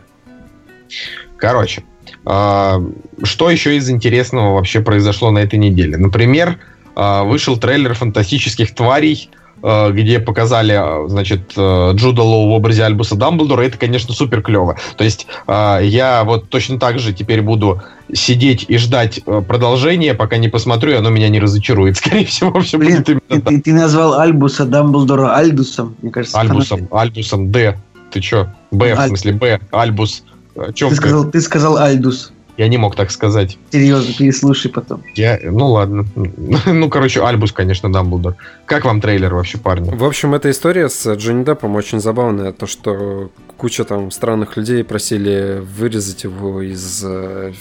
[1.38, 1.84] Короче,
[2.26, 2.82] а,
[3.24, 5.98] что еще из интересного вообще произошло на этой неделе?
[5.98, 6.58] Например,
[6.96, 9.30] а, вышел трейлер «Фантастических тварей»,
[9.62, 13.62] где показали, а, значит, э, Джуда Лоу в образе Альбуса Дамблдора.
[13.64, 14.78] Это, конечно, супер клево.
[14.98, 17.82] То есть я вот точно так же теперь буду
[18.14, 21.98] сидеть и ждать э, продолжения, пока не посмотрю, и оно меня не разочарует.
[21.98, 23.54] Скорее всего, все Блин, будет ты, именно так.
[23.54, 26.40] ты- ты назвал Альбуса Дамблдора Альдусом, мне кажется.
[26.40, 27.78] Альбусом, Альбусом, Д.
[28.12, 28.48] Ты чё?
[28.72, 30.24] Б, в смысле, Б, Альбус.
[30.56, 32.32] О чем Ты сказал, ты сказал Альдус.
[32.58, 33.58] Я не мог так сказать.
[33.72, 35.04] Серьезно, переслушай потом.
[35.16, 36.06] Я, ну ладно.
[36.66, 38.36] Ну, короче, Альбус, конечно, Дамблдор.
[38.66, 39.96] Как вам трейлер вообще, парни?
[39.96, 42.52] В общем, эта история с Джонни Деппом очень забавная.
[42.52, 47.54] То, что куча там странных людей просили вырезать его из э,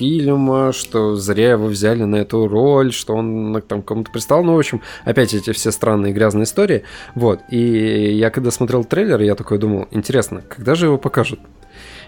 [0.00, 4.42] фильма, что зря его взяли на эту роль, что он там кому-то пристал.
[4.42, 6.84] Ну, в общем, опять эти все странные грязные истории.
[7.14, 7.40] Вот.
[7.50, 11.38] И я когда смотрел трейлер, я такой думал, интересно, когда же его покажут?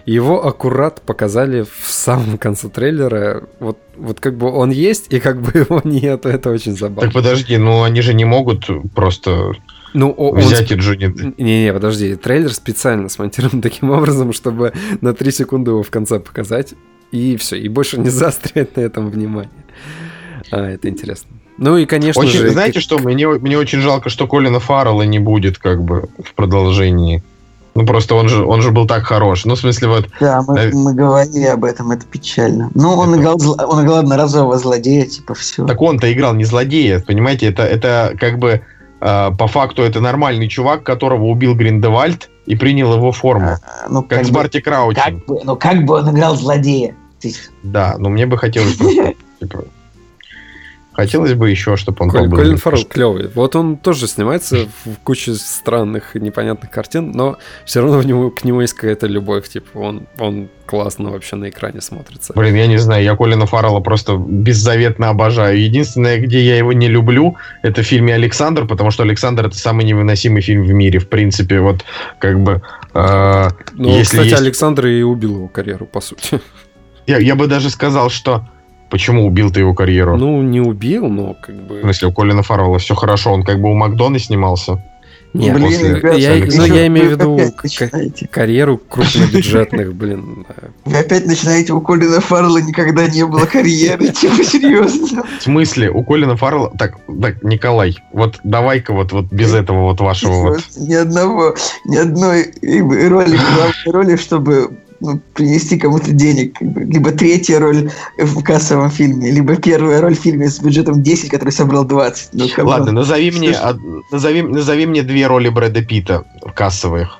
[0.05, 3.43] Его аккурат показали в самом конце трейлера.
[3.59, 6.25] Вот, вот как бы он есть, и как бы его нет.
[6.25, 7.03] Это очень забавно.
[7.03, 9.53] Так подожди, ну они же не могут просто
[9.93, 11.33] Ну, о- он взять и Джонни...
[11.41, 16.73] Не-не, подожди, трейлер специально смонтирован таким образом, чтобы на 3 секунды его в конце показать,
[17.11, 19.51] и все, и больше не заострять на этом внимание.
[20.51, 21.29] А, это интересно.
[21.57, 22.49] Ну и, конечно Очень, же...
[22.49, 26.33] знаете как- что, мне, мне очень жалко, что Колина Фаррелла не будет как бы в
[26.33, 27.23] продолжении.
[27.75, 29.45] Ну просто он же, он же был так хорош.
[29.45, 32.69] Ну в смысле вот, Да, мы, Э, мы говорили об этом, это печально.
[32.75, 35.65] Ну, он Это- играл, зло- он играл одноразового злодея, типа, все.
[35.65, 37.47] так он-то играл не злодея, понимаете?
[37.47, 38.61] Это, это как бы
[39.01, 43.57] э, по факту это нормальный чувак, которого убил Гриндевальд и принял его форму.
[43.89, 45.01] ну, Как, с бы- Барти Краучем.
[45.03, 46.95] как бы, ну, как бы он играл злодея?
[47.19, 47.33] Ты-
[47.63, 48.77] Да, но мне бы хотелось
[49.39, 49.63] типа,
[50.93, 53.29] хотелось бы еще, чтобы он Колин, был Колин Фаррелл клевый.
[53.33, 58.29] Вот он тоже снимается в куче странных и непонятных картин, но все равно в него,
[58.31, 59.47] к нему есть какая-то любовь.
[59.49, 62.33] Типа он, он классно вообще на экране смотрится.
[62.35, 65.61] Блин, я не знаю, я Колина Фаррелла просто беззаветно обожаю.
[65.61, 69.85] Единственное, где я его не люблю, это в фильме «Александр», потому что «Александр»— это самый
[69.85, 71.59] невыносимый фильм в мире, в принципе.
[71.59, 71.83] Вот,
[72.19, 72.61] как бы...
[72.93, 76.39] э, Ну, если кстати, есть- Александр и убил его карьеру, по сути.
[77.07, 78.47] я, я бы даже сказал, что...
[78.93, 80.17] Почему убил ты его карьеру?
[80.17, 81.79] Ну, не убил, но как бы...
[81.79, 84.83] В смысле, у Колина Фаррелла все хорошо, он как бы у Макдона снимался.
[85.33, 87.39] Не, Блин, после- ребята, я, ну, я имею в виду
[88.29, 90.45] карьеру крупнобюджетных, блин.
[90.85, 95.23] Вы опять начинаете, у Колина Фаррелла никогда не было карьеры, типа, серьезно.
[95.39, 96.71] В смысле, у Колина Фаррелла...
[96.77, 100.61] Так, так, Николай, вот давай-ка вот, вот без этого вот вашего вот...
[100.77, 101.55] Ни одного,
[101.85, 102.53] ни одной
[103.09, 104.69] роли, главной роли, чтобы
[105.33, 106.57] принести кому-то денег.
[106.61, 111.51] Либо третья роль в кассовом фильме, либо первая роль в фильме с бюджетом 10, который
[111.51, 112.29] собрал 20.
[112.33, 112.45] Ну.
[112.57, 113.79] Ладно, назови мне, од-
[114.11, 116.23] назови, назови мне две роли Брэда Питта
[116.55, 117.19] кассовых.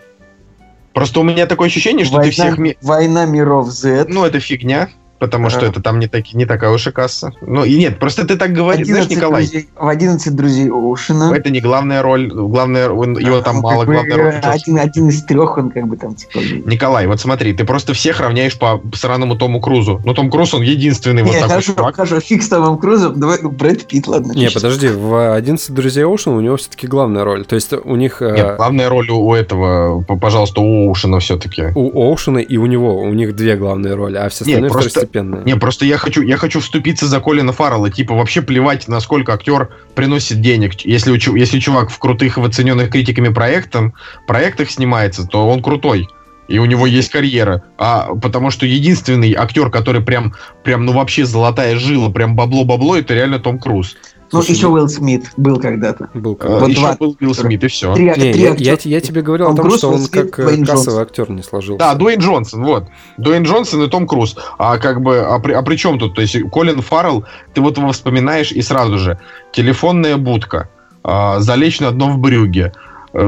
[0.93, 2.77] Просто у меня такое ощущение, что Война, ты всех...
[2.81, 4.05] Война миров Z.
[4.07, 4.89] Ну, это фигня.
[5.23, 7.31] Потому что это там не, таки, не такая уж и касса.
[7.41, 11.33] Ну, и нет, просто ты так говоришь, знаешь, 11 Николай, друзей- в 11 друзей Оушена.
[11.35, 14.33] это не главная роль, главная, его там Ну, мало, главная роль.
[14.43, 16.39] один, один из трех, он как бы там типа.
[16.69, 20.01] Николай, вот смотри, ты просто всех равняешь по сраному Тому Крузу.
[20.05, 21.95] Ну, Том Круз, он единственный вот Не, такой хорошо, чувак.
[21.95, 24.33] хорошо, фиг с Томом Крузом, давай ну, Брэд Питт, ладно.
[24.33, 24.61] Не, чуть-чуть.
[24.61, 27.45] подожди, в 11 друзей Оушена у него все-таки главная роль.
[27.45, 31.65] То есть у них э, Нет, главная роль у этого, пожалуйста, у Оушена все-таки.
[31.75, 35.43] у Оушена и у него, у них две главные роли, а все остальные просто- второстепенные.
[35.45, 37.89] Не, просто я хочу, я хочу вступиться за Колина Фаррелла.
[37.89, 40.79] Типа, вообще плевать, насколько актер приносит денег.
[40.81, 43.93] Если, если чувак в крутых в оцененных критиками проектам,
[44.27, 46.07] проектах снимается, то он крутой.
[46.47, 47.63] И у него есть карьера.
[47.77, 50.33] А потому что единственный актер, который прям,
[50.63, 53.95] прям, ну вообще золотая жила, прям бабло-бабло, это реально Том Круз.
[54.31, 56.09] Ну, Слушай, еще Уилл Смит был когда-то.
[56.15, 57.93] Был Э, Вот Еще два- был Билл Смит, и все.
[57.93, 58.77] Три, Не, три я, актера.
[58.83, 60.65] я, я тебе говорил Том о том, Круз, что Уилл он Смит, как э, Дуэйн
[60.65, 61.01] кассовый Джонсон.
[61.03, 61.77] актер не сложился.
[61.79, 62.87] Да, Дуэйн Джонсон, вот.
[63.17, 64.35] Дуэйн Джонсон и Том Круз.
[64.57, 66.15] А как бы, а при, а при чем тут?
[66.15, 69.19] То есть Колин Фаррелл, ты вот его вспоминаешь и сразу же.
[69.51, 70.67] Телефонная будка.
[71.03, 72.71] а, залечь на дно в брюге.
[73.13, 73.19] Э,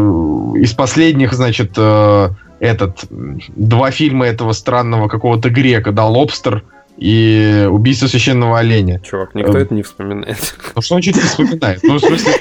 [0.56, 2.30] из последних, значит, э,
[2.60, 6.64] этот, два фильма этого странного какого-то грека, да, Лобстер
[6.98, 9.00] и Убийство священного оленя.
[9.02, 10.56] Чувак, никто Э, это не вспоминает.
[10.76, 11.84] Ну что он что-то не вспоминает?
[11.84, 12.34] Ну, в смысле,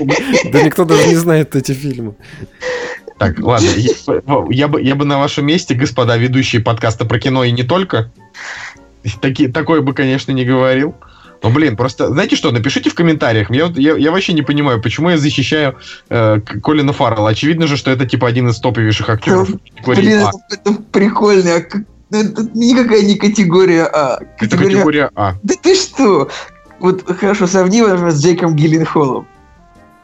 [0.53, 2.15] Да никто даже не знает эти фильмы.
[3.19, 3.93] Так, ладно, я,
[4.51, 8.11] я бы, я бы на вашем месте, господа ведущие подкаста про кино и не только,
[9.21, 10.95] таки, такое бы, конечно, не говорил.
[11.45, 13.51] Но, блин, просто, знаете что, напишите в комментариях.
[13.51, 15.77] Я, вот- я, я вообще не понимаю, почему я защищаю
[16.09, 17.29] э, Колина Фаррелла.
[17.29, 19.51] Очевидно же, что это, типа, один из топовейших актеров.
[19.87, 20.31] Блин, А.
[20.31, 21.57] это, это прикольно.
[21.57, 21.61] а
[22.09, 24.21] ну, Это никакая не категория А.
[24.41, 25.35] Это категория А.
[25.43, 26.31] Да ты что?
[26.81, 29.27] Вот хорошо, сравни например, с Джейком Гилленхолом.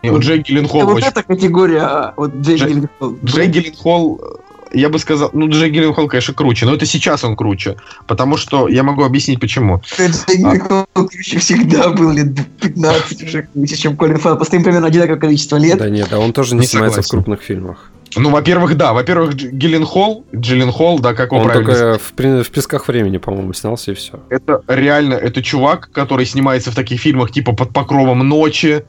[0.03, 1.07] И вот Джей Гилленхол вот очень...
[1.09, 2.15] это категория А.
[2.19, 3.17] Вот Джей Джей- Гилленхол.
[3.25, 7.37] Джей Гилленхол, э, я бы сказал, ну, Джей Гилленхол, конечно, круче, но это сейчас он
[7.37, 7.77] круче.
[8.07, 9.83] Потому что я могу объяснить, почему.
[9.97, 12.29] Джей Гилленхол круче всегда был лет
[12.61, 14.37] 15 уже круче, чем Колин Фаррелл.
[14.37, 15.79] Просто им примерно одинаковое количество лет.
[15.79, 17.25] Да нет, да он тоже не, Не снимается в согласен.
[17.25, 17.91] крупных фильмах.
[18.17, 18.93] Ну, во-первых, да.
[18.93, 23.95] Во-первых, Гилленхол, Джилленхол, да, как Он правильно только в, в «Песках времени», по-моему, снялся и
[23.95, 24.21] все.
[24.31, 28.85] Это реально, это чувак, который снимается в таких фильмах типа «Под покровом ночи»,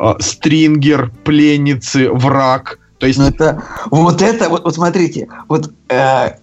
[0.00, 2.78] э, «Стрингер», «Пленницы», «Враг».
[3.02, 3.60] То есть, Ну это,
[3.90, 6.34] вот это, вот, вот смотрите, вот э,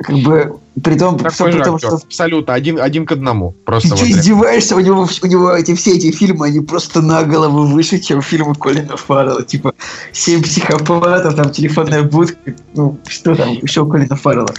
[0.00, 1.88] как бы при том, такой же при том, актер.
[1.88, 3.52] что Абсолютно, один, один к одному.
[3.52, 4.20] ты Просто что, вот реально.
[4.20, 8.20] издеваешься, у него, у него эти все эти фильмы, они просто на голову выше, чем
[8.20, 9.44] фильмы Колина Фаррелла.
[9.44, 9.72] Типа
[10.12, 14.52] «Семь психопатов», там «Телефонная будка», ну, что там, еще Колина Фаррелла.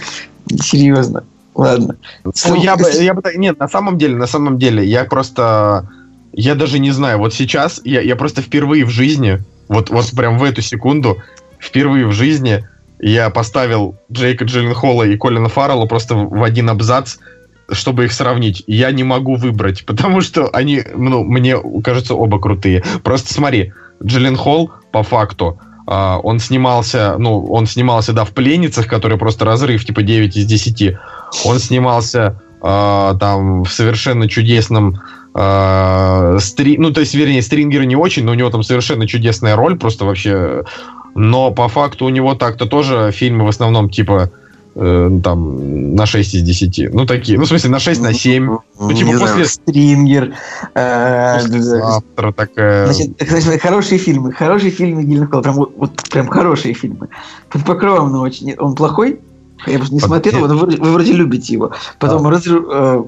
[0.60, 1.22] Серьезно.
[1.54, 1.94] Ладно.
[2.24, 5.88] Ну, я бы, я бы нет, на самом деле, на самом деле, я просто,
[6.32, 10.38] я даже не знаю, вот сейчас я, я просто впервые в жизни, вот, вот прям
[10.38, 11.22] в эту секунду,
[11.58, 12.66] впервые в жизни
[12.98, 17.16] я поставил Джейка Джилленхола и Колина Фаррелла просто в один абзац,
[17.70, 18.62] чтобы их сравнить.
[18.66, 22.82] Я не могу выбрать, потому что они, ну, мне кажется, оба крутые.
[23.02, 23.72] Просто смотри,
[24.02, 29.84] Джилленхол, по факту, а, он снимался, ну, он снимался, да, в «Пленницах», который просто разрыв,
[29.84, 30.96] типа 9 из 10.
[31.44, 35.00] Он снимался а, там в совершенно чудесном
[35.38, 36.78] а, стри...
[36.78, 40.06] ну, то есть, вернее, стрингер не очень, но у него там совершенно чудесная роль, просто
[40.06, 40.64] вообще.
[41.14, 44.30] Но по факту у него так-то тоже фильмы в основном типа
[44.74, 46.94] э, там на 6 из 10.
[46.94, 48.44] Ну, такие, ну, в смысле, на 6, на 7.
[48.46, 50.32] Ну, типа не после- знаю, Стрингер.
[50.74, 52.86] э, Завтра такая...
[52.92, 54.32] Значит, хорошие фильмы.
[54.32, 55.42] Хорошие фильмы Гильденхолла.
[55.42, 57.08] Прям, вот, вот прям хорошие фильмы.
[57.50, 58.42] Под покровом ночи.
[58.44, 59.20] Нет, Он плохой?
[59.66, 60.50] Я просто не Под- смотрел, нет.
[60.50, 61.72] вы, вроде- вы вроде любите его.
[61.98, 63.04] Потом разру- э,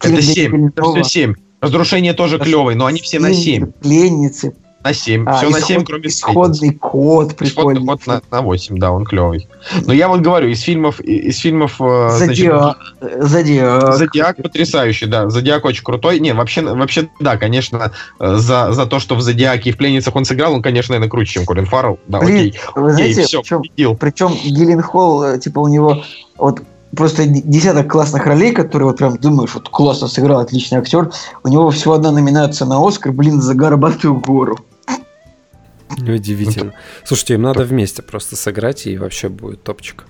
[0.00, 0.46] Это 7.
[0.46, 1.34] Это Гильденхолла, все 7.
[1.64, 3.72] Разрушение тоже клевый, но они все на 7.
[3.80, 4.54] Пленницы.
[4.82, 5.24] На 7.
[5.26, 6.08] А, все на исход- 7, кроме.
[6.08, 7.86] Исходный код Исходный прикольный.
[7.86, 9.48] код на, на 8, да, он клевый.
[9.86, 12.76] Но я вот говорю, из фильмов, из фильмов, э, значит, Зодиак.
[13.00, 13.94] э, Зодиак.
[13.96, 15.30] Зодиак потрясающий, да.
[15.30, 16.20] Зодиак очень крутой.
[16.20, 20.14] Не, вообще, вообще, да, конечно, э, за, за то, что в Зодиаке и в пленницах
[20.16, 21.98] он сыграл, он, конечно, наверное, круче, чем Колин Фаррелл.
[22.06, 22.54] Да, Блин, окей.
[22.74, 26.02] Вы Окей, знаете, все, причем, причем Гилленхолл, э, типа, у него
[26.36, 26.60] вот
[26.94, 31.10] просто десяток классных ролей, которые вот прям думаешь, вот классно сыграл, отличный актер.
[31.42, 34.58] У него всего одна номинация на Оскар, блин, за горбатую гору.
[35.98, 36.72] Неудивительно.
[37.04, 40.06] Слушайте, им надо вместе просто сыграть, и вообще будет топчик.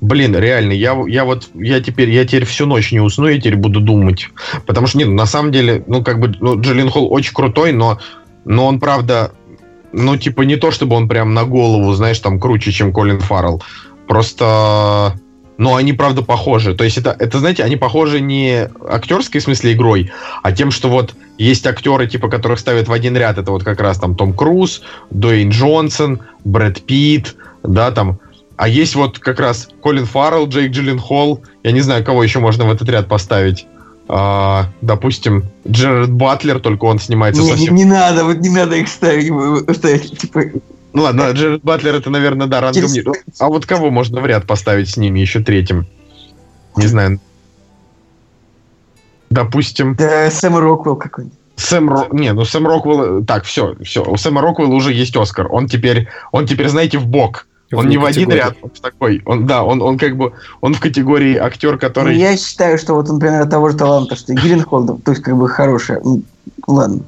[0.00, 3.56] Блин, реально, я, я вот, я теперь, я теперь всю ночь не усну, я теперь
[3.56, 4.28] буду думать.
[4.66, 7.98] Потому что, нет, на самом деле, ну, как бы, ну, Джиллин Холл очень крутой, но,
[8.44, 9.32] но он, правда,
[9.92, 13.62] ну, типа, не то, чтобы он прям на голову, знаешь, там, круче, чем Колин Фаррелл.
[14.06, 15.14] Просто,
[15.62, 16.74] ну, они, правда, похожи.
[16.74, 20.10] То есть, это, это, знаете, они похожи не актерской, в смысле, игрой,
[20.42, 23.38] а тем, что вот есть актеры, типа, которых ставят в один ряд.
[23.38, 28.18] Это вот как раз там Том Круз, Дуэйн Джонсон, Брэд Питт, да, там,
[28.56, 31.42] А есть вот как раз Колин Фаррелл, Джейк Джилленхол.
[31.62, 33.66] Я не знаю, кого еще можно в этот ряд поставить.
[34.08, 37.74] А, допустим, Джерард Батлер, только он снимается Не, совсем...
[37.74, 39.32] не надо, вот не надо их ставить,
[39.76, 40.42] ставить, типа,
[40.92, 43.12] Ну ладно, Джерард Батлер это, наверное, да, рангом Через- ниже.
[43.38, 45.86] А вот кого можно в ряд поставить с ними еще третьим?
[46.76, 47.20] Не знаю.
[49.30, 51.38] Допустим, да, Сэм Роквелл какой-нибудь.
[51.56, 52.08] Сэм Ро...
[52.12, 53.24] Не, ну Сэм Роквелл...
[53.24, 54.04] Так, все, все.
[54.04, 55.48] У Сэма Роквелла уже есть Оскар.
[55.50, 57.46] Он теперь, он теперь, знаете, в бок.
[57.72, 59.22] Он не в один ряд, он в такой.
[59.24, 62.16] Он, да, он, он как бы, он в категории актер, Ну, который...
[62.16, 65.48] я считаю, что вот, например, того же таланта, что и Гилленхолд, то есть, как бы,
[65.48, 66.02] хорошая.
[66.04, 66.22] Ну,
[66.66, 67.02] Ладно.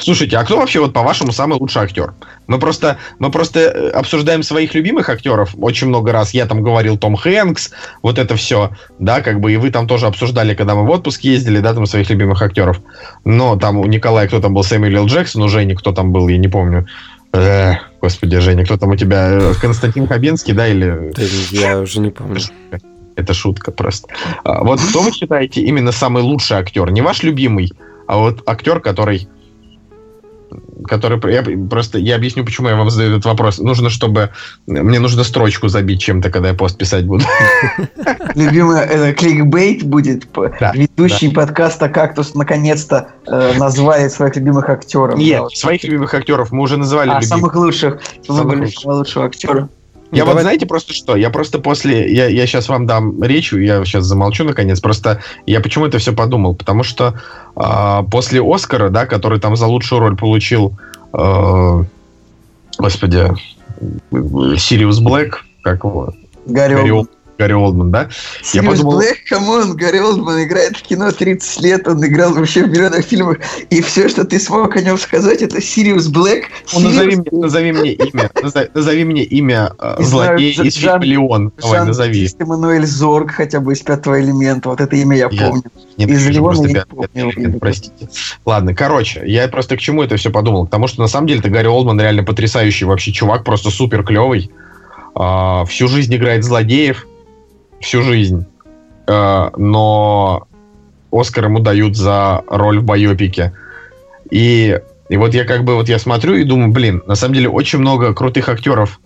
[0.00, 2.14] Слушайте, а кто вообще, вот по-вашему, самый лучший актер?
[2.46, 6.34] Мы просто, мы просто э, обсуждаем своих любимых актеров очень много раз.
[6.34, 7.70] Я там говорил Том Хэнкс,
[8.02, 11.22] вот это все, да, как бы, и вы там тоже обсуждали, когда мы в отпуск
[11.22, 12.80] ездили, да, там своих любимых актеров.
[13.24, 15.06] Но там у Николая кто там был, Сэмюэл.
[15.06, 16.86] Джексон, у Жени кто там был, я не помню.
[17.32, 19.28] Э, господи, Женя, кто там у тебя?
[19.30, 21.12] Э, Константин Хабенский, да, или...
[21.54, 22.40] Я уже не помню.
[23.16, 24.08] Это шутка просто.
[24.44, 26.90] А, вот кто вы считаете именно самый лучший актер?
[26.90, 27.72] Не ваш любимый,
[28.06, 29.28] а вот актер, который...
[30.86, 31.20] Который...
[31.32, 31.98] Я просто...
[31.98, 33.58] Я объясню, почему я вам задаю этот вопрос.
[33.58, 34.30] Нужно, чтобы...
[34.66, 37.24] Мне нужно строчку забить чем-то, когда я пост писать буду.
[38.34, 40.26] Любимый это кликбейт будет.
[40.60, 45.18] Да, Ведущий подкаста «Кактус» наконец-то э, назвали своих любимых актеров.
[45.18, 47.28] Нет, Да, своих любимых актеров мы уже называли А, любимых.
[47.28, 48.00] самых лучших.
[48.26, 49.68] Самых лучшего актера.
[50.10, 51.16] Я Ну, вот давай- знаете просто что?
[51.16, 52.12] Я просто после...
[52.12, 54.80] Я, я сейчас вам дам речь, я сейчас замолчу наконец.
[54.80, 56.54] Просто я почему это все подумал?
[56.54, 57.14] Потому что
[57.54, 60.78] а, после Оскара, да, который там за лучшую роль получил...
[61.12, 61.84] а,
[62.78, 63.28] господи...
[64.58, 66.12] Сириус Блэк, как его?
[66.46, 67.17] Гарри Гарри, Олдман.
[67.38, 68.00] Гарри Олдман, да?
[68.02, 68.08] Я
[68.42, 72.64] Сириус подумал- Блэк, come on, Гарри Олдман играет в кино 30 лет, он играл вообще
[72.64, 73.38] в миллионах фильмах,
[73.70, 76.44] и все, что ты смог о нем сказать, это Сириус Блэк.
[76.74, 78.30] Ну, назови, мне, назови мне имя.
[78.42, 81.52] назови, назови мне имя э, злодея из фильма «Леон».
[81.62, 82.28] Давай, назови.
[82.38, 85.62] Эммануэль Зорг, хотя бы из пятого элемента, вот это имя я Я- помню.
[85.96, 86.84] Нет, Из я Леона я
[87.24, 87.58] не помню.
[87.60, 88.08] простите.
[88.44, 90.66] Ладно, короче, я просто к чему это все подумал?
[90.66, 94.50] К тому, что на самом деле-то Гарри Олдман реально потрясающий вообще чувак, просто супер клевый.
[95.66, 97.06] всю жизнь играет злодеев.
[97.80, 98.46] Всю жизнь.
[99.06, 100.46] А, но
[101.10, 103.52] Оскар ему дают за роль в байопике.
[104.30, 107.48] И, и вот я как бы вот я смотрю и думаю, блин, на самом деле
[107.48, 109.00] очень много крутых актеров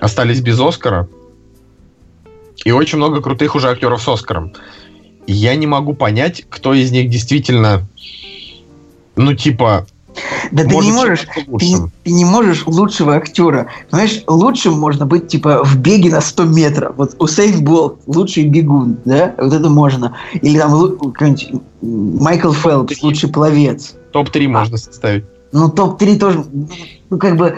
[0.00, 1.08] остались без Оскара.
[2.64, 4.52] И очень много крутых уже актеров с Оскаром.
[5.26, 7.86] И я не могу понять, кто из них действительно,
[9.14, 9.86] ну, типа,
[10.52, 11.66] Да ты не можешь, ты,
[12.04, 13.68] ты не можешь лучшего актера.
[13.90, 16.94] Знаешь, лучшим можно быть типа в беге на 100 метров.
[16.96, 19.34] Вот Усейн Болт, лучший бегун, да?
[19.38, 20.16] Вот это можно.
[20.34, 23.94] Или там какой-нибудь Майкл Фелпс, лучший пловец.
[24.12, 25.24] Топ-3 можно составить.
[25.52, 26.44] Ну, топ-3 тоже,
[27.10, 27.56] ну, как бы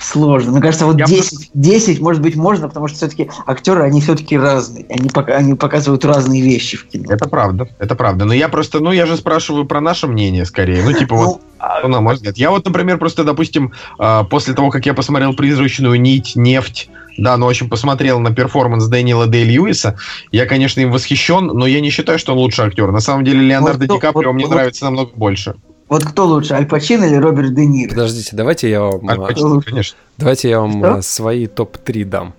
[0.00, 0.52] сложно.
[0.52, 4.36] Мне кажется, вот Я 10, 10, может быть, можно, потому что все-таки актеры, они все-таки
[4.36, 4.86] разные.
[4.88, 7.12] Они, пока, они показывают разные вещи в кино.
[7.12, 8.24] Это правда, это правда.
[8.24, 10.82] Но я просто, ну, я же спрашиваю про наше мнение скорее.
[10.82, 12.36] Ну, типа, вот, Ну, а- что на мой взгляд.
[12.36, 17.36] Я вот, например, просто, допустим, а, после того, как я посмотрел «Призрачную нить», «Нефть», да,
[17.36, 19.96] ну, в общем, посмотрел на перформанс Дэниела Дэй Льюиса.
[20.32, 22.90] Я, конечно, им восхищен, но я не считаю, что он лучший актер.
[22.92, 24.54] На самом деле, Леонардо Вот, Ди Каприо вот, мне вот.
[24.54, 25.54] нравится намного больше.
[25.90, 27.90] Вот кто лучше, Аль Пачино или Роберт Де Ниро?
[27.90, 29.98] Подождите, давайте я вам, Аль а, Пачино, конечно.
[30.16, 30.94] давайте я вам Что?
[30.94, 32.34] а, свои топ-3 дам.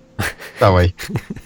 [0.58, 0.94] Давай.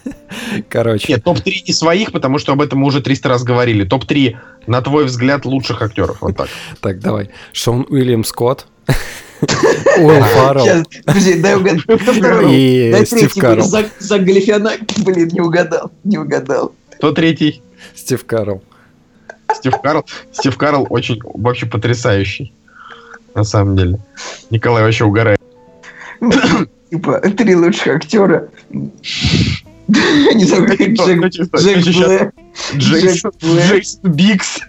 [0.69, 3.85] Короче, Нет, топ-3 не своих, потому что об этом мы уже 300 раз говорили.
[3.85, 4.37] Топ-3,
[4.69, 6.19] на твой взгляд, лучших актеров.
[6.21, 6.49] Вот так.
[6.81, 7.31] так, давай.
[7.53, 8.69] Шон Уильям Скотт,
[9.99, 11.83] Уилл Фаррелл подожди, дай угадаю.
[11.83, 12.55] Кто второй?
[12.55, 13.65] и Дай Стив третий, Карл.
[13.65, 16.73] Зак, Галифианакис, блин, не угадал, не угадал.
[16.99, 17.63] Кто третий?
[17.97, 18.63] Стив Карл.
[19.57, 20.05] Стив Карл.
[20.33, 22.53] Стив Карл очень вообще потрясающий.
[23.35, 23.99] На самом деле.
[24.51, 25.41] Николай вообще угорает.
[26.91, 28.49] Типа, три лучших актера.
[29.89, 31.25] Не знаю, как Джек
[32.77, 34.61] Джек Джек Бикс.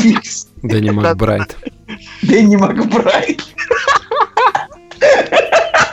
[0.00, 1.56] Пикс, Дэнни Макбрайт.
[2.22, 3.42] Дэнни Макбрайт.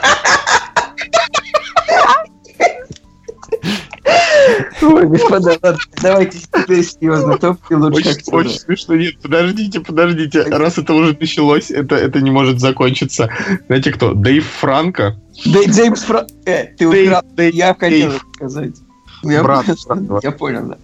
[4.82, 7.38] Ой, господа, ладно, давайте теперь серьезно.
[7.38, 8.94] Топ лучших Очень, очень смешно.
[8.96, 10.42] Нет, подождите, подождите.
[10.42, 13.30] Раз это уже началось, это, это не может закончиться.
[13.66, 14.12] Знаете кто?
[14.14, 15.16] Дэйв Франко.
[15.46, 16.26] Да, Джеймс Фра...
[16.44, 17.22] Э, ты Дэйв, украл.
[17.34, 18.26] Дэйв, Я хотел Дэйв.
[18.34, 18.74] сказать.
[19.22, 20.74] Я Брат, понял, я понял,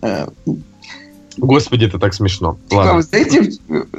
[0.00, 0.28] да.
[1.36, 2.56] Э, Господи, это так смешно.
[2.68, 2.94] Типа, Ладно.
[2.94, 3.52] вы знаете,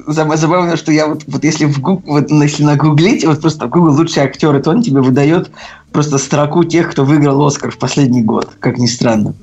[0.08, 3.94] зам- забавно, что я вот, вот если в Гуг- вот если нагуглить, вот просто Google
[3.94, 5.52] лучшие актеры, то он тебе выдает
[5.92, 9.34] просто строку тех, кто выиграл Оскар в последний год, как ни странно.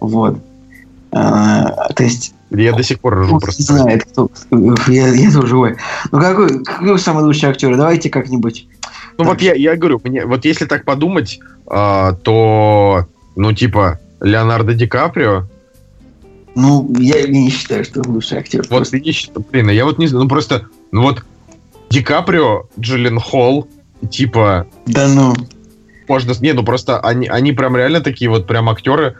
[0.00, 0.38] Вот.
[1.12, 3.62] А, то есть, Я до сих пор ржу Бог просто.
[3.62, 4.30] знает, кто.
[4.88, 5.76] Я, я тоже, ой.
[6.12, 7.76] Ну, какой, какой самый лучший актер?
[7.76, 8.66] Давайте как-нибудь.
[9.18, 14.74] Ну вот я, я говорю, мне, вот если так подумать, а, то, ну типа, Леонардо
[14.74, 15.44] Ди Каприо,
[16.56, 18.60] Ну, я не считаю, что он лучший актер.
[18.60, 18.98] вот просто.
[18.98, 21.22] не счит- блин, я вот не знаю, ну просто, ну вот
[21.90, 23.68] Ди Каприо, Джиллен Холл,
[24.10, 25.34] типа, Да ну.
[26.08, 29.16] можно, не, ну просто они, они прям реально такие вот прям актеры,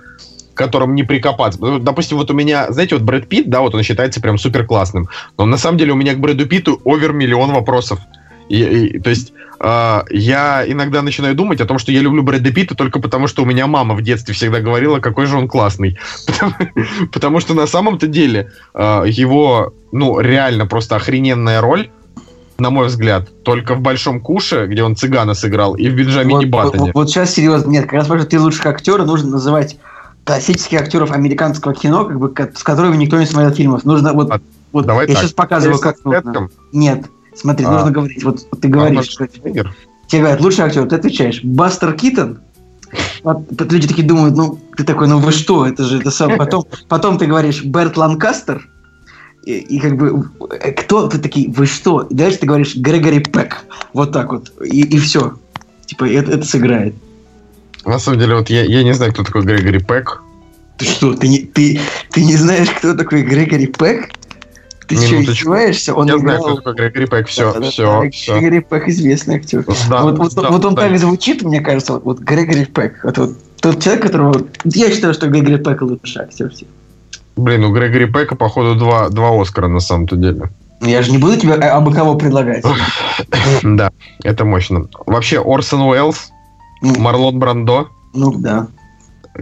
[0.55, 1.61] которым не прикопаться.
[1.61, 4.65] Ну, Допустим, вот у меня, знаете, вот Брэд Питт, да, вот он считается прям супер
[4.67, 8.01] классным, но на самом деле у меня к Брэду Питту овер миллион вопросов.
[8.49, 12.53] И, и- то есть а, я иногда начинаю думать о том, что я люблю Брэда
[12.53, 15.99] Питта только потому, что у меня мама в детстве всегда говорила, какой же он классный.
[16.27, 16.55] Потому,
[17.13, 21.89] потому что на самом-то деле а, его, ну, реально просто охрененная роль,
[22.59, 26.49] на мой взгляд, только в «Большом куше», где он цыгана сыграл, и в «Бенджамине Вот,
[26.49, 26.85] Баттоне».
[26.87, 27.71] вот- вот сейчас серьезно.
[27.71, 29.77] Нет, как раз потому что ты лучших актера нужно называть
[30.25, 33.85] классических актеров американского кино, как бы, с которыми никто не смотрел фильмов.
[33.85, 34.41] Нужно вот, А,
[34.73, 35.23] вот давай я так.
[35.23, 36.23] сейчас показываю, как нужно.
[36.23, 37.05] Хэтком, Нет,
[37.37, 37.73] смотри, А.
[37.73, 38.25] нужно говорить.
[38.25, 39.75] Вот ты говоришь, Шварценеггер.
[40.09, 42.39] тебе говорят, лучший актер, ты отвечаешь, Бастер Китон.
[43.23, 43.43] Вот,
[43.73, 46.37] люди такие думают, ну, ты такой, ну вы что, это же это сам.
[46.37, 48.69] Потом, потом ты говоришь Берт Ланкастер,
[49.45, 50.29] и, и как бы,
[50.61, 52.03] э, кто, ты такие, вы что?
[52.03, 55.35] И дальше ты говоришь Грегори Пек, вот так вот, и, и все.
[55.87, 56.95] Типа, это, это сыграет.
[57.85, 60.23] На самом деле, вот я, я не знаю, кто такой Грегори Пек.
[60.79, 61.81] Ты что, ты не, ты,
[62.11, 64.11] ты не знаешь, кто такой Грегори Пек?
[64.89, 65.95] Ты что, издеваешься?
[65.95, 67.27] Он я знаю, играл- кто такой Грегори Пек.
[67.29, 68.39] Все, Да-да-да, все, все.
[68.39, 69.65] Грегори Пек известный актер.
[69.89, 70.83] Да, вот, вот, да, вот он да.
[70.83, 73.01] так звучит, мне кажется, вот, вот Грегори Пек.
[73.03, 73.31] Вот, вот
[73.61, 74.47] тот человек, которого...
[74.65, 76.69] Я считаю, что Грегори Пек лучший актер всех.
[77.37, 80.51] Блин, у Грегори Пека, походу, два, два Оскара на самом-то деле.
[80.81, 82.65] Ну, Я же не буду тебе а- абы кого предлагать.
[83.63, 83.91] Да,
[84.25, 84.87] это мощно.
[85.07, 86.31] Вообще, Орсон Уэллс,
[86.83, 88.69] Ну, Марлон Брандо, ну да.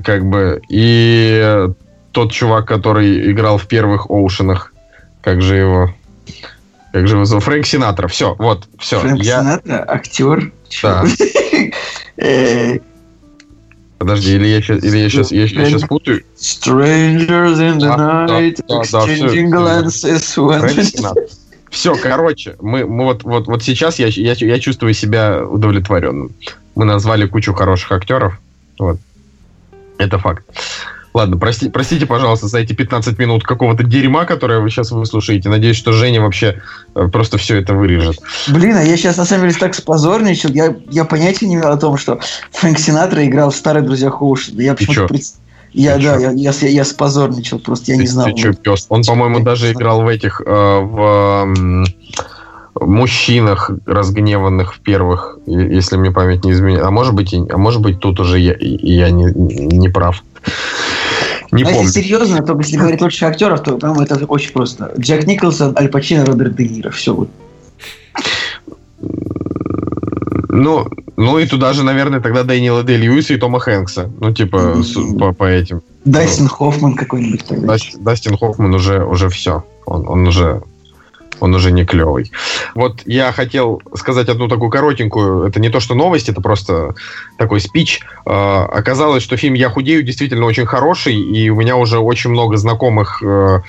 [0.04, 1.68] как бы, и
[2.12, 4.72] тот чувак, который играл в первых Оушенах,
[5.24, 5.94] как же его...
[6.92, 7.44] Как же его зовут?
[7.44, 8.06] Фрэнк Синатра.
[8.08, 9.00] Все, вот, все.
[9.00, 9.40] Фрэнк Я...
[9.40, 10.52] Синатра, актер.
[10.82, 11.04] Да.
[12.16, 12.78] Э,
[13.98, 16.22] Подожди, или я сейчас, или я сейчас, я, сейчас путаю.
[16.36, 21.28] Strangers in the Да, да, night, да, да, exchanging всё, glances.
[21.70, 26.30] Все, короче, мы, мы вот, вот, вот сейчас я, я, я чувствую себя удовлетворенным.
[26.76, 28.38] Мы назвали кучу хороших актеров.
[28.78, 29.00] Вот.
[29.98, 30.44] Это факт.
[31.14, 35.48] Ладно, прости, простите, пожалуйста, за эти 15 минут какого-то дерьма, которое вы сейчас выслушаете.
[35.48, 36.60] Надеюсь, что Женя вообще
[36.96, 38.18] э, просто все это вырежет.
[38.48, 40.50] Блин, а я сейчас на самом деле так спозорничал.
[40.50, 42.18] Я, я понятия не имел о том, что
[42.50, 44.60] Фрэнк Синатра играл в «Старых друзьях Оушена».
[44.60, 45.06] Я почему-то чё?
[45.06, 45.22] пред-
[45.72, 48.26] Я, Ты да, я, я, я, я спозорничал, просто я не Ты- знал.
[48.26, 48.86] Ты, чё, пес?
[48.88, 50.98] Он, по-моему, даже играл в этих, э, в
[51.46, 51.84] м,
[52.80, 56.84] мужчинах разгневанных в первых, если мне память не изменяет.
[56.84, 60.24] А может быть, и- а может быть тут уже я, я не, не прав.
[61.54, 61.82] Не А помню.
[61.82, 64.92] если серьезно, то если говорить лучших актеров, то, по-моему, это очень просто.
[64.98, 66.90] Джек Николсон, Аль Пачино, Роберт Де Ниро.
[66.90, 67.28] Все вот.
[70.48, 70.86] Ну,
[71.16, 74.10] ну и туда же, наверное, тогда Дэниела Дэй Льюиса и Тома Хэнкса.
[74.20, 75.82] Ну, типа, с- по, по этим.
[76.04, 77.66] Дастин Хоффман какой-нибудь тогда.
[77.68, 79.64] Дас- Дастин Хоффман уже, уже все.
[79.86, 80.62] Он, он уже
[81.40, 82.30] он уже не клевый.
[82.74, 86.94] Вот я хотел сказать одну такую коротенькую, это не то, что новость, это просто
[87.36, 88.00] такой спич.
[88.26, 92.56] Э, оказалось, что фильм «Я худею» действительно очень хороший, и у меня уже очень много
[92.56, 93.60] знакомых э,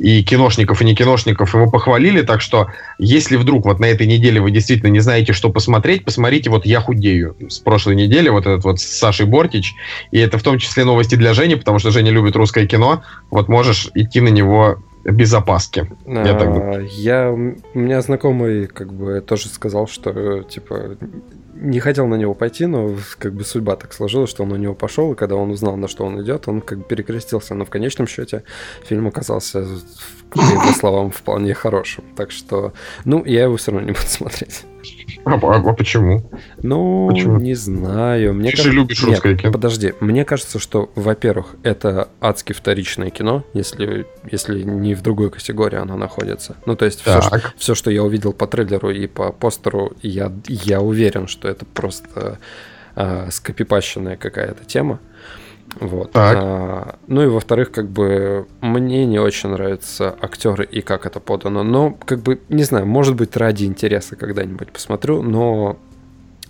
[0.00, 2.68] и киношников, и не киношников его похвалили, так что
[2.98, 6.80] если вдруг вот на этой неделе вы действительно не знаете, что посмотреть, посмотрите вот «Я
[6.80, 9.74] худею» с прошлой недели, вот этот вот с Сашей Бортич,
[10.10, 13.48] и это в том числе новости для Жени, потому что Женя любит русское кино, вот
[13.48, 15.90] можешь идти на него без опаски.
[16.06, 20.96] Я так А, я- у меня знакомый как бы тоже сказал, что типа
[21.54, 24.74] не хотел на него пойти, но как бы судьба так сложилась, что он на него
[24.74, 27.70] пошел, и когда он узнал, на что он идет, он как бы перекрестился, но в
[27.70, 28.44] конечном счете
[28.84, 29.66] фильм оказался,
[30.30, 32.04] по его словам, вполне хорошим.
[32.16, 32.72] Так что,
[33.04, 34.64] ну, я его все равно не буду смотреть.
[35.26, 36.22] А, а- а почему?
[36.62, 37.38] Ну, Почему?
[37.38, 38.32] не знаю.
[38.32, 39.52] Мне Ты же кажется- любишь Нет, русское кино.
[39.52, 45.76] Подожди, мне кажется, что, во-первых, это адски вторичное кино, если, если не в другой категории
[45.78, 46.56] оно находится.
[46.64, 50.32] Ну, то есть все, что, всё, что я увидел по трейлеру и по постеру, я,
[50.46, 52.38] я уверен, что это просто
[52.94, 55.00] а, скопипащенная какая-то тема.
[55.78, 56.12] Вот.
[56.12, 56.36] Так.
[56.38, 61.62] А, ну и во-вторых, как бы мне не очень нравятся актеры и как это подано.
[61.62, 65.78] Но, как бы, не знаю, может быть, ради интереса когда-нибудь посмотрю, но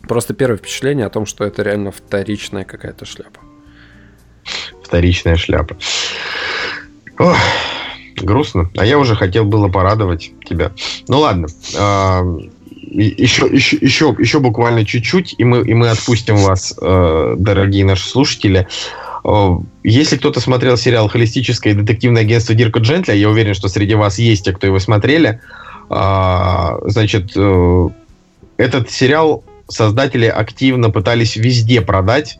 [0.08, 3.40] просто первое впечатление о том, что это реально вторичная какая-то шляпа.
[4.82, 5.76] Вторичная шляпа.
[7.18, 7.36] Ох,
[8.16, 8.70] грустно.
[8.76, 10.72] А я уже хотел было порадовать тебя.
[11.08, 11.48] Ну ладно.
[12.90, 18.08] Еще, еще, еще, еще буквально чуть-чуть, и мы, и мы отпустим вас, э, дорогие наши
[18.08, 18.66] слушатели.
[19.24, 24.18] Э, Если кто-то смотрел сериал «Холистическое детективное агентство Дирка Джентля», я уверен, что среди вас
[24.18, 25.40] есть те, кто его смотрели,
[25.88, 27.88] а, значит, э,
[28.56, 32.39] этот сериал создатели активно пытались везде продать,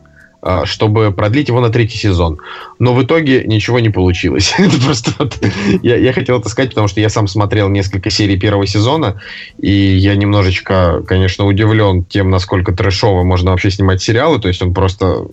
[0.65, 2.39] чтобы продлить его на третий сезон.
[2.79, 4.53] Но в итоге ничего не получилось.
[4.57, 5.37] это просто вот,
[5.83, 9.21] я, я хотел это сказать, потому что я сам смотрел несколько серий первого сезона,
[9.59, 14.39] и я немножечко, конечно, удивлен тем, насколько трэшово можно вообще снимать сериалы.
[14.39, 15.27] То есть он просто,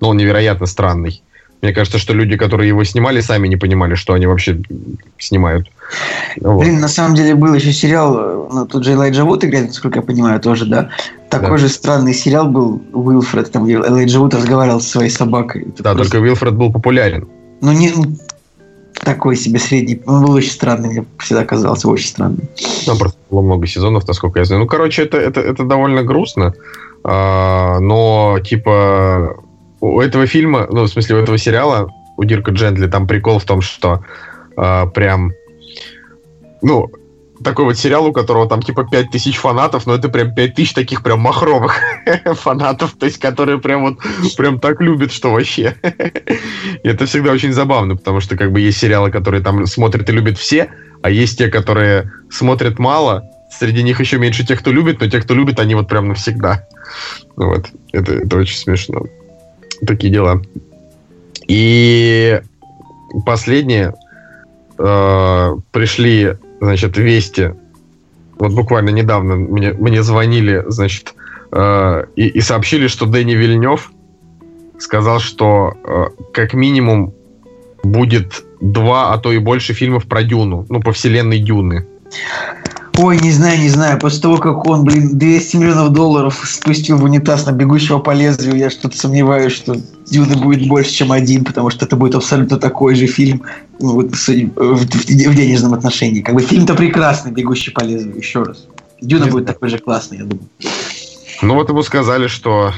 [0.00, 1.22] ну, он невероятно странный.
[1.64, 4.60] Мне кажется, что люди, которые его снимали, сами не понимали, что они вообще
[5.18, 5.66] снимают.
[6.42, 6.60] Вот.
[6.60, 10.02] Блин, на самом деле был еще сериал, ну, тут же Элайджа Вуд играет, насколько я
[10.02, 10.90] понимаю, тоже, да?
[11.30, 11.56] Такой да.
[11.56, 15.62] же странный сериал был Уилфред, там, где Элайджа Вуд разговаривал со своей собакой.
[15.68, 16.12] Это да, просто...
[16.12, 17.28] только Уилфред был популярен.
[17.62, 18.14] Ну, не ну,
[19.02, 20.02] такой себе средний.
[20.04, 22.44] Он был очень странный, мне всегда казался очень странный.
[22.84, 24.60] Там просто было много сезонов, насколько я знаю.
[24.60, 26.52] Ну, короче, это, это, это довольно грустно.
[27.04, 29.38] А, но, типа,
[29.84, 33.44] у этого фильма, ну, в смысле, у этого сериала, у Дирка Джентли, там прикол в
[33.44, 34.02] том, что
[34.56, 35.32] э, прям,
[36.62, 36.90] ну,
[37.42, 41.20] такой вот сериал, у которого там типа 5000 фанатов, но это прям 5000 таких прям
[41.20, 41.76] махровых
[42.24, 43.98] фанатов, то есть которые прям вот
[44.38, 45.76] прям так любят, что вообще.
[45.82, 50.12] и это всегда очень забавно, потому что как бы есть сериалы, которые там смотрят и
[50.12, 50.70] любят все,
[51.02, 55.20] а есть те, которые смотрят мало, среди них еще меньше тех, кто любит, но те,
[55.20, 56.66] кто любит, они вот прям навсегда.
[57.36, 59.02] Вот, это, это очень смешно
[59.86, 60.42] такие дела.
[61.46, 62.40] И
[63.26, 63.94] последнее
[64.78, 67.54] э, пришли, значит, вести.
[68.38, 71.14] Вот буквально недавно мне, мне звонили, значит,
[71.52, 73.92] э, и, и сообщили, что Дэнни Вильнев
[74.78, 77.12] сказал, что э, как минимум
[77.82, 81.86] будет два, а то и больше фильмов про Дюну, ну, по вселенной Дюны.
[82.96, 83.98] Ой, не знаю, не знаю.
[83.98, 88.56] После того, как он, блин, 200 миллионов долларов спустил в унитаз на бегущего по лезвию,
[88.56, 89.76] я что-то сомневаюсь, что
[90.08, 93.42] Дюны будет больше, чем один, потому что это будет абсолютно такой же фильм
[93.80, 96.20] ну, вот, в, в, в денежном отношении.
[96.20, 98.66] Как бы фильм-то прекрасный, бегущий по лезвию, еще раз.
[99.00, 100.48] Дюна будет такой же классный, я думаю.
[101.42, 102.72] Ну вот ему сказали, что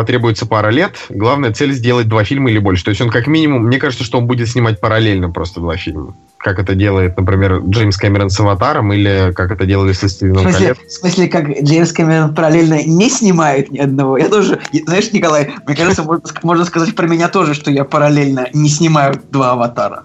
[0.00, 0.96] потребуется пара лет.
[1.10, 2.84] Главная цель сделать два фильма или больше.
[2.84, 6.14] То есть он как минимум, мне кажется, что он будет снимать параллельно просто два фильма.
[6.38, 10.52] Как это делает, например, Джеймс Кэмерон с «Аватаром» или как это делали с «Властелином в
[10.52, 10.78] колец».
[10.78, 14.16] В смысле, как Джеймс Кэмерон параллельно не снимает ни одного?
[14.16, 18.48] Я тоже, знаешь, Николай, мне кажется, можно, можно сказать про меня тоже, что я параллельно
[18.54, 20.04] не снимаю два «Аватара».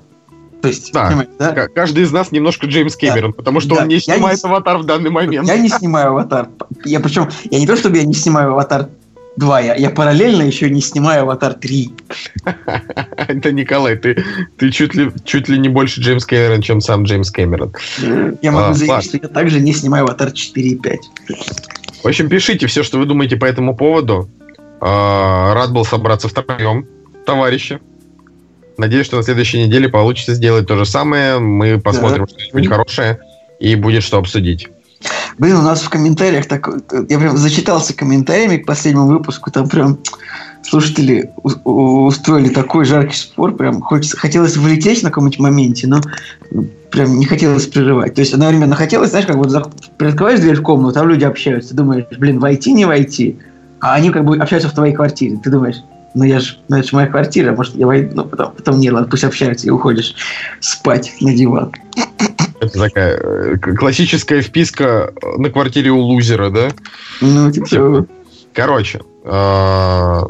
[0.62, 1.68] То есть, да, да?
[1.70, 3.38] каждый из нас немножко Джеймс Кэмерон, да.
[3.38, 3.84] потому что да.
[3.84, 4.50] он не снимает не...
[4.50, 5.48] аватар в данный момент.
[5.48, 6.50] Я не снимаю аватар.
[6.84, 8.90] Я причем, я не то чтобы я не снимаю аватар
[9.38, 9.60] 2.
[9.62, 11.91] Я, я параллельно еще не снимаю «Аватар 3».
[13.28, 14.24] Это Николай, ты,
[14.57, 17.74] ты чуть, ли, чуть ли не больше Джеймс Кэмерон, чем сам Джеймс Кэмерон.
[18.41, 19.10] Я могу а, заявить, ладно.
[19.10, 20.99] что я также не снимаю «Аватар 4» и 5.
[22.03, 24.30] В общем, пишите все, что вы думаете по этому поводу.
[24.80, 26.88] А, рад был собраться втроем,
[27.26, 27.80] товарищи.
[28.78, 31.40] Надеюсь, что на следующей неделе получится сделать то же самое.
[31.40, 32.34] Мы посмотрим да.
[32.34, 33.20] что-нибудь хорошее
[33.60, 34.70] и будет что обсудить.
[35.38, 36.70] Блин, у нас в комментариях так...
[37.10, 39.52] Я прям зачитался комментариями к последнему выпуску.
[39.52, 39.98] Там прям
[40.62, 41.32] слушатели
[41.64, 43.56] устроили такой жаркий спор.
[43.56, 46.02] Прям хочется, хотелось вылететь на каком-нибудь моменте, но
[46.90, 48.16] прям не хотелось прерывать.
[48.16, 51.76] То есть одновременно хотелось, знаешь, как вот приоткрываешь дверь в комнату, там люди общаются.
[51.76, 53.38] думаешь, блин, войти, не войти.
[53.82, 55.38] А они как бы общаются в твоей квартире.
[55.44, 55.84] Ты думаешь,
[56.14, 58.90] ну я же, ну это же моя квартира, может я войду, ну потом, потом не,
[58.90, 60.16] ладно, пусть общаются и уходишь
[60.62, 61.74] спать на диван.
[62.60, 66.69] Это такая э, классическая вписка на квартире у лузера, да?
[67.22, 68.07] Ну, типа
[68.53, 70.23] Короче, э,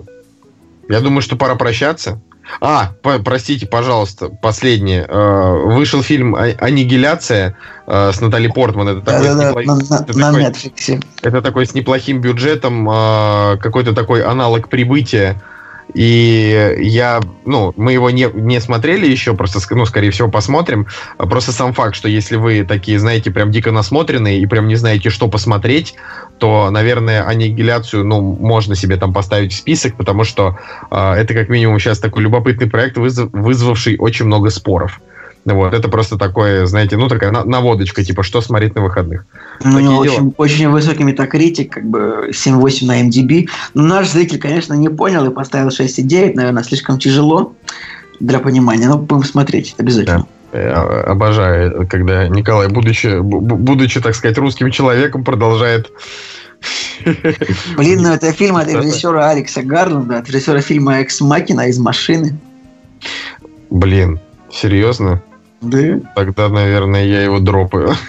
[0.89, 2.19] я думаю, что пора прощаться.
[2.61, 5.05] А, простите, пожалуйста, последнее.
[5.07, 7.57] Э, вышел фильм «Аннигиляция»
[7.87, 8.89] с Натали Портман.
[8.89, 9.65] Это такой, да, да, неплох...
[9.65, 10.43] на, это, на такой...
[10.43, 11.03] Netflix.
[11.21, 12.87] это такой с неплохим бюджетом,
[13.59, 15.39] какой-то такой аналог прибытия
[15.95, 20.87] и я, ну, мы его не, не смотрели еще, просто, ну, скорее всего, посмотрим.
[21.17, 25.09] Просто сам факт, что если вы такие, знаете, прям дико насмотренные и прям не знаете,
[25.09, 25.95] что посмотреть,
[26.37, 30.59] то, наверное, аннигиляцию, ну, можно себе там поставить в список, потому что
[30.91, 34.99] э, это как минимум сейчас такой любопытный проект, вызов, вызвавший очень много споров.
[35.45, 39.25] Вот, это просто такое, знаете, ну, такая наводочка, типа, что смотреть на выходных.
[39.63, 43.47] Ну, Такие очень, очень высокий метакритик, как бы 7-8 на MDB.
[43.75, 47.53] Но наш зритель, конечно, не понял и поставил 6,9, наверное, слишком тяжело
[48.19, 50.25] для понимания, но будем смотреть обязательно.
[50.51, 50.59] Да.
[50.59, 55.91] Я обожаю, когда Николай, будучи, будучи, так сказать, русским человеком, продолжает
[57.77, 62.37] Блин, ну это фильм от режиссера Алекса Гарланда, от режиссера фильма «Экс Макина» из машины.
[63.69, 64.19] Блин,
[64.49, 65.21] серьезно?
[65.69, 65.99] Да.
[66.15, 67.93] Тогда, наверное, я его дропаю.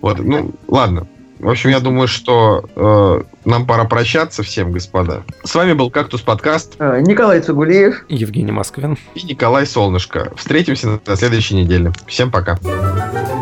[0.00, 1.06] Вот, ну, ладно.
[1.38, 5.24] В общем, я думаю, что э, нам пора прощаться всем, господа.
[5.42, 6.74] С вами был «Кактус подкаст».
[6.78, 8.04] Э, Николай Цугулиев.
[8.08, 8.96] Евгений Москвин.
[9.16, 10.32] И Николай Солнышко.
[10.36, 11.92] Встретимся на следующей неделе.
[12.06, 12.58] Всем пока.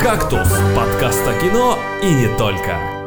[0.01, 3.00] «Кактус» подкаст о кино и не только.